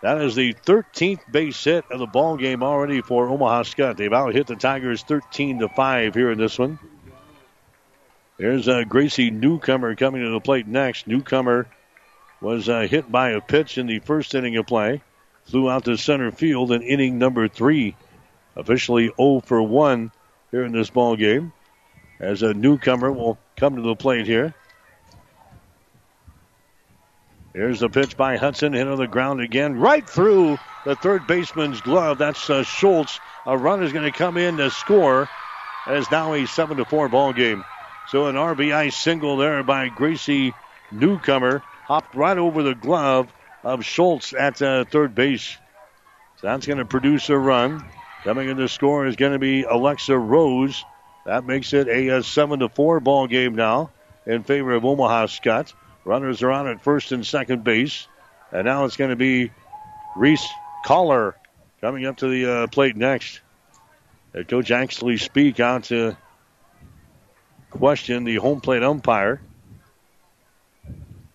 [0.00, 3.96] That is the 13th base hit of the ball game already for Omaha Skutt.
[3.96, 6.78] They've out hit the Tigers 13 to 5 here in this one.
[8.36, 11.08] There's uh, Gracie Newcomer coming to the plate next.
[11.08, 11.66] Newcomer
[12.40, 15.02] was uh, hit by a pitch in the first inning of play.
[15.48, 17.96] Flew out to center field in inning number three.
[18.54, 20.12] Officially 0 for 1
[20.50, 21.52] here in this ball game.
[22.20, 24.54] As a newcomer will come to the plate here.
[27.54, 31.80] Here's the pitch by Hudson, hit on the ground again, right through the third baseman's
[31.80, 32.18] glove.
[32.18, 33.18] That's uh, Schultz.
[33.46, 35.28] A run is going to come in to score.
[35.86, 37.64] As now a seven to four ball game.
[38.08, 40.52] So an RBI single there by Gracie
[40.90, 43.32] Newcomer hopped right over the glove
[43.62, 45.56] of Schultz at uh, third base.
[46.40, 47.84] So that's going to produce a run.
[48.24, 50.84] Coming in to score is going to be Alexa Rose.
[51.24, 53.90] That makes it a, a seven to four ball game now
[54.26, 55.72] in favor of Omaha Skutt.
[56.04, 58.06] Runners are on at first and second base.
[58.52, 59.50] And now it's going to be
[60.16, 60.46] Reese
[60.84, 61.36] Collar
[61.80, 63.40] coming up to the uh, plate next.
[64.32, 66.16] Coach Axley Speak out to
[67.70, 69.40] question the home plate umpire.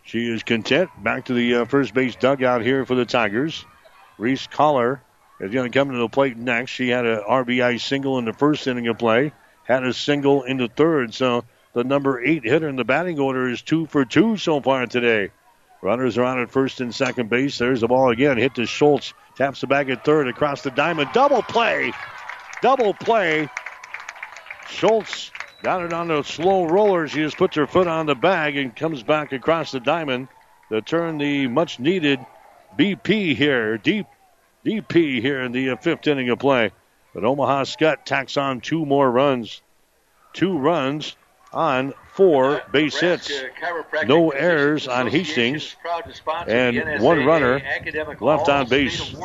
[0.03, 0.89] She is content.
[1.01, 3.65] Back to the uh, first base dugout here for the Tigers.
[4.17, 5.01] Reese Collar
[5.39, 6.71] is going to come to the plate next.
[6.71, 9.31] She had an RBI single in the first inning of play,
[9.63, 11.13] had a single in the third.
[11.13, 14.85] So the number eight hitter in the batting order is two for two so far
[14.85, 15.31] today.
[15.81, 17.57] Runners are on at first and second base.
[17.57, 18.37] There's the ball again.
[18.37, 19.13] Hit to Schultz.
[19.35, 21.09] Taps the bag at third across the diamond.
[21.13, 21.91] Double play.
[22.61, 23.49] Double play.
[24.69, 25.31] Schultz
[25.63, 27.07] got it on the slow roller.
[27.07, 30.27] She just puts her foot on the bag and comes back across the diamond
[30.69, 32.19] to turn the much needed
[32.77, 33.77] DP here.
[33.77, 34.05] Deep
[34.65, 36.71] DP here in the uh, fifth inning of play.
[37.13, 39.61] But Omaha Skutt tacks on two more runs.
[40.33, 41.15] Two runs
[41.51, 43.31] on four base hits.
[44.05, 45.75] No errors on Hastings.
[46.47, 47.61] And one runner
[48.19, 49.15] left on base.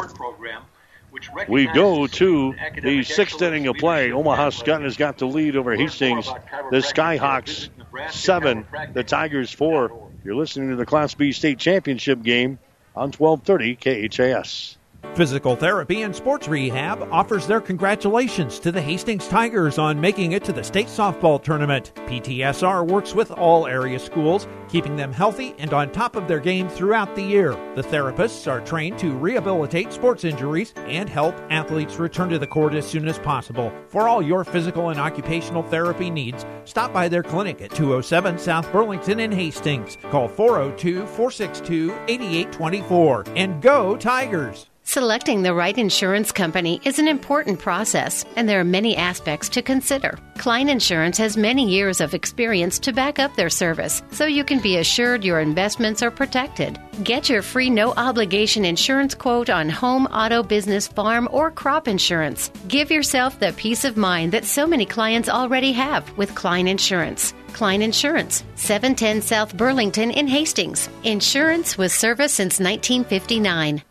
[1.49, 4.13] We go to the sixth inning of play.
[4.13, 6.27] Omaha Skutt has got the lead over Hastings.
[6.71, 7.71] The Skyhawks
[8.11, 10.13] seven, the Tigers four.
[10.25, 12.59] You're listening to the Class B state championship game
[12.95, 14.78] on 1230 KHAS.
[15.19, 20.45] Physical Therapy and Sports Rehab offers their congratulations to the Hastings Tigers on making it
[20.45, 21.93] to the state softball tournament.
[22.07, 26.69] PTSR works with all area schools, keeping them healthy and on top of their game
[26.69, 27.51] throughout the year.
[27.75, 32.75] The therapists are trained to rehabilitate sports injuries and help athletes return to the court
[32.75, 33.73] as soon as possible.
[33.89, 38.71] For all your physical and occupational therapy needs, stop by their clinic at 207 South
[38.71, 39.99] Burlington in Hastings.
[40.13, 44.69] Call 402 462 8824 and go Tigers!
[44.89, 49.61] Selecting the right insurance company is an important process, and there are many aspects to
[49.61, 50.19] consider.
[50.39, 54.61] Klein Insurance has many years of experience to back up their service, so you can
[54.61, 56.79] be assured your investments are protected.
[57.05, 62.51] Get your free no obligation insurance quote on home, auto, business, farm, or crop insurance.
[62.67, 67.35] Give yourself the peace of mind that so many clients already have with Klein Insurance.
[67.53, 70.89] Klein Insurance, 710 South Burlington in Hastings.
[71.05, 73.83] Insurance with service since 1959.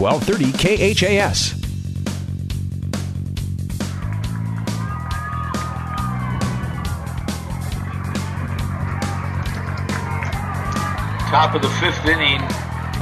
[0.00, 1.50] 1230 KHAS.
[11.30, 12.40] Top of the fifth inning,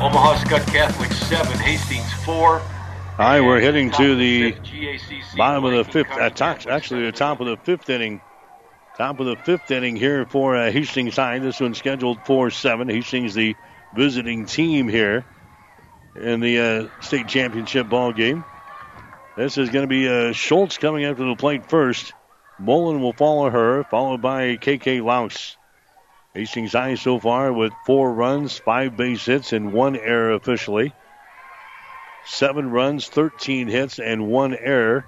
[0.00, 2.34] Omaha Skutt Catholic 7, Hastings 4.
[2.36, 2.60] All
[3.18, 4.56] right, we're heading to the
[5.36, 8.20] bottom of the fifth, uh, top, actually the top of the fifth inning.
[8.96, 11.38] Top of the fifth inning here for uh, Hastings High.
[11.38, 12.88] This one's scheduled for 7.
[12.88, 13.54] Hastings, the
[13.94, 15.24] visiting team here
[16.20, 18.44] in the uh, state championship ball game.
[19.36, 22.12] This is going to be uh, Schultz coming after the plate first.
[22.58, 25.56] Mullen will follow her, followed by KK Laux.
[26.34, 30.92] Hastings High so far with four runs, five base hits, and one error officially.
[32.26, 35.06] Seven runs, 13 hits, and one error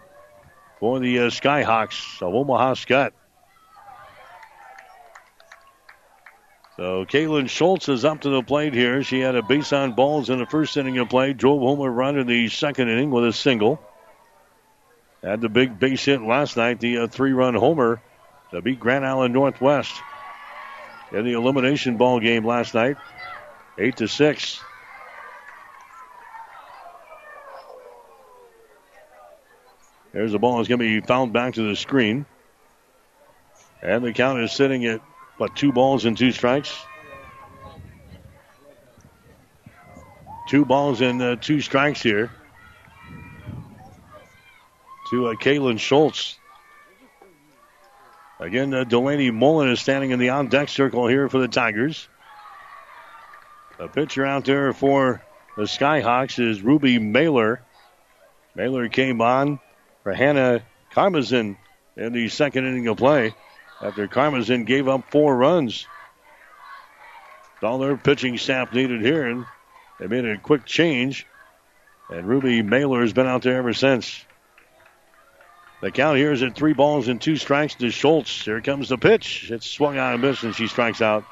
[0.79, 3.13] for the uh, Skyhawks of Omaha Skutt.
[6.81, 9.03] So Kaylin Schultz is up to the plate here.
[9.03, 11.91] She had a base on balls in the first inning of play, drove home a
[11.91, 13.79] run in the second inning with a single.
[15.23, 18.01] Had the big base hit last night, the uh, three-run homer
[18.53, 19.93] to beat Grand Island Northwest
[21.13, 22.97] in the elimination ball game last night,
[23.77, 24.59] eight to six.
[30.15, 30.61] There's the ball.
[30.61, 32.25] It's going to be fouled back to the screen.
[33.83, 35.03] And the count is sitting at,
[35.41, 36.79] what, two balls and two strikes?
[40.51, 42.31] Two balls and uh, two strikes here
[45.09, 46.37] to uh, Kaylin Schultz.
[48.39, 52.07] Again, uh, Delaney Mullen is standing in the on deck circle here for the Tigers.
[53.79, 55.23] The pitcher out there for
[55.57, 57.63] the Skyhawks is Ruby Mailer.
[58.55, 59.59] Mailer came on
[60.03, 60.61] for Hannah
[60.93, 61.57] Camazin
[61.97, 63.35] in the second inning of play
[63.81, 65.87] after Camazin gave up four runs.
[67.63, 69.45] All their pitching staff needed here, and
[69.99, 71.27] they made a quick change.
[72.09, 74.25] And Ruby Mailer has been out there ever since.
[75.81, 78.45] The count here is at three balls and two strikes to Schultz.
[78.45, 79.51] Here comes the pitch.
[79.51, 81.25] It's swung out and missed, and she strikes out.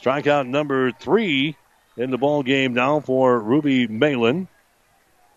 [0.00, 1.56] Strikeout number three
[1.96, 4.48] in the ball game now for Ruby Malin.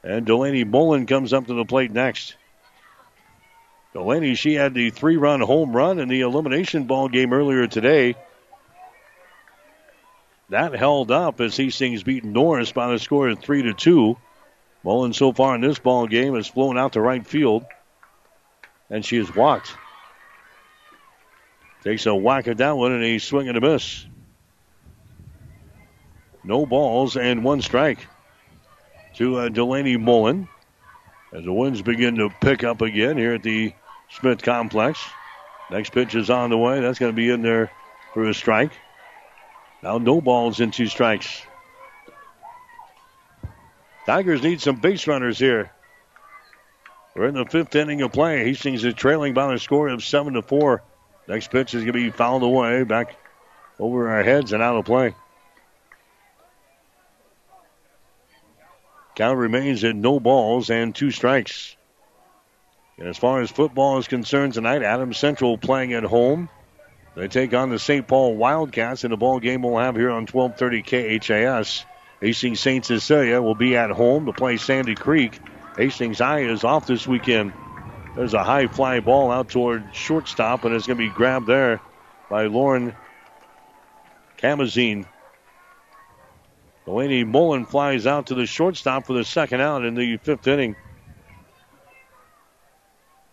[0.04, 2.36] And Delaney Mullen comes up to the plate next.
[3.94, 8.16] Delaney, she had the three run home run in the elimination ball game earlier today.
[10.50, 14.18] That held up as Hastings beat Norris by the score of 3 to 2.
[14.84, 17.66] Mullen so far in this ball game has flown out to right field,
[18.90, 19.76] and she has walked.
[21.84, 24.06] Takes a whack at that one and a swing and a miss.
[26.44, 28.08] No balls and one strike
[29.16, 30.48] to uh, Delaney Mullen
[31.32, 33.74] as the winds begin to pick up again here at the
[34.10, 35.00] Smith Complex.
[35.70, 36.80] Next pitch is on the way.
[36.82, 37.72] That's going to be in there
[38.14, 38.72] for a strike.
[39.84, 41.42] Now no balls and two strikes.
[44.06, 45.72] Tigers need some base runners here.
[47.16, 48.44] We're in the fifth inning of play.
[48.44, 50.84] Hastings is trailing by the score of seven to four.
[51.28, 53.16] Next pitch is going to be fouled away, back
[53.80, 55.14] over our heads and out of play.
[59.16, 61.76] Count remains at no balls and two strikes.
[63.00, 66.50] And as far as football is concerned tonight, Adams Central playing at home.
[67.16, 68.06] They take on the St.
[68.06, 71.86] Paul Wildcats in a ball game we'll have here on 1230 KHAS.
[72.20, 72.86] Hastings St.
[72.86, 75.40] Cecilia will be at home to play Sandy Creek.
[75.78, 77.54] Hastings High is off this weekend.
[78.18, 81.80] There's a high fly ball out toward shortstop, and it's going to be grabbed there
[82.30, 82.94] by Lauren
[84.38, 85.06] Camazin.
[86.84, 90.76] Delaney Mullen flies out to the shortstop for the second out in the fifth inning.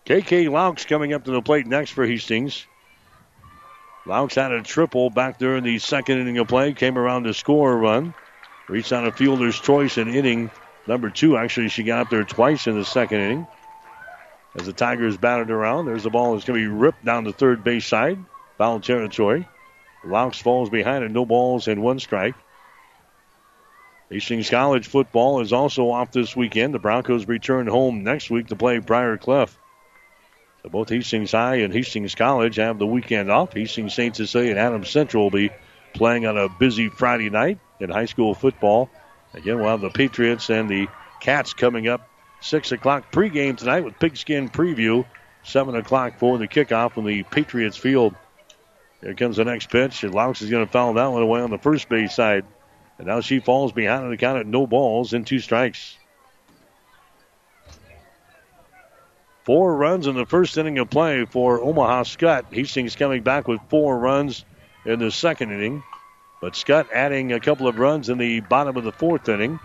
[0.06, 2.64] KK Laux coming up to the plate next for Hastings.
[4.06, 7.34] Laux had a triple back there in the second inning of play, came around to
[7.34, 8.14] score a run.
[8.68, 10.52] Reached on a fielder's choice in inning
[10.86, 11.36] number two.
[11.36, 13.46] Actually, she got up there twice in the second inning.
[14.54, 17.32] As the Tigers batted around, there's the ball that's going to be ripped down the
[17.32, 18.18] third base side.
[18.58, 19.48] Foul territory.
[20.04, 22.36] Laux falls behind it, no balls and one strike.
[24.08, 26.74] Hastings College football is also off this weekend.
[26.74, 29.58] The Broncos return home next week to play Briar Cliff.
[30.66, 33.52] So both Hastings High and Hastings College have the weekend off.
[33.52, 34.16] Hastings St.
[34.16, 35.51] Cecilia and Adams Central will be
[35.94, 38.90] playing on a busy Friday night in high school football.
[39.32, 40.88] Again, we'll have the Patriots and the
[41.20, 42.10] Cats coming up
[42.40, 45.06] 6 o'clock pregame tonight with Pigskin Preview.
[45.44, 48.16] 7 o'clock for the kickoff from the Patriots field.
[49.02, 51.51] Here comes the next pitch, and Laux is going to foul that one away on
[51.51, 52.44] the first base side.
[52.98, 55.97] And now she falls behind on the count at no balls and two strikes.
[59.47, 62.52] Four runs in the first inning of play for Omaha Skutt.
[62.52, 64.44] Hastings coming back with four runs
[64.85, 65.85] in the second inning.
[66.40, 69.60] But Skutt adding a couple of runs in the bottom of the fourth inning.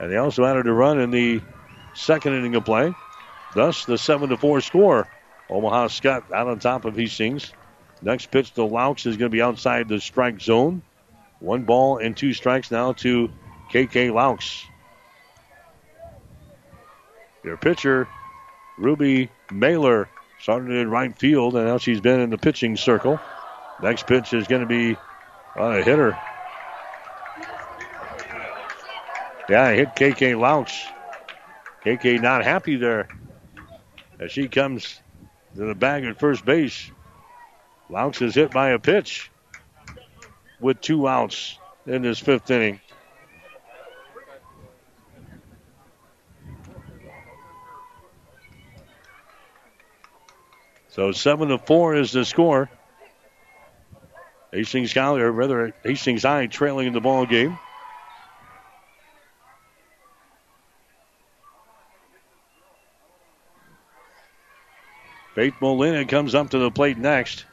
[0.00, 1.42] And they also added a run in the
[1.94, 2.92] second inning of play.
[3.54, 5.06] Thus, the 7 to 4 score.
[5.48, 7.52] Omaha Skutt out on top of Hastings.
[8.02, 10.82] Next pitch to Laux is going to be outside the strike zone.
[11.38, 13.30] One ball and two strikes now to
[13.72, 14.64] KK Laux.
[17.44, 18.08] Your pitcher,
[18.78, 20.08] Ruby Mailer,
[20.40, 23.20] started in right field, and now she's been in the pitching circle.
[23.82, 24.96] Next pitch is going to be
[25.56, 26.16] on a hitter.
[29.48, 30.72] Yeah, hit KK Laux.
[31.84, 33.08] KK not happy there
[34.20, 35.00] as she comes
[35.56, 36.90] to the bag at first base.
[37.90, 39.30] Laux is hit by a pitch
[40.60, 42.80] with two outs in this fifth inning.
[50.92, 52.68] So seven to four is the score.
[54.52, 57.58] Hastings College, or rather Hastings High, trailing in the ball game.
[65.34, 67.46] Faith Molina comes up to the plate next.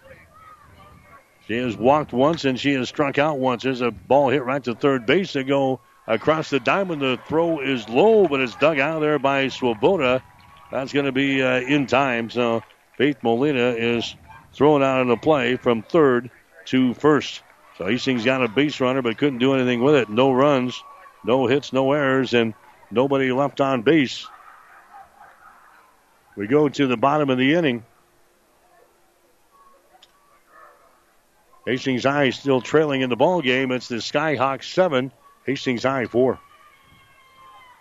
[1.47, 3.63] She has walked once and she has struck out once.
[3.63, 7.01] There's a ball hit right to third base to go across the diamond.
[7.01, 10.21] The throw is low, but it's dug out there by Swoboda.
[10.73, 12.29] That's going to be uh, in time.
[12.29, 12.61] So
[12.99, 14.13] Faith Molina is
[14.53, 16.29] thrown out on the play from third
[16.65, 17.41] to first.
[17.77, 20.09] So Hastings got a base runner but couldn't do anything with it.
[20.09, 20.83] No runs,
[21.23, 22.53] no hits, no errors, and
[22.91, 24.27] nobody left on base.
[26.35, 27.85] We go to the bottom of the inning.
[31.65, 33.71] Hastings High still trailing in the ball game.
[33.71, 35.13] It's the Skyhawks seven,
[35.45, 36.37] Hastings High four.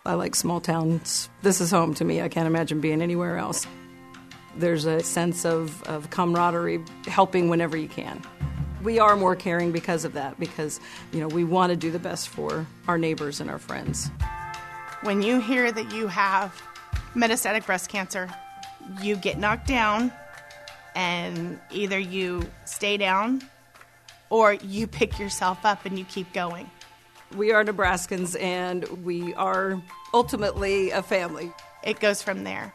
[0.07, 1.28] I like small towns.
[1.43, 2.23] This is home to me.
[2.23, 3.66] I can't imagine being anywhere else.
[4.59, 8.22] There's a sense of, of camaraderie, helping whenever you can.
[8.82, 10.80] We are more caring because of that, because
[11.12, 14.10] you know we want to do the best for our neighbors and our friends.
[15.02, 16.60] When you hear that you have
[17.14, 18.28] metastatic breast cancer,
[19.01, 20.12] you get knocked down,
[20.94, 23.43] and either you stay down
[24.30, 26.70] or you pick yourself up and you keep going.
[27.36, 29.80] We are Nebraskans and we are
[30.12, 31.52] ultimately a family.
[31.85, 32.74] It goes from there.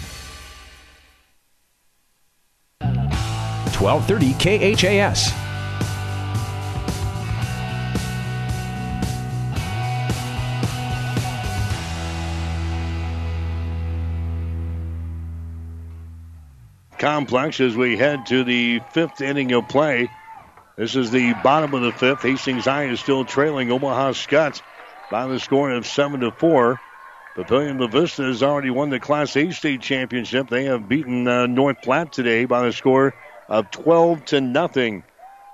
[3.81, 5.31] 1230 KHAS.
[16.99, 20.07] complex as we head to the fifth inning of play.
[20.77, 22.21] This is the bottom of the fifth.
[22.21, 24.61] Hastings High is still trailing Omaha Skutt
[25.09, 26.79] by the score of seven to four.
[27.35, 30.47] Papillion La Vista has already won the Class A state championship.
[30.47, 33.15] They have beaten uh, North Platte today by the score
[33.51, 35.03] of 12 to nothing.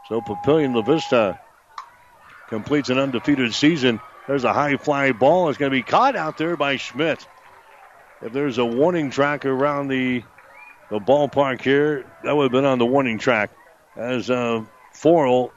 [0.08, 1.40] So Papillion La Vista
[2.48, 4.00] completes an undefeated season.
[4.28, 5.50] There's a high fly ball.
[5.50, 7.28] It's going to be caught out there by Schmidt.
[8.22, 10.24] If there's a warning track around the
[10.90, 12.06] the ballpark here.
[12.24, 13.52] That would have been on the warning track
[13.96, 14.64] as uh,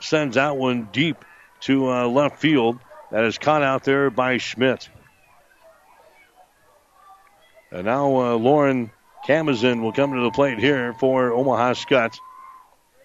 [0.01, 1.25] sends that one deep
[1.61, 2.79] to uh, left field.
[3.11, 4.89] That is caught out there by Schmidt.
[7.71, 8.91] And now uh, Lauren
[9.27, 12.19] Camazin will come to the plate here for Omaha Skutt.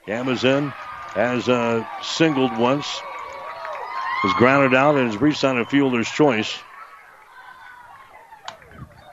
[0.08, 0.72] Camazin
[1.14, 6.58] has uh, singled once, has grounded out, and has reached on a fielder's choice.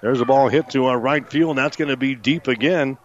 [0.02, 2.98] There's a ball hit to our right field, and that's going to be deep again.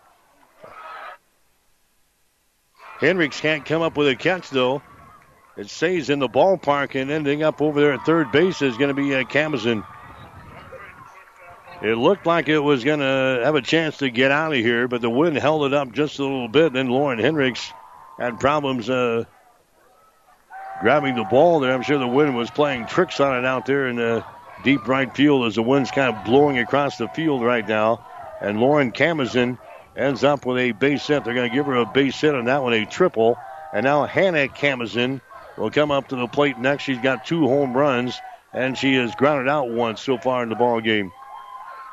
[2.99, 4.81] Hendricks can't come up with a catch, though.
[5.55, 8.89] It stays in the ballpark and ending up over there at third base is going
[8.89, 9.85] to be uh, Camazin.
[11.81, 14.87] It looked like it was going to have a chance to get out of here,
[14.87, 16.73] but the wind held it up just a little bit.
[16.73, 17.71] Then Lauren Hendricks
[18.17, 19.25] had problems uh,
[20.81, 21.73] grabbing the ball there.
[21.73, 24.25] I'm sure the wind was playing tricks on it out there in the
[24.63, 28.05] deep right field as the wind's kind of blowing across the field right now.
[28.41, 29.59] And Lauren Camazin
[29.95, 31.23] ends up with a base hit.
[31.23, 33.37] They're going to give her a base hit on that one, a triple.
[33.71, 35.21] And now Hannah Camazin
[35.57, 36.83] will come up to the plate next.
[36.83, 38.19] She's got two home runs,
[38.51, 41.11] and she has grounded out once so far in the ball game.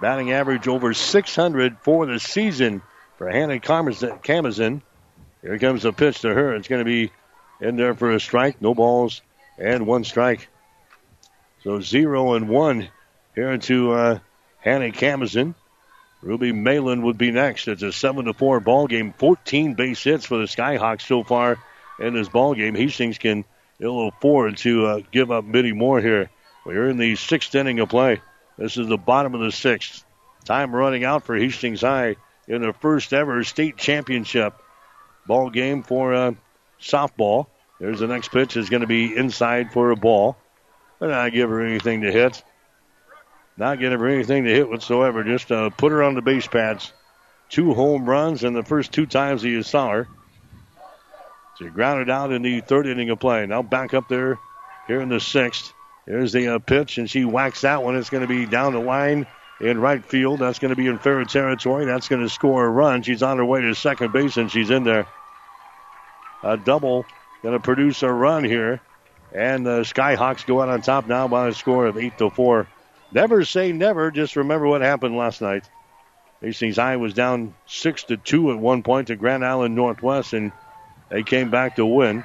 [0.01, 2.83] Batting average over 600 for the season
[3.16, 4.83] for Hannah Camazin.
[5.43, 6.55] Here comes a pitch to her.
[6.55, 7.11] It's going to be
[7.61, 8.61] in there for a strike.
[8.61, 9.23] No balls
[9.59, 10.49] and one strike.
[11.62, 12.89] So zero and one
[13.35, 14.19] here to uh,
[14.61, 15.55] Hannah Camazin.
[16.23, 17.69] Ruby Malin would be next.
[17.69, 19.12] It's a 7 to 4 ball game.
[19.12, 21.59] 14 base hits for the Skyhawks so far
[22.01, 22.75] in this ball game.
[22.75, 23.45] Hastings can
[23.79, 26.31] ill afford to uh, give up many more here.
[26.65, 28.23] We're in the sixth inning of play.
[28.56, 30.05] This is the bottom of the sixth.
[30.44, 32.16] Time running out for Hastings High
[32.47, 34.55] in their first ever state championship
[35.26, 36.32] ball game for uh,
[36.81, 37.47] softball.
[37.81, 40.36] There's the next pitch is going to be inside for a ball.
[40.98, 42.43] But I give her anything to hit.
[43.56, 45.24] Not getting her anything to hit whatsoever.
[45.24, 46.93] Just uh, put her on the base pads.
[47.48, 50.09] Two home runs in the first two times that you saw her.
[51.59, 53.47] She grounded out in the third inning of play.
[53.47, 54.39] Now back up there
[54.86, 55.72] here in the sixth.
[56.06, 57.97] Here's the uh, pitch, and she whacks that one.
[57.97, 59.26] It's going to be down the line
[59.60, 60.40] in right field.
[60.40, 61.86] That's going to be in fair territory.
[61.86, 63.02] That's going to score a run.
[63.02, 65.06] She's on her way to second base, and she's in there.
[66.43, 67.06] A double
[67.43, 68.81] going to produce a run here.
[69.32, 72.68] And the Skyhawks go out on top now by a score of 8 to 4.
[73.12, 74.10] Never say never.
[74.10, 75.68] Just remember what happened last night.
[76.40, 80.52] Hastings High was down six to two at one point to Grand Island Northwest, and
[81.09, 82.24] they came back to win.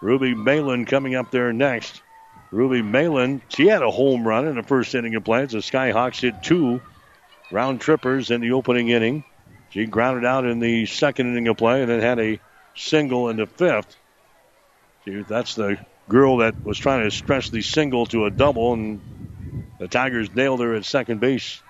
[0.00, 2.02] Ruby Malin coming up there next.
[2.52, 5.46] Ruby Malin, she had a home run in the first inning of play.
[5.46, 6.82] The Skyhawks hit two
[7.50, 9.24] round trippers in the opening inning.
[9.70, 12.38] She grounded out in the second inning of play and then had a
[12.76, 13.96] single in the fifth.
[15.06, 19.00] That's the girl that was trying to stretch the single to a double, and
[19.78, 21.60] the Tigers nailed her at second base.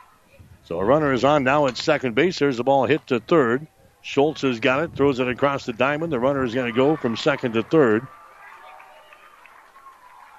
[0.65, 2.41] So a runner is on now at second base.
[2.41, 3.67] There's the ball hit to third.
[4.03, 6.13] Schultz has got it, throws it across the diamond.
[6.13, 8.07] The runner is going to go from second to third.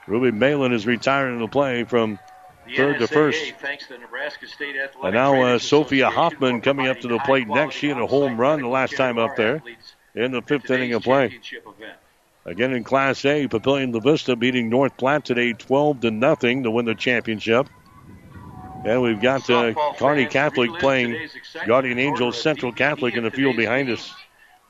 [0.07, 2.19] Ruby Malin is retiring to play from
[2.65, 3.53] the third NSAA, to first.
[5.03, 7.75] and now uh, Sophia Hoffman coming up to the plate next.
[7.75, 9.61] She had a home run the last time up there
[10.15, 11.39] in the fifth inning of play.
[12.45, 16.71] Again in Class A, Papillion La Vista beating North Platte today 12 to nothing to
[16.71, 17.69] win the championship.
[18.85, 21.29] And we've got uh, Kearney Catholic playing
[21.65, 24.13] Guardian Angels Central Catholic in the field behind us.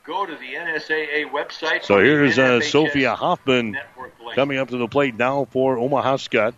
[0.05, 1.85] Go to the NSAA website.
[1.85, 3.77] So here's uh, Sophia Hoffman
[4.35, 6.53] coming up to the plate now for Omaha Skutt.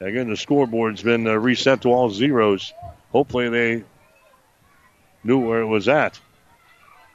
[0.00, 2.72] Again, the scoreboard's been uh, reset to all zeros.
[3.12, 3.84] Hopefully they
[5.22, 6.18] knew where it was at.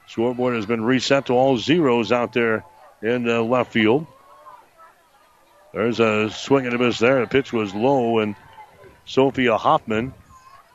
[0.06, 2.64] Scoreboard has been reset to all zeros out there
[3.02, 4.06] in uh, left field.
[5.74, 7.20] There's a swing and a miss there.
[7.20, 8.36] The pitch was low, and
[9.04, 10.14] Sophia Hoffman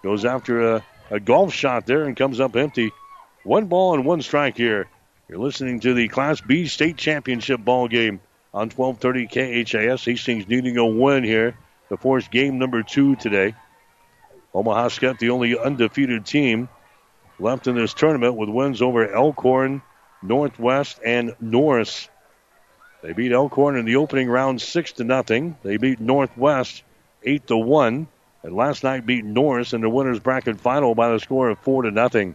[0.03, 2.91] goes after a, a golf shot there and comes up empty.
[3.43, 4.87] One ball and one strike here.
[5.29, 8.19] You're listening to the Class B state championship ball game
[8.51, 10.03] on 1230 KHAS.
[10.03, 11.55] Hastings needing a win here
[11.89, 13.53] to force game number two today.
[14.55, 16.67] Omaha Skutt, the only undefeated team
[17.37, 19.83] left in this tournament with wins over Elkhorn,
[20.23, 22.09] Northwest, and Norris.
[23.03, 25.57] They beat Elkhorn in the opening round six to nothing.
[25.61, 26.81] They beat Northwest
[27.21, 28.07] eight to one,
[28.41, 31.83] and last night beat Norris in the winners bracket final by the score of four
[31.83, 32.33] to nothing.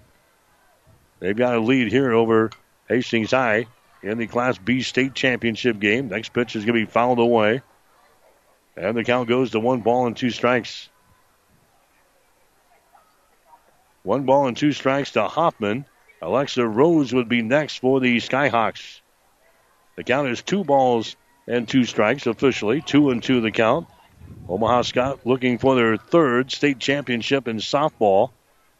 [1.18, 2.50] They've got a lead here over
[2.88, 3.66] Hastings High
[4.02, 6.08] in the Class B state championship game.
[6.08, 7.62] Next pitch is going to be fouled away,
[8.76, 10.88] and the count goes to one ball and two strikes.
[14.02, 15.86] One ball and two strikes to Hoffman.
[16.20, 19.00] Alexa Rose would be next for the Skyhawks.
[19.96, 21.16] The count is two balls
[21.46, 22.82] and two strikes officially.
[22.82, 23.88] Two and two the count.
[24.48, 28.30] Omaha Skutt looking for their third state championship in softball.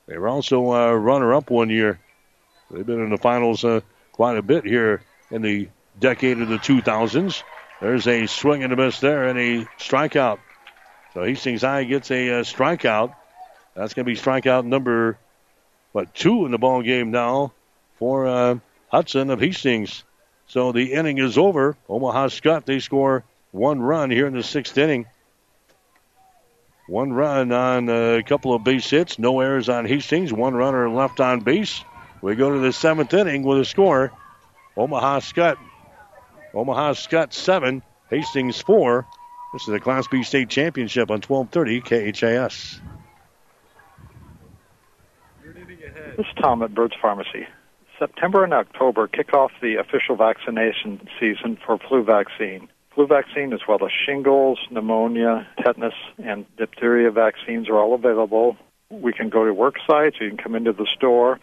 [0.06, 1.98] They were also uh, runner up one year.
[2.70, 3.80] They've been in the finals uh,
[4.14, 5.68] quite a bit here in the
[5.98, 7.42] decade of the 2000s.
[7.80, 10.38] There's a swing and a miss there and a strikeout.
[11.12, 13.12] So Hastings High gets a uh, strikeout.
[13.74, 15.18] That's going to be strikeout number
[15.92, 17.52] but two in the ball game now
[17.98, 18.58] for uh,
[18.88, 20.04] Hudson of Hastings.
[20.46, 21.76] So the inning is over.
[21.88, 25.06] Omaha Skutt, they score one run here in the sixth inning.
[26.86, 31.18] One run on a couple of base hits, no errors on Hastings, one runner left
[31.18, 31.82] on base.
[32.24, 34.10] We go to the seventh inning with a score.
[34.78, 35.58] Omaha Skutt.
[36.54, 39.06] Omaha Skutt seven, Hastings four.
[39.52, 42.80] This is the Class B state championship on 1230 KHAS.
[46.16, 47.46] This is Tom at Bird's Pharmacy.
[47.98, 52.68] September and October kick off the official vaccination season for flu vaccine.
[52.94, 55.92] Flu vaccine, as well as shingles, pneumonia, tetanus,
[56.24, 58.56] and diphtheria vaccines, are all available.
[58.88, 61.38] We can go to work sites, you can come into the store.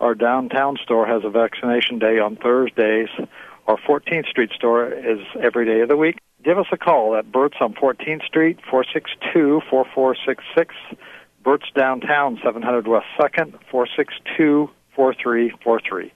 [0.00, 3.08] Our downtown store has a vaccination day on Thursdays.
[3.66, 6.18] Our 14th Street store is every day of the week.
[6.42, 10.74] Give us a call at Burt's on 14th Street, 462 4466.
[11.44, 16.12] Burt's Downtown, 700 West 2nd, 462 4343.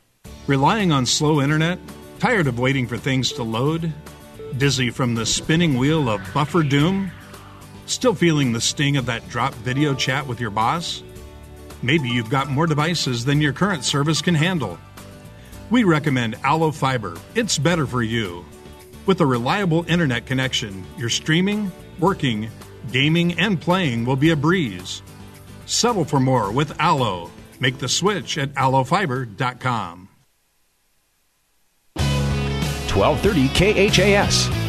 [0.47, 1.79] Relying on slow internet?
[2.19, 3.93] Tired of waiting for things to load?
[4.57, 7.11] Dizzy from the spinning wheel of buffer doom?
[7.85, 11.03] Still feeling the sting of that drop video chat with your boss?
[11.85, 14.79] Maybe you've got more devices than your current service can handle.
[15.69, 17.19] We recommend Allo Fiber.
[17.35, 18.43] It's better for you.
[19.05, 21.71] With a reliable internet connection, your streaming,
[22.01, 22.49] working,
[22.91, 25.03] gaming, and playing will be a breeze.
[25.67, 27.31] Settle for more with Allo.
[27.61, 30.09] Make the switch at allofiber.com.
[32.95, 34.64] 1230 KHAS.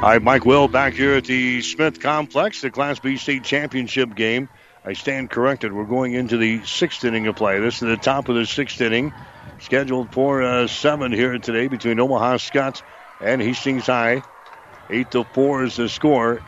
[0.00, 4.14] All right, Mike Will back here at the Smith Complex, the Class B state championship
[4.14, 4.48] game.
[4.84, 5.72] I stand corrected.
[5.72, 7.58] We're going into the sixth inning of play.
[7.58, 9.12] This is the top of the sixth inning,
[9.58, 12.80] scheduled for uh, seven here today between Omaha Skutt
[13.20, 14.22] and Hastings High.
[14.88, 16.40] Eight to four is the score.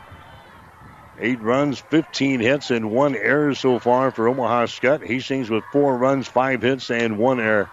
[1.18, 5.04] Eight runs, 15 hits, and one error so far for Omaha Skutt.
[5.04, 7.68] Hastings with four runs, five hits, and one error.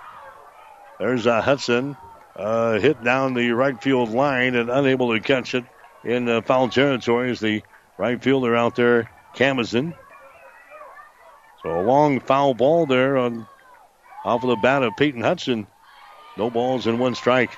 [0.97, 1.95] There's uh, Hudson
[2.37, 5.65] uh, hit down the right field line and unable to catch it
[6.03, 7.63] in uh, foul territory as the
[7.97, 9.93] right fielder out there, Camazin.
[11.63, 13.47] So a long foul ball there on
[14.23, 15.67] off of the bat of Peyton Hudson.
[16.37, 17.51] No balls and one strike.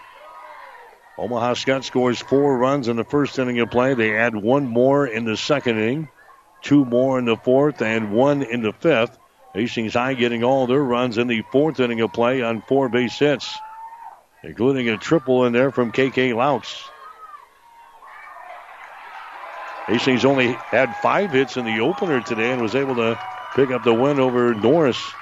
[1.17, 3.93] Omaha Skutt scores four runs in the first inning of play.
[3.93, 6.07] They add one more in the second inning.
[6.61, 9.17] two more in the fourth and one in the fifth.
[9.53, 13.17] Hastings High getting all their runs in the fourth inning of play on four base
[13.17, 13.57] hits,
[14.43, 16.89] including a triple in there from KK Laux.
[19.87, 23.17] Hastings only had five hits in the opener today and was able to
[23.55, 25.13] pick up the win over Norris.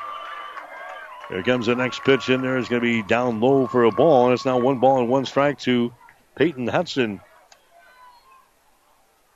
[1.29, 2.57] Here comes the next pitch in there.
[2.57, 5.09] It's going to be down low for a ball, and it's now one ball and
[5.09, 5.91] one strike to
[6.35, 7.19] Peyton Hudson.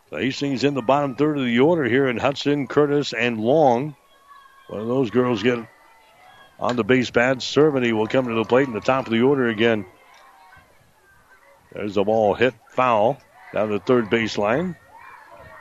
[0.09, 3.95] So Hastings in the bottom third of the order here in Hudson, Curtis, and Long.
[4.67, 5.59] One of those girls get
[6.61, 7.39] on the base pad.
[7.39, 9.85] Cerveny will come to the plate in the top of the order again.
[11.73, 13.19] There's the ball hit foul
[13.53, 14.75] down the third baseline.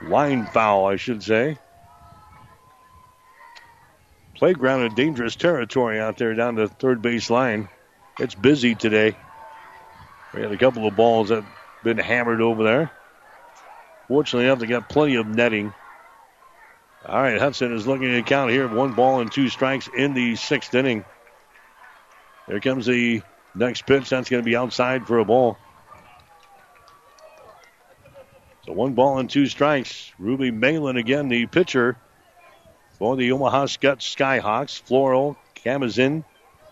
[0.03, 1.59] Line foul, I should say.
[4.35, 7.69] Playground in dangerous territory out there down the third base line.
[8.19, 9.17] It's busy today.
[10.35, 12.91] We had a couple of balls that have been hammered over there.
[14.09, 15.73] Fortunately enough, they got plenty of netting.
[17.07, 18.69] All right, Hudson is looking at count here.
[18.69, 21.05] One ball and two strikes in the sixth inning.
[22.47, 23.23] Here comes the
[23.55, 24.11] next pitch.
[24.11, 25.57] That's going to be outside for a ball.
[28.67, 30.13] So one ball and two strikes.
[30.19, 31.97] Ruby Malin again, the pitcher
[32.99, 34.83] for the Omaha Skutt Skyhawks.
[34.83, 36.23] Forrell, Camazin,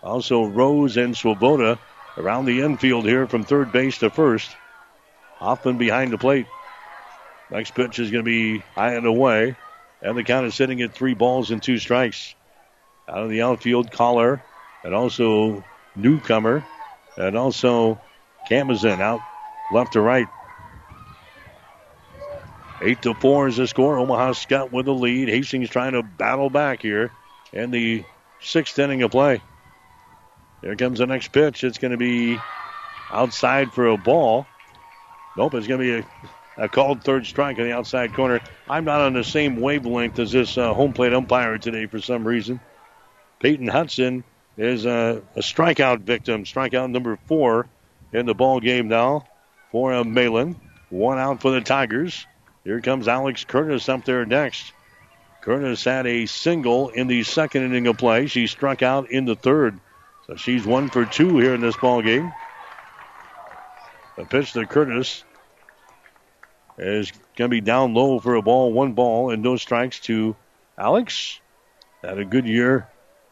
[0.02, 1.78] also Rose and Swoboda
[2.18, 4.50] around the infield here from third base to first.
[5.36, 6.46] Hoffman behind the plate.
[7.50, 9.56] Next pitch is going to be high and away.
[10.02, 12.34] And the count is sitting at three balls and two strikes.
[13.08, 14.42] Out of the outfield, Collar,
[14.84, 15.64] and also
[15.96, 16.64] Newcomer,
[17.16, 18.00] and also
[18.48, 19.20] Camazin out
[19.72, 20.28] left to right.
[22.80, 23.98] Eight to four is the score.
[23.98, 25.28] Omaha Skutt with the lead.
[25.28, 27.10] Hastings trying to battle back here
[27.52, 28.04] in the
[28.40, 29.42] sixth inning of play.
[30.62, 31.64] Here comes the next pitch.
[31.64, 32.38] It's going to be
[33.10, 34.46] outside for a ball.
[35.36, 38.40] Nope, it's going to be a, a, called third strike on the outside corner.
[38.68, 42.26] I'm not on the same wavelength as this uh, home plate umpire today for some
[42.26, 42.60] reason.
[43.40, 44.24] Peyton Hudson
[44.56, 46.44] is a, a strikeout victim.
[46.44, 47.68] Strikeout number four
[48.12, 49.26] in the ball game now
[49.70, 50.56] for uh, Malin.
[50.90, 52.26] One out for the Tigers.
[52.64, 54.72] Here comes Alex Curtis up there next.
[55.40, 58.26] Curtis had a single in the second inning of play.
[58.26, 59.78] She struck out in the third.
[60.26, 62.32] So she's one for two here in this ball game.
[64.16, 65.24] The pitch to Curtis
[66.78, 70.36] is going to be down low for a ball, one ball, and no strikes to
[70.76, 71.40] Alex.
[72.02, 72.88] Had a good year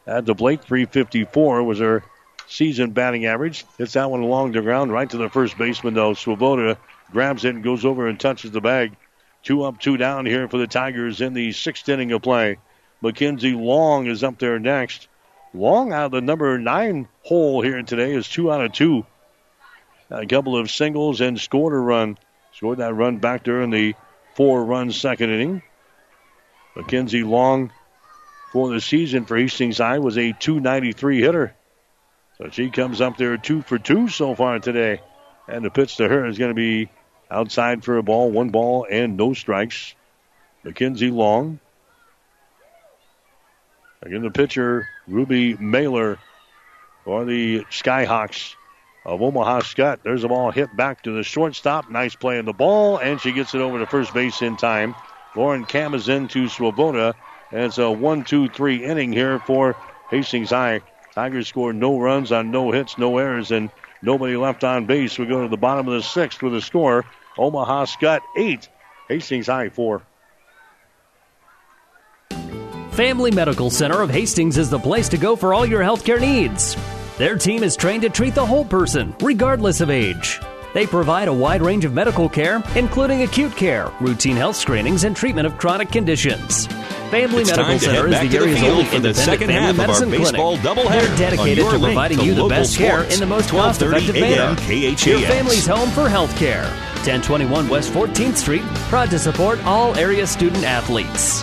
[0.06, 0.62] at the plate.
[0.62, 2.02] 354 was her
[2.48, 3.64] season batting average.
[3.78, 6.14] Hits that one along the ground right to the first baseman, though.
[6.14, 6.78] Swoboda
[7.12, 8.96] grabs it and goes over and touches the bag.
[9.42, 12.58] Two up, two down here for the Tigers in the sixth inning of play.
[13.00, 15.06] Mackenzie Long is up there next.
[15.54, 19.06] Long out of the number nine hole here today is two out of two.
[20.10, 22.18] A couple of singles and scored a run.
[22.56, 23.94] Scored that run back in the
[24.34, 25.62] four run second inning.
[26.74, 27.70] Mackenzie Long
[28.52, 31.54] for the season for Hastings High was a 293 hitter.
[32.38, 35.00] So she comes up there two for two so far today.
[35.48, 36.90] And the pitch to her is going to be
[37.30, 39.94] Outside for a ball, one ball and no strikes.
[40.62, 41.58] Mackenzie Long.
[44.02, 46.18] Again, the pitcher, Ruby Malin
[47.04, 48.54] for the Skyhawks
[49.06, 50.02] of Omaha Skutt.
[50.02, 51.88] There's a ball hit back to the shortstop.
[51.90, 54.94] Nice play in the ball, and she gets it over to first base in time.
[55.34, 57.14] Lauren Camazin to Swoboda.
[57.50, 59.76] And it's a 1 2 3 inning here for
[60.10, 60.82] Hastings High.
[61.14, 63.70] Tigers scored no runs on no hits, no errors, and
[64.02, 65.18] Nobody left on base.
[65.18, 67.04] We go to the bottom of the sixth with a score.
[67.38, 68.68] Omaha Skutt 8,
[69.08, 70.02] Hastings High 4.
[72.92, 76.76] Family Medical Center of Hastings is the place to go for all your healthcare needs.
[77.18, 80.38] Their team is trained to treat the whole person, regardless of age.
[80.74, 85.16] They provide a wide range of medical care, including acute care, routine health screenings, and
[85.16, 86.66] treatment of chronic conditions.
[86.66, 90.58] Family it's Medical Center is the area's only for the second half of our baseball
[90.58, 91.06] doubleheader.
[91.06, 94.54] They're dedicated to providing you the best care in the most cost-effective manner.
[94.56, 95.06] KHAS.
[95.06, 96.64] Your family's home for health care.
[97.06, 101.40] 1021 West 14th Street, proud to support all area student athletes.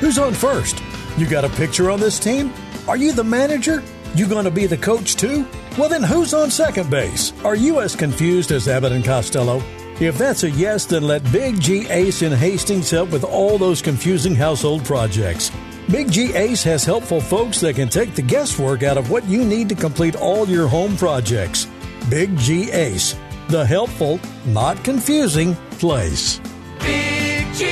[0.00, 0.82] Who's on first?
[1.16, 2.52] You got a picture on this team?
[2.88, 3.84] Are you the manager?
[4.18, 5.46] You going to be the coach too?
[5.78, 7.32] Well, then who's on second base?
[7.44, 9.62] Are you as confused as Abbott and Costello?
[10.00, 13.80] If that's a yes, then let Big G Ace in Hastings help with all those
[13.80, 15.52] confusing household projects.
[15.88, 19.44] Big G Ace has helpful folks that can take the guesswork out of what you
[19.44, 21.68] need to complete all your home projects.
[22.10, 23.14] Big G Ace,
[23.46, 26.40] the helpful, not confusing place.
[26.80, 27.66] Big G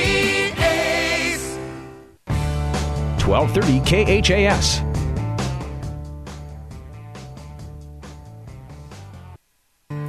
[0.63, 1.57] Ace.
[3.25, 4.86] 1230 KHAS.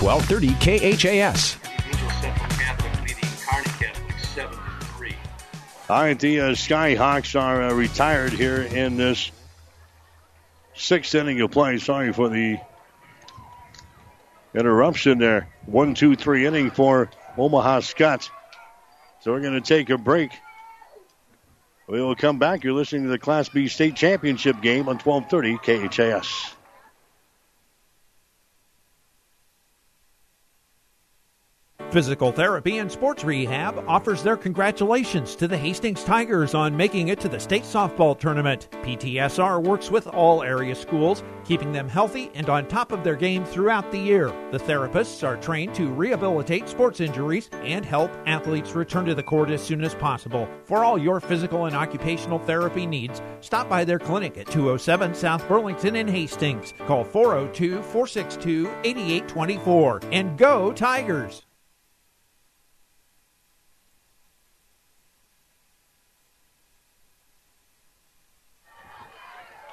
[0.00, 1.56] 1230 KHAS.
[5.90, 9.30] All right, the uh, Skyhawks are uh, retired here in this
[10.74, 11.76] sixth inning of play.
[11.78, 12.58] Sorry for the
[14.54, 15.48] interruption there.
[15.66, 18.30] One, two, three inning for Omaha Skutt.
[19.20, 20.30] So we're going to take a break.
[21.86, 22.64] We will come back.
[22.64, 26.53] You're listening to the Class B state championship game on 1230 KHAS.
[31.94, 37.20] Physical Therapy and Sports Rehab offers their congratulations to the Hastings Tigers on making it
[37.20, 38.66] to the state softball tournament.
[38.82, 43.44] PTSR works with all area schools, keeping them healthy and on top of their game
[43.44, 44.26] throughout the year.
[44.50, 49.50] The therapists are trained to rehabilitate sports injuries and help athletes return to the court
[49.50, 50.48] as soon as possible.
[50.64, 55.46] For all your physical and occupational therapy needs, stop by their clinic at 207 South
[55.46, 56.74] Burlington in Hastings.
[56.88, 61.44] Call 402 462 8824 and go Tigers!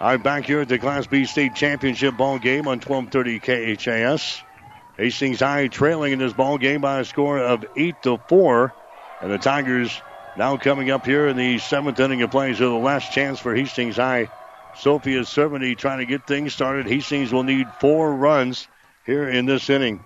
[0.02, 4.42] Right, back here at the Class B State Championship ball game on 1230 KHAS.
[4.98, 8.74] Hastings High trailing in this ball game by a score of 8 to 4.
[9.22, 10.02] And the Tigers
[10.36, 12.56] now coming up here in the seventh inning of play.
[12.56, 14.30] So the last chance for Hastings High.
[14.76, 16.88] Sophia Cerveny trying to get things started.
[16.88, 18.68] Hastings will need four runs
[19.06, 20.04] here in this inning.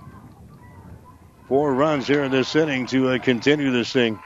[1.47, 4.19] Four runs here in this inning to uh, continue this thing.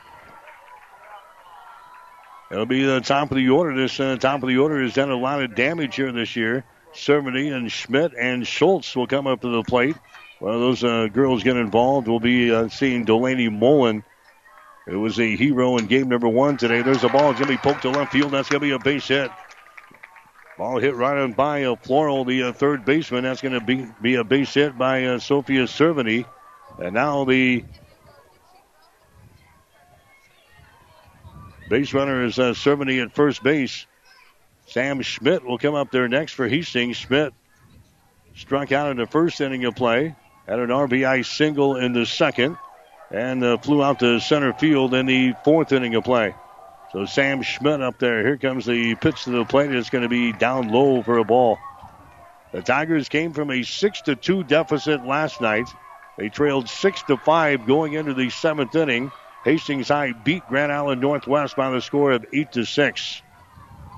[2.51, 3.75] It'll be the top of the order.
[3.75, 6.63] This uh, top of the order has done a lot of damage here this year.
[6.93, 9.95] Cerveny and Schmidt and Schultz will come up to the plate.
[10.39, 12.07] One of those uh, girls get involved.
[12.07, 14.03] We'll be uh, seeing Delaney Mullen.
[14.87, 16.81] It was a hero in game number one today.
[16.81, 17.31] There's a ball.
[17.31, 18.31] It's going to be poked to left field.
[18.31, 19.29] That's going to be a base hit.
[20.57, 23.23] Ball hit right on by a Forrell, the uh, third baseman.
[23.23, 26.25] That's going to be, be a base hit by uh, Sophia Cerveny.
[26.79, 27.63] And now the
[31.69, 33.85] Base runner is uh, Cerveny at first base.
[34.65, 36.97] Sam Schmidt will come up there next for Hastings.
[36.97, 37.31] Schmidt
[38.35, 40.15] struck out in the first inning of play,
[40.47, 42.57] had an RBI single in the second,
[43.11, 46.33] and uh, flew out to center field in the fourth inning of play.
[46.91, 48.25] So Sam Schmidt up there.
[48.25, 49.71] Here comes the pitch to the plate.
[49.71, 51.59] It's going to be down low for a ball.
[52.51, 55.69] The Tigers came from a six to two deficit last night.
[56.17, 59.11] They trailed six to five going into the seventh inning.
[59.43, 63.21] Hastings High beat Grand Island Northwest by the score of 8 to 6.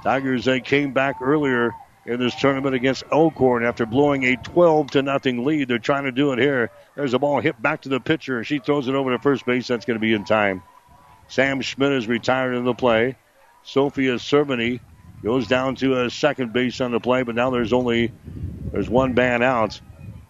[0.03, 5.01] Tigers they came back earlier in this tournament against Elkhorn after blowing a 12 to
[5.01, 5.67] nothing lead.
[5.67, 6.71] They're trying to do it here.
[6.95, 8.43] There's a ball hit back to the pitcher.
[8.43, 9.67] She throws it over to first base.
[9.67, 10.63] That's going to be in time.
[11.27, 13.15] Sam Schmidt is retired in the play.
[13.63, 14.79] Sophia Cerveny
[15.23, 18.11] goes down to a second base on the play, but now there's only
[18.71, 19.79] there's one man out.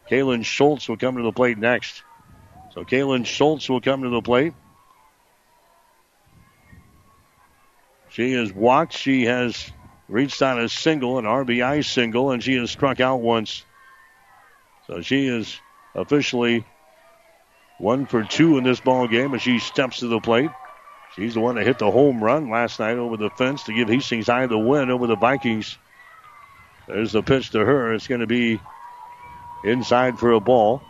[0.10, 2.04] Kaylin Schultz will come to the plate next.
[2.74, 4.54] So Kaylin Schultz will come to the plate.
[8.12, 8.94] She has walked.
[8.94, 9.72] She has
[10.10, 13.64] reached on a single, an RBI single, and she has struck out once.
[14.88, 15.58] So she is
[15.96, 16.66] officially
[17.78, 20.52] one for two in this ball game as she steps to the plate.
[21.16, 23.88] She's the one that hit the home run last night over the fence to give
[23.88, 25.78] Hastings High the win over the Vikings.
[26.88, 27.94] There's the pitch to her.
[27.94, 28.60] It's going to be
[29.64, 30.82] inside for a ball.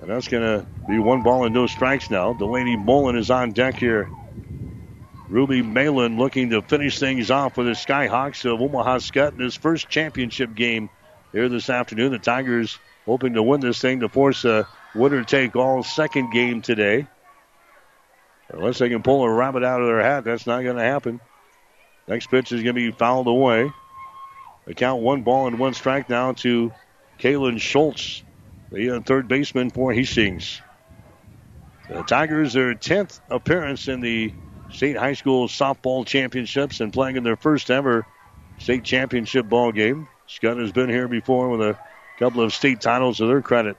[0.00, 2.32] And that's going to be one ball and no strikes now.
[2.32, 4.08] Delaney Mullen is on deck here
[5.30, 9.54] Ruby Malin looking to finish things off with the Skyhawks of Omaha Skutt in his
[9.54, 10.90] first championship game
[11.30, 12.10] here this afternoon.
[12.10, 16.62] The Tigers hoping to win this thing to force a winner take all second game
[16.62, 17.06] today.
[18.48, 21.20] Unless they can pull a rabbit out of their hat, that's not going to happen.
[22.08, 23.72] Next pitch is going to be fouled away.
[24.66, 26.72] They count one ball and one strike now to
[27.20, 28.24] Kaylin Schultz,
[28.72, 30.60] the uh, third baseman for Hastings.
[31.88, 34.34] The Tigers, their 10th appearance in the
[34.72, 38.06] state high school softball championships and playing in their first ever
[38.58, 40.08] state championship ball game.
[40.28, 41.78] Skutt has been here before with a
[42.18, 43.76] couple of state titles to their credit.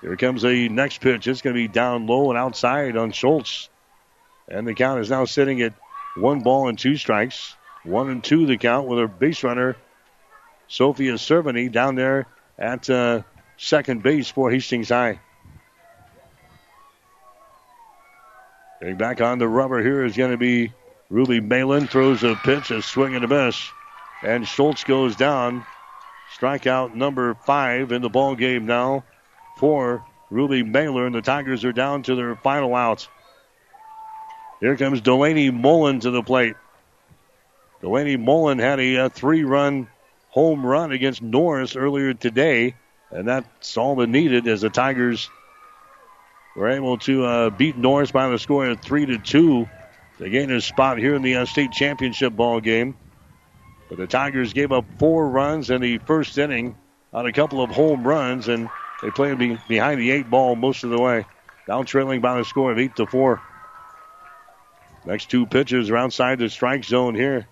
[0.00, 1.26] Here comes the next pitch.
[1.26, 3.68] It's going to be down low and outside on Schultz.
[4.46, 5.74] And the count is now sitting at
[6.16, 7.56] one ball and two strikes.
[7.84, 9.76] One and two the count with a base runner,
[10.68, 12.26] Sophia Cerveny, down there
[12.58, 13.22] at uh,
[13.56, 15.20] second base for Hastings High.
[18.80, 20.72] Getting back on the rubber here is going to be
[21.10, 21.88] Ruby Malin.
[21.88, 23.60] Throws a pitch, a swing and a miss.
[24.22, 25.64] And Schultz goes down.
[26.36, 29.04] Strikeout number five in the ball game now
[29.56, 33.08] for Ruby Malin, and the Tigers are down to their final outs.
[34.60, 36.54] Here comes Delaney Mullen to the plate.
[37.80, 39.88] Delaney Mullen had a, a three run
[40.28, 42.76] home run against Norris earlier today,
[43.10, 45.30] and that's all that needed as the Tigers
[46.58, 49.68] were able to uh, beat Norris by the score of three to two.
[50.18, 52.96] They gained a spot here in the uh, state championship ball game.
[53.88, 56.76] But the Tigers gave up four runs in the first inning
[57.12, 58.68] on a couple of home runs, and
[59.02, 61.24] they played behind the eight ball most of the way.
[61.68, 63.40] Down trailing by the score of eight to four.
[65.04, 67.46] Next two pitches are outside the strike zone here.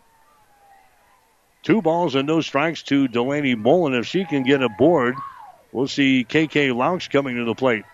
[1.62, 3.94] Two balls and no strikes to Delaney Mullen.
[3.94, 5.14] If she can get aboard,
[5.70, 7.84] we'll see KK Laux coming to the plate.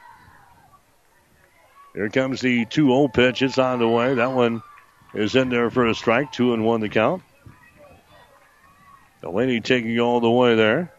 [1.95, 3.43] Here comes the 2 0 pitch.
[3.43, 4.15] It's on the way.
[4.15, 4.63] That one
[5.15, 6.33] is in there for a strike.
[6.33, 7.23] Two and one the count.
[9.21, 10.93] Delaney taking all the way there.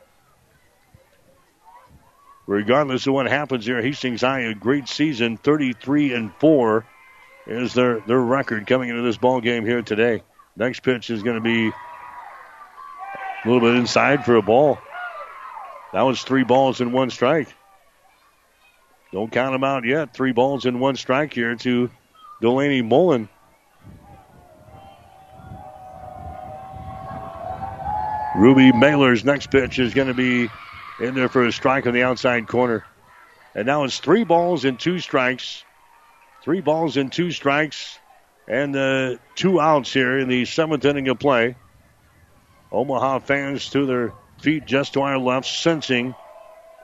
[2.46, 6.86] Regardless of what happens here, Hastings High had a great season, 33 and four
[7.48, 10.24] is their their record coming into this ball game here today.
[10.56, 11.74] Next pitch is going to be a
[13.46, 14.78] little bit inside for a ball.
[15.94, 17.48] That was three balls and one strike.
[19.14, 20.12] Don't count them out yet.
[20.12, 21.92] Three balls and one strike here to
[22.42, 23.30] Delaney Mullen.
[28.36, 30.50] Ruby Malin's next pitch is going to be
[31.00, 32.84] in there for a strike on the outside corner.
[33.54, 35.64] And now it's three balls and two strikes.
[36.44, 38.00] Three balls and two strikes.
[38.48, 41.56] And uh, two outs here in the seventh inning of play.
[42.72, 46.16] Omaha fans to their feet just to our left, sensing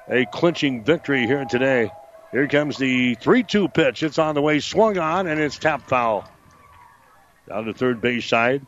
[0.07, 1.89] a clinching victory here today.
[2.31, 4.03] Here comes the 3 2 pitch.
[4.03, 6.29] It's on the way, swung on, and it's tap foul.
[7.47, 8.65] Down to third base side.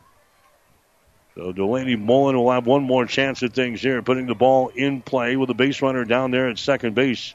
[1.34, 5.00] So Delaney Mullen will have one more chance at things here, putting the ball in
[5.00, 7.34] play with a base runner down there at second base.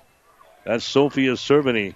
[0.65, 1.95] That's Sophia Cerveny.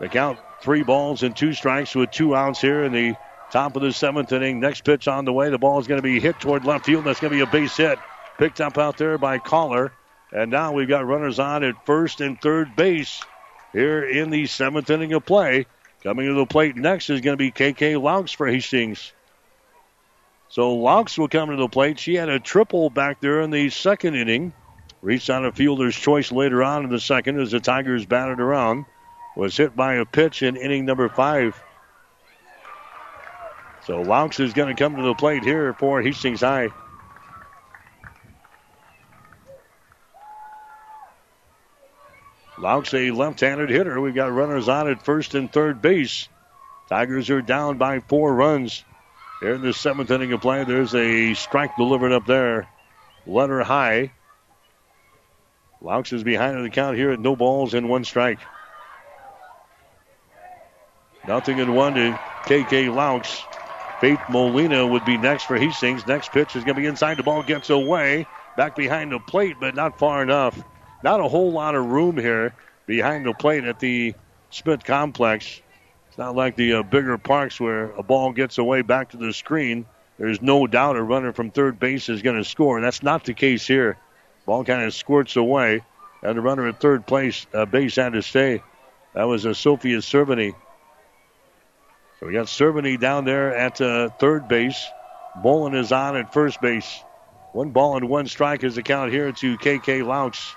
[0.00, 3.14] The count three balls and two strikes with two outs here in the
[3.50, 4.60] top of the seventh inning.
[4.60, 5.50] Next pitch on the way.
[5.50, 7.04] The ball is going to be hit toward left field.
[7.04, 7.98] That's going to be a base hit.
[8.36, 9.92] Picked up out there by Collar.
[10.32, 13.22] And now we've got runners on at first and third base
[13.72, 15.66] here in the seventh inning of play.
[16.02, 19.12] Coming to the plate next is going to be KK Laux for Hastings.
[20.48, 21.98] So Laux will come to the plate.
[21.98, 24.52] She had a triple back there in the second inning.
[25.02, 28.86] Reached on a fielder's choice later on in the second as the Tigers batted around.
[29.36, 31.60] Was hit by a pitch in inning number five.
[33.86, 36.68] So Laux is going to come to the plate here for Hastings High.
[42.58, 44.00] Laux, a left-handed hitter.
[44.00, 46.28] We've got runners on at first and third base.
[46.88, 48.84] Tigers are down by four runs.
[49.40, 52.68] Here in the seventh inning of play, there's a strike delivered up there.
[53.26, 54.12] Letter high.
[55.82, 58.38] Laux is behind in the count here at no balls and one strike.
[61.26, 63.44] Nothing in one to KK Laux.
[64.00, 66.06] Faith Molina would be next for Hastings.
[66.06, 67.16] Next pitch is going to be inside.
[67.16, 68.26] The ball gets away.
[68.56, 70.62] Back behind the plate, but not far enough.
[71.04, 72.54] Not a whole lot of room here
[72.86, 74.14] behind the plate at the
[74.48, 75.60] Smith Complex.
[76.08, 79.34] It's not like the uh, bigger parks where a ball gets away back to the
[79.34, 79.84] screen.
[80.18, 82.80] There's no doubt a runner from third base is going to score.
[82.80, 83.98] That's not the case here.
[84.46, 85.82] Ball kind of squirts away,
[86.22, 88.62] and the runner at third place uh, base had to stay.
[89.12, 90.54] That was a uh, Sophia Cerveny.
[92.18, 94.82] So we got Cerveny down there at uh, third base.
[95.42, 97.04] Mullen is on at first base.
[97.52, 100.54] One ball and one strike is the count here to KK Laux.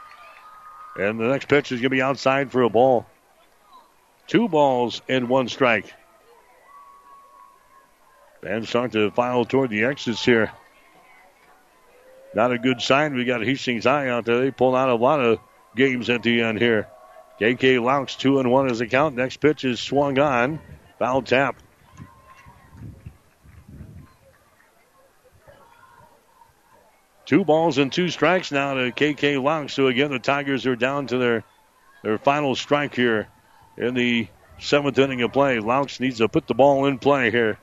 [0.98, 3.06] And the next pitch is going to be outside for a ball.
[4.26, 5.94] Two balls and one strike.
[8.46, 10.52] And start to file toward the exits here.
[12.34, 13.16] Not a good sign.
[13.16, 14.40] We got Hastings High out there.
[14.42, 15.40] They pulled out a lot of
[15.76, 16.88] games at the end here.
[17.40, 19.16] KK Laux two and one as a count.
[19.16, 20.60] Next pitch is swung on.
[21.00, 21.62] Foul tap.
[27.28, 29.68] Two balls and two strikes now to KK Long.
[29.68, 31.44] So again, the Tigers are down to their
[32.02, 33.28] their final strike here
[33.78, 34.30] in the
[34.60, 35.60] seventh inning of play.
[35.60, 37.60] Laux needs to put the ball in play here.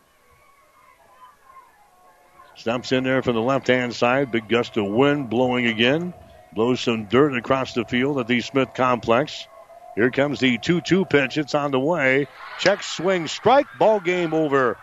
[2.56, 4.30] Stumps in there from the left hand side.
[4.30, 6.12] Big gust of wind blowing again.
[6.52, 9.48] Blows some dirt across the field at the Smith complex.
[9.94, 11.38] Here comes the 2 2 pitch.
[11.38, 12.28] It's on the way.
[12.58, 13.66] Check, swing, strike.
[13.78, 14.76] Ball game over.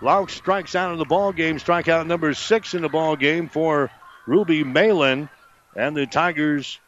[0.00, 1.58] Laux strikes out of the ball game.
[1.58, 3.90] Strikeout number six in the ball game for
[4.26, 5.28] Ruby Malin.
[5.76, 6.78] And the Tigers,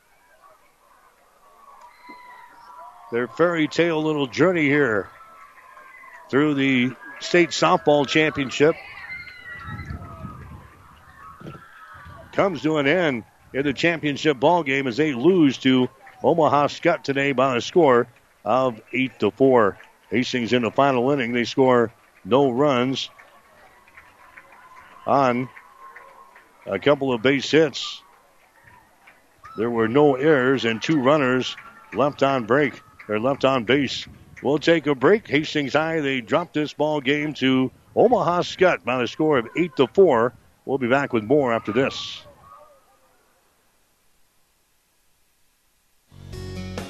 [3.10, 5.08] their fairy tale little journey here
[6.30, 8.76] through the state softball championship
[12.32, 13.24] comes to an end
[13.54, 15.88] in the championship ball game as they lose to
[16.22, 18.06] Omaha Skutt today by a score
[18.44, 19.78] of eight to four.
[20.10, 21.90] Hastings in the final inning, they score
[22.26, 23.08] no runs
[25.06, 25.48] on
[26.66, 28.02] a couple of base hits.
[29.56, 31.56] There were no errors and two runners
[31.94, 34.06] left on break or left on base.
[34.42, 35.26] We'll take a break.
[35.28, 39.74] Hastings High they dropped this ball game to Omaha Skutt by a score of eight
[39.76, 40.34] to four.
[40.64, 42.22] We'll be back with more after this.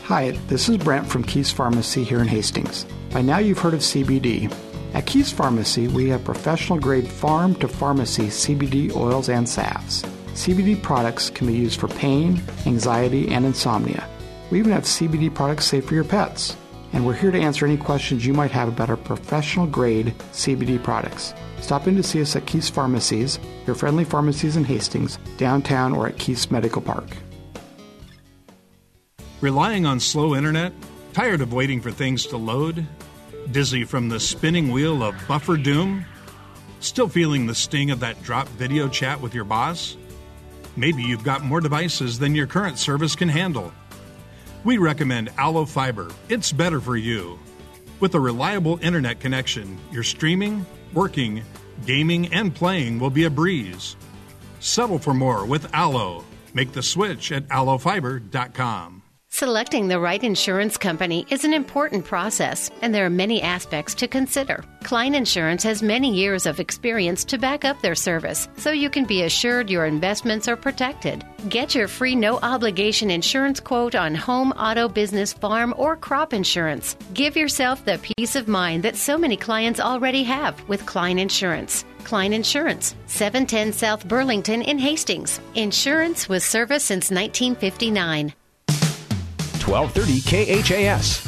[0.04, 2.86] Hi, this is Brent from Keys Pharmacy here in Hastings.
[3.12, 4.52] By now you've heard of CBD.
[4.96, 10.02] At Keys Pharmacy, we have professional grade farm to pharmacy CBD oils and salves.
[10.32, 14.08] CBD products can be used for pain, anxiety, and insomnia.
[14.50, 16.56] We even have CBD products safe for your pets.
[16.94, 20.82] And we're here to answer any questions you might have about our professional grade CBD
[20.82, 21.34] products.
[21.60, 26.06] Stop in to see us at Keys Pharmacies, your friendly pharmacies in Hastings, downtown, or
[26.06, 27.18] at Keys Medical Park.
[29.42, 30.72] Relying on slow internet?
[31.12, 32.86] Tired of waiting for things to load?
[33.52, 36.04] Dizzy from the spinning wheel of buffer doom?
[36.80, 39.96] Still feeling the sting of that drop video chat with your boss?
[40.76, 43.72] Maybe you've got more devices than your current service can handle.
[44.64, 46.10] We recommend Allo Fiber.
[46.28, 47.38] It's better for you.
[48.00, 51.42] With a reliable internet connection, your streaming, working,
[51.86, 53.96] gaming, and playing will be a breeze.
[54.60, 56.24] Settle for more with Allo.
[56.52, 58.95] Make the switch at allofiber.com.
[59.36, 64.08] Selecting the right insurance company is an important process, and there are many aspects to
[64.08, 64.64] consider.
[64.82, 69.04] Klein Insurance has many years of experience to back up their service, so you can
[69.04, 71.22] be assured your investments are protected.
[71.50, 76.96] Get your free no obligation insurance quote on home, auto, business, farm, or crop insurance.
[77.12, 81.84] Give yourself the peace of mind that so many clients already have with Klein Insurance.
[82.04, 85.40] Klein Insurance, 710 South Burlington in Hastings.
[85.54, 88.32] Insurance with service since 1959.
[89.66, 91.26] 1230 KHAS.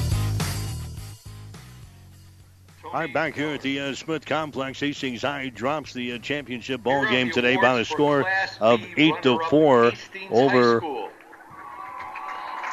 [2.84, 6.82] All right, back here at the uh, Smith Complex, Hastings High drops the uh, championship
[6.82, 8.24] ball game today by the score
[8.60, 9.92] of eight to four
[10.30, 10.80] over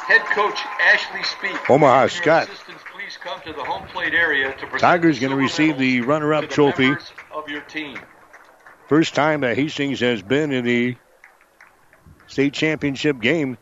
[0.06, 1.70] head coach Ashley Speak.
[1.70, 2.46] Omaha Skutt.
[2.46, 6.94] Please come to the home plate area to Tigers going to receive the runner-up trophy.
[7.34, 7.98] Of your team.
[8.88, 10.96] First time that Hastings has been in the
[12.26, 13.58] state championship game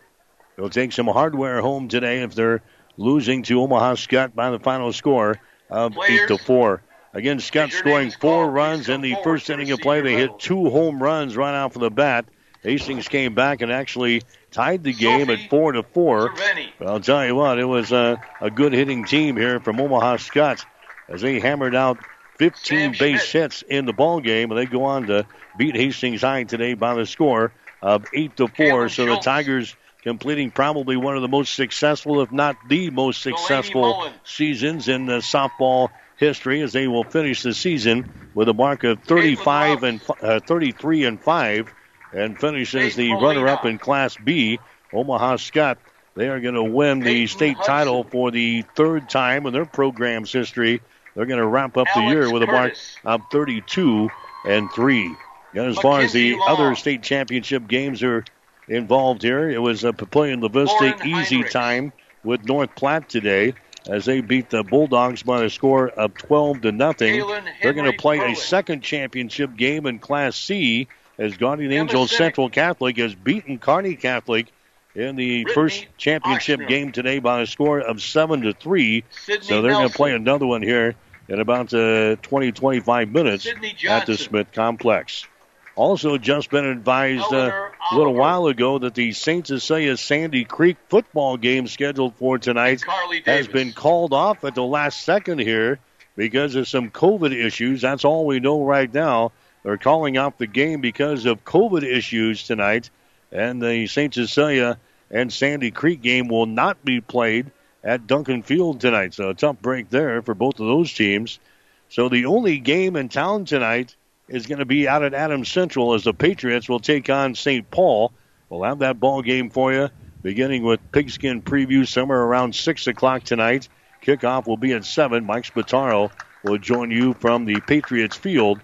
[0.57, 2.63] They'll take some hardware home today if they're
[2.97, 6.83] losing to Omaha Skutt by the final score of Players, eight to four.
[7.13, 10.01] Again, Skutt scoring four runs in the first inning of play.
[10.01, 12.27] They hit two home runs right off of the bat.
[12.63, 16.33] Hastings came back and actually tied the game Sophie at four to four.
[16.79, 20.17] But I'll tell you what, it was a, a good hitting team here from Omaha
[20.17, 20.65] Skutt
[21.09, 21.99] as they hammered out
[22.39, 23.43] 15 Sam base Schmidt.
[23.43, 25.27] hits in the ball game, and they go on to
[25.59, 27.53] beat Hastings High today by the score
[27.83, 28.89] of eight to four.
[28.89, 34.07] So the Tigers completing probably one of the most successful, if not the most successful
[34.23, 39.03] seasons in the softball history, as they will finish the season with a mark of
[39.05, 41.73] 35 and uh, 33 and five,
[42.13, 44.59] and finish as the runner-up in Class B.
[44.93, 45.79] Omaha Skutt.
[46.17, 50.31] They are going to win the state title for the third time in their program's
[50.33, 50.81] history.
[51.17, 52.75] They're going to wrap up the year with a mark
[53.05, 54.11] of 32
[54.47, 55.17] and three.
[55.55, 58.25] And as far as the other state championship games are
[58.69, 61.93] involved here, it was a Papillion Lavistic Lauren easy time
[62.23, 63.55] with North Platte today
[63.89, 67.23] as they beat the Bulldogs by a score of 12 to nothing.
[67.63, 70.89] They're going to play a second championship game in Class C
[71.19, 74.53] as Guardian Angels Central Catholic has beaten Kearney Catholic
[74.95, 76.69] in the Brittany first championship Oxner.
[76.69, 79.05] game today by a score of 7 to 3.
[79.11, 80.95] Sydney So they're going to play another one here
[81.29, 83.47] in about uh, 20 25 minutes
[83.89, 85.27] at the Smith Complex.
[85.77, 89.47] Also, just been advised uh, a little while ago that the St.
[89.47, 92.83] Cecilia Sandy Creek football game scheduled for tonight
[93.27, 95.81] has been called off at the last second here
[96.15, 97.83] because of some COVID issues.
[97.83, 99.33] That's all we know right now.
[99.65, 102.91] They're calling off the game because of COVID issues tonight,
[103.33, 104.15] and the St.
[104.15, 104.79] Cecilia
[105.11, 107.51] and Sandy Creek game will not be played
[107.83, 109.15] at Duncan Field tonight.
[109.15, 111.41] So a tough break there for both of those teams.
[111.89, 113.97] So the only game in town tonight
[114.29, 117.71] is going to be out at Adams Central as the Patriots will take on St.
[117.71, 118.13] Paul.
[118.49, 119.89] We'll have that ball game for you
[120.25, 123.69] beginning with pigskin preview somewhere around 6 o'clock tonight.
[124.03, 125.25] Kickoff will be at 7.
[125.25, 126.11] Mike Spataro
[126.43, 128.59] will join you from the Patriots field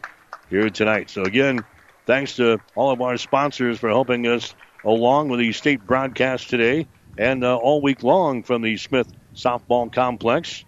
[0.49, 1.11] here tonight.
[1.11, 1.61] So, again,
[2.07, 4.55] thanks to all of our sponsors for helping us
[4.85, 6.87] along with the state broadcast today
[7.19, 10.65] and uh, all week long from the Smith Softball Complex.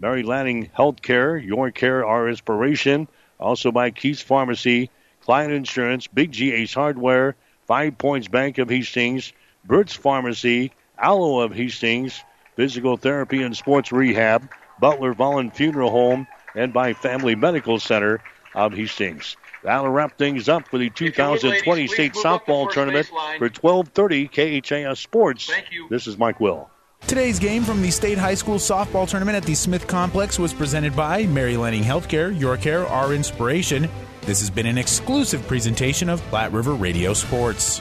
[0.00, 3.08] Mary Lanning Healthcare, your care, our inspiration.
[3.40, 4.90] Also by Keith's Pharmacy,
[5.22, 7.36] Client Insurance, Big G Ace Hardware,
[7.66, 9.32] Five Points Bank of Hastings,
[9.64, 12.22] Burt's Pharmacy, Aloe of Hastings,
[12.56, 18.22] Physical Therapy and Sports Rehab, Butler Volland Funeral Home, and by Family Medical Center
[18.54, 19.36] of Hastings.
[19.62, 24.28] That'll wrap things up for the 2020 state softball tournament for 1230
[24.62, 25.46] KHAS Sports.
[25.46, 25.86] Thank you.
[25.88, 26.70] This is Mike Will.
[27.06, 30.94] Today's game from the State High School softball tournament at the Smith Complex was presented
[30.94, 33.88] by Mary Lanning Healthcare, Your Care, Our Inspiration.
[34.22, 37.80] This has been an exclusive presentation of Platte River Radio Sports.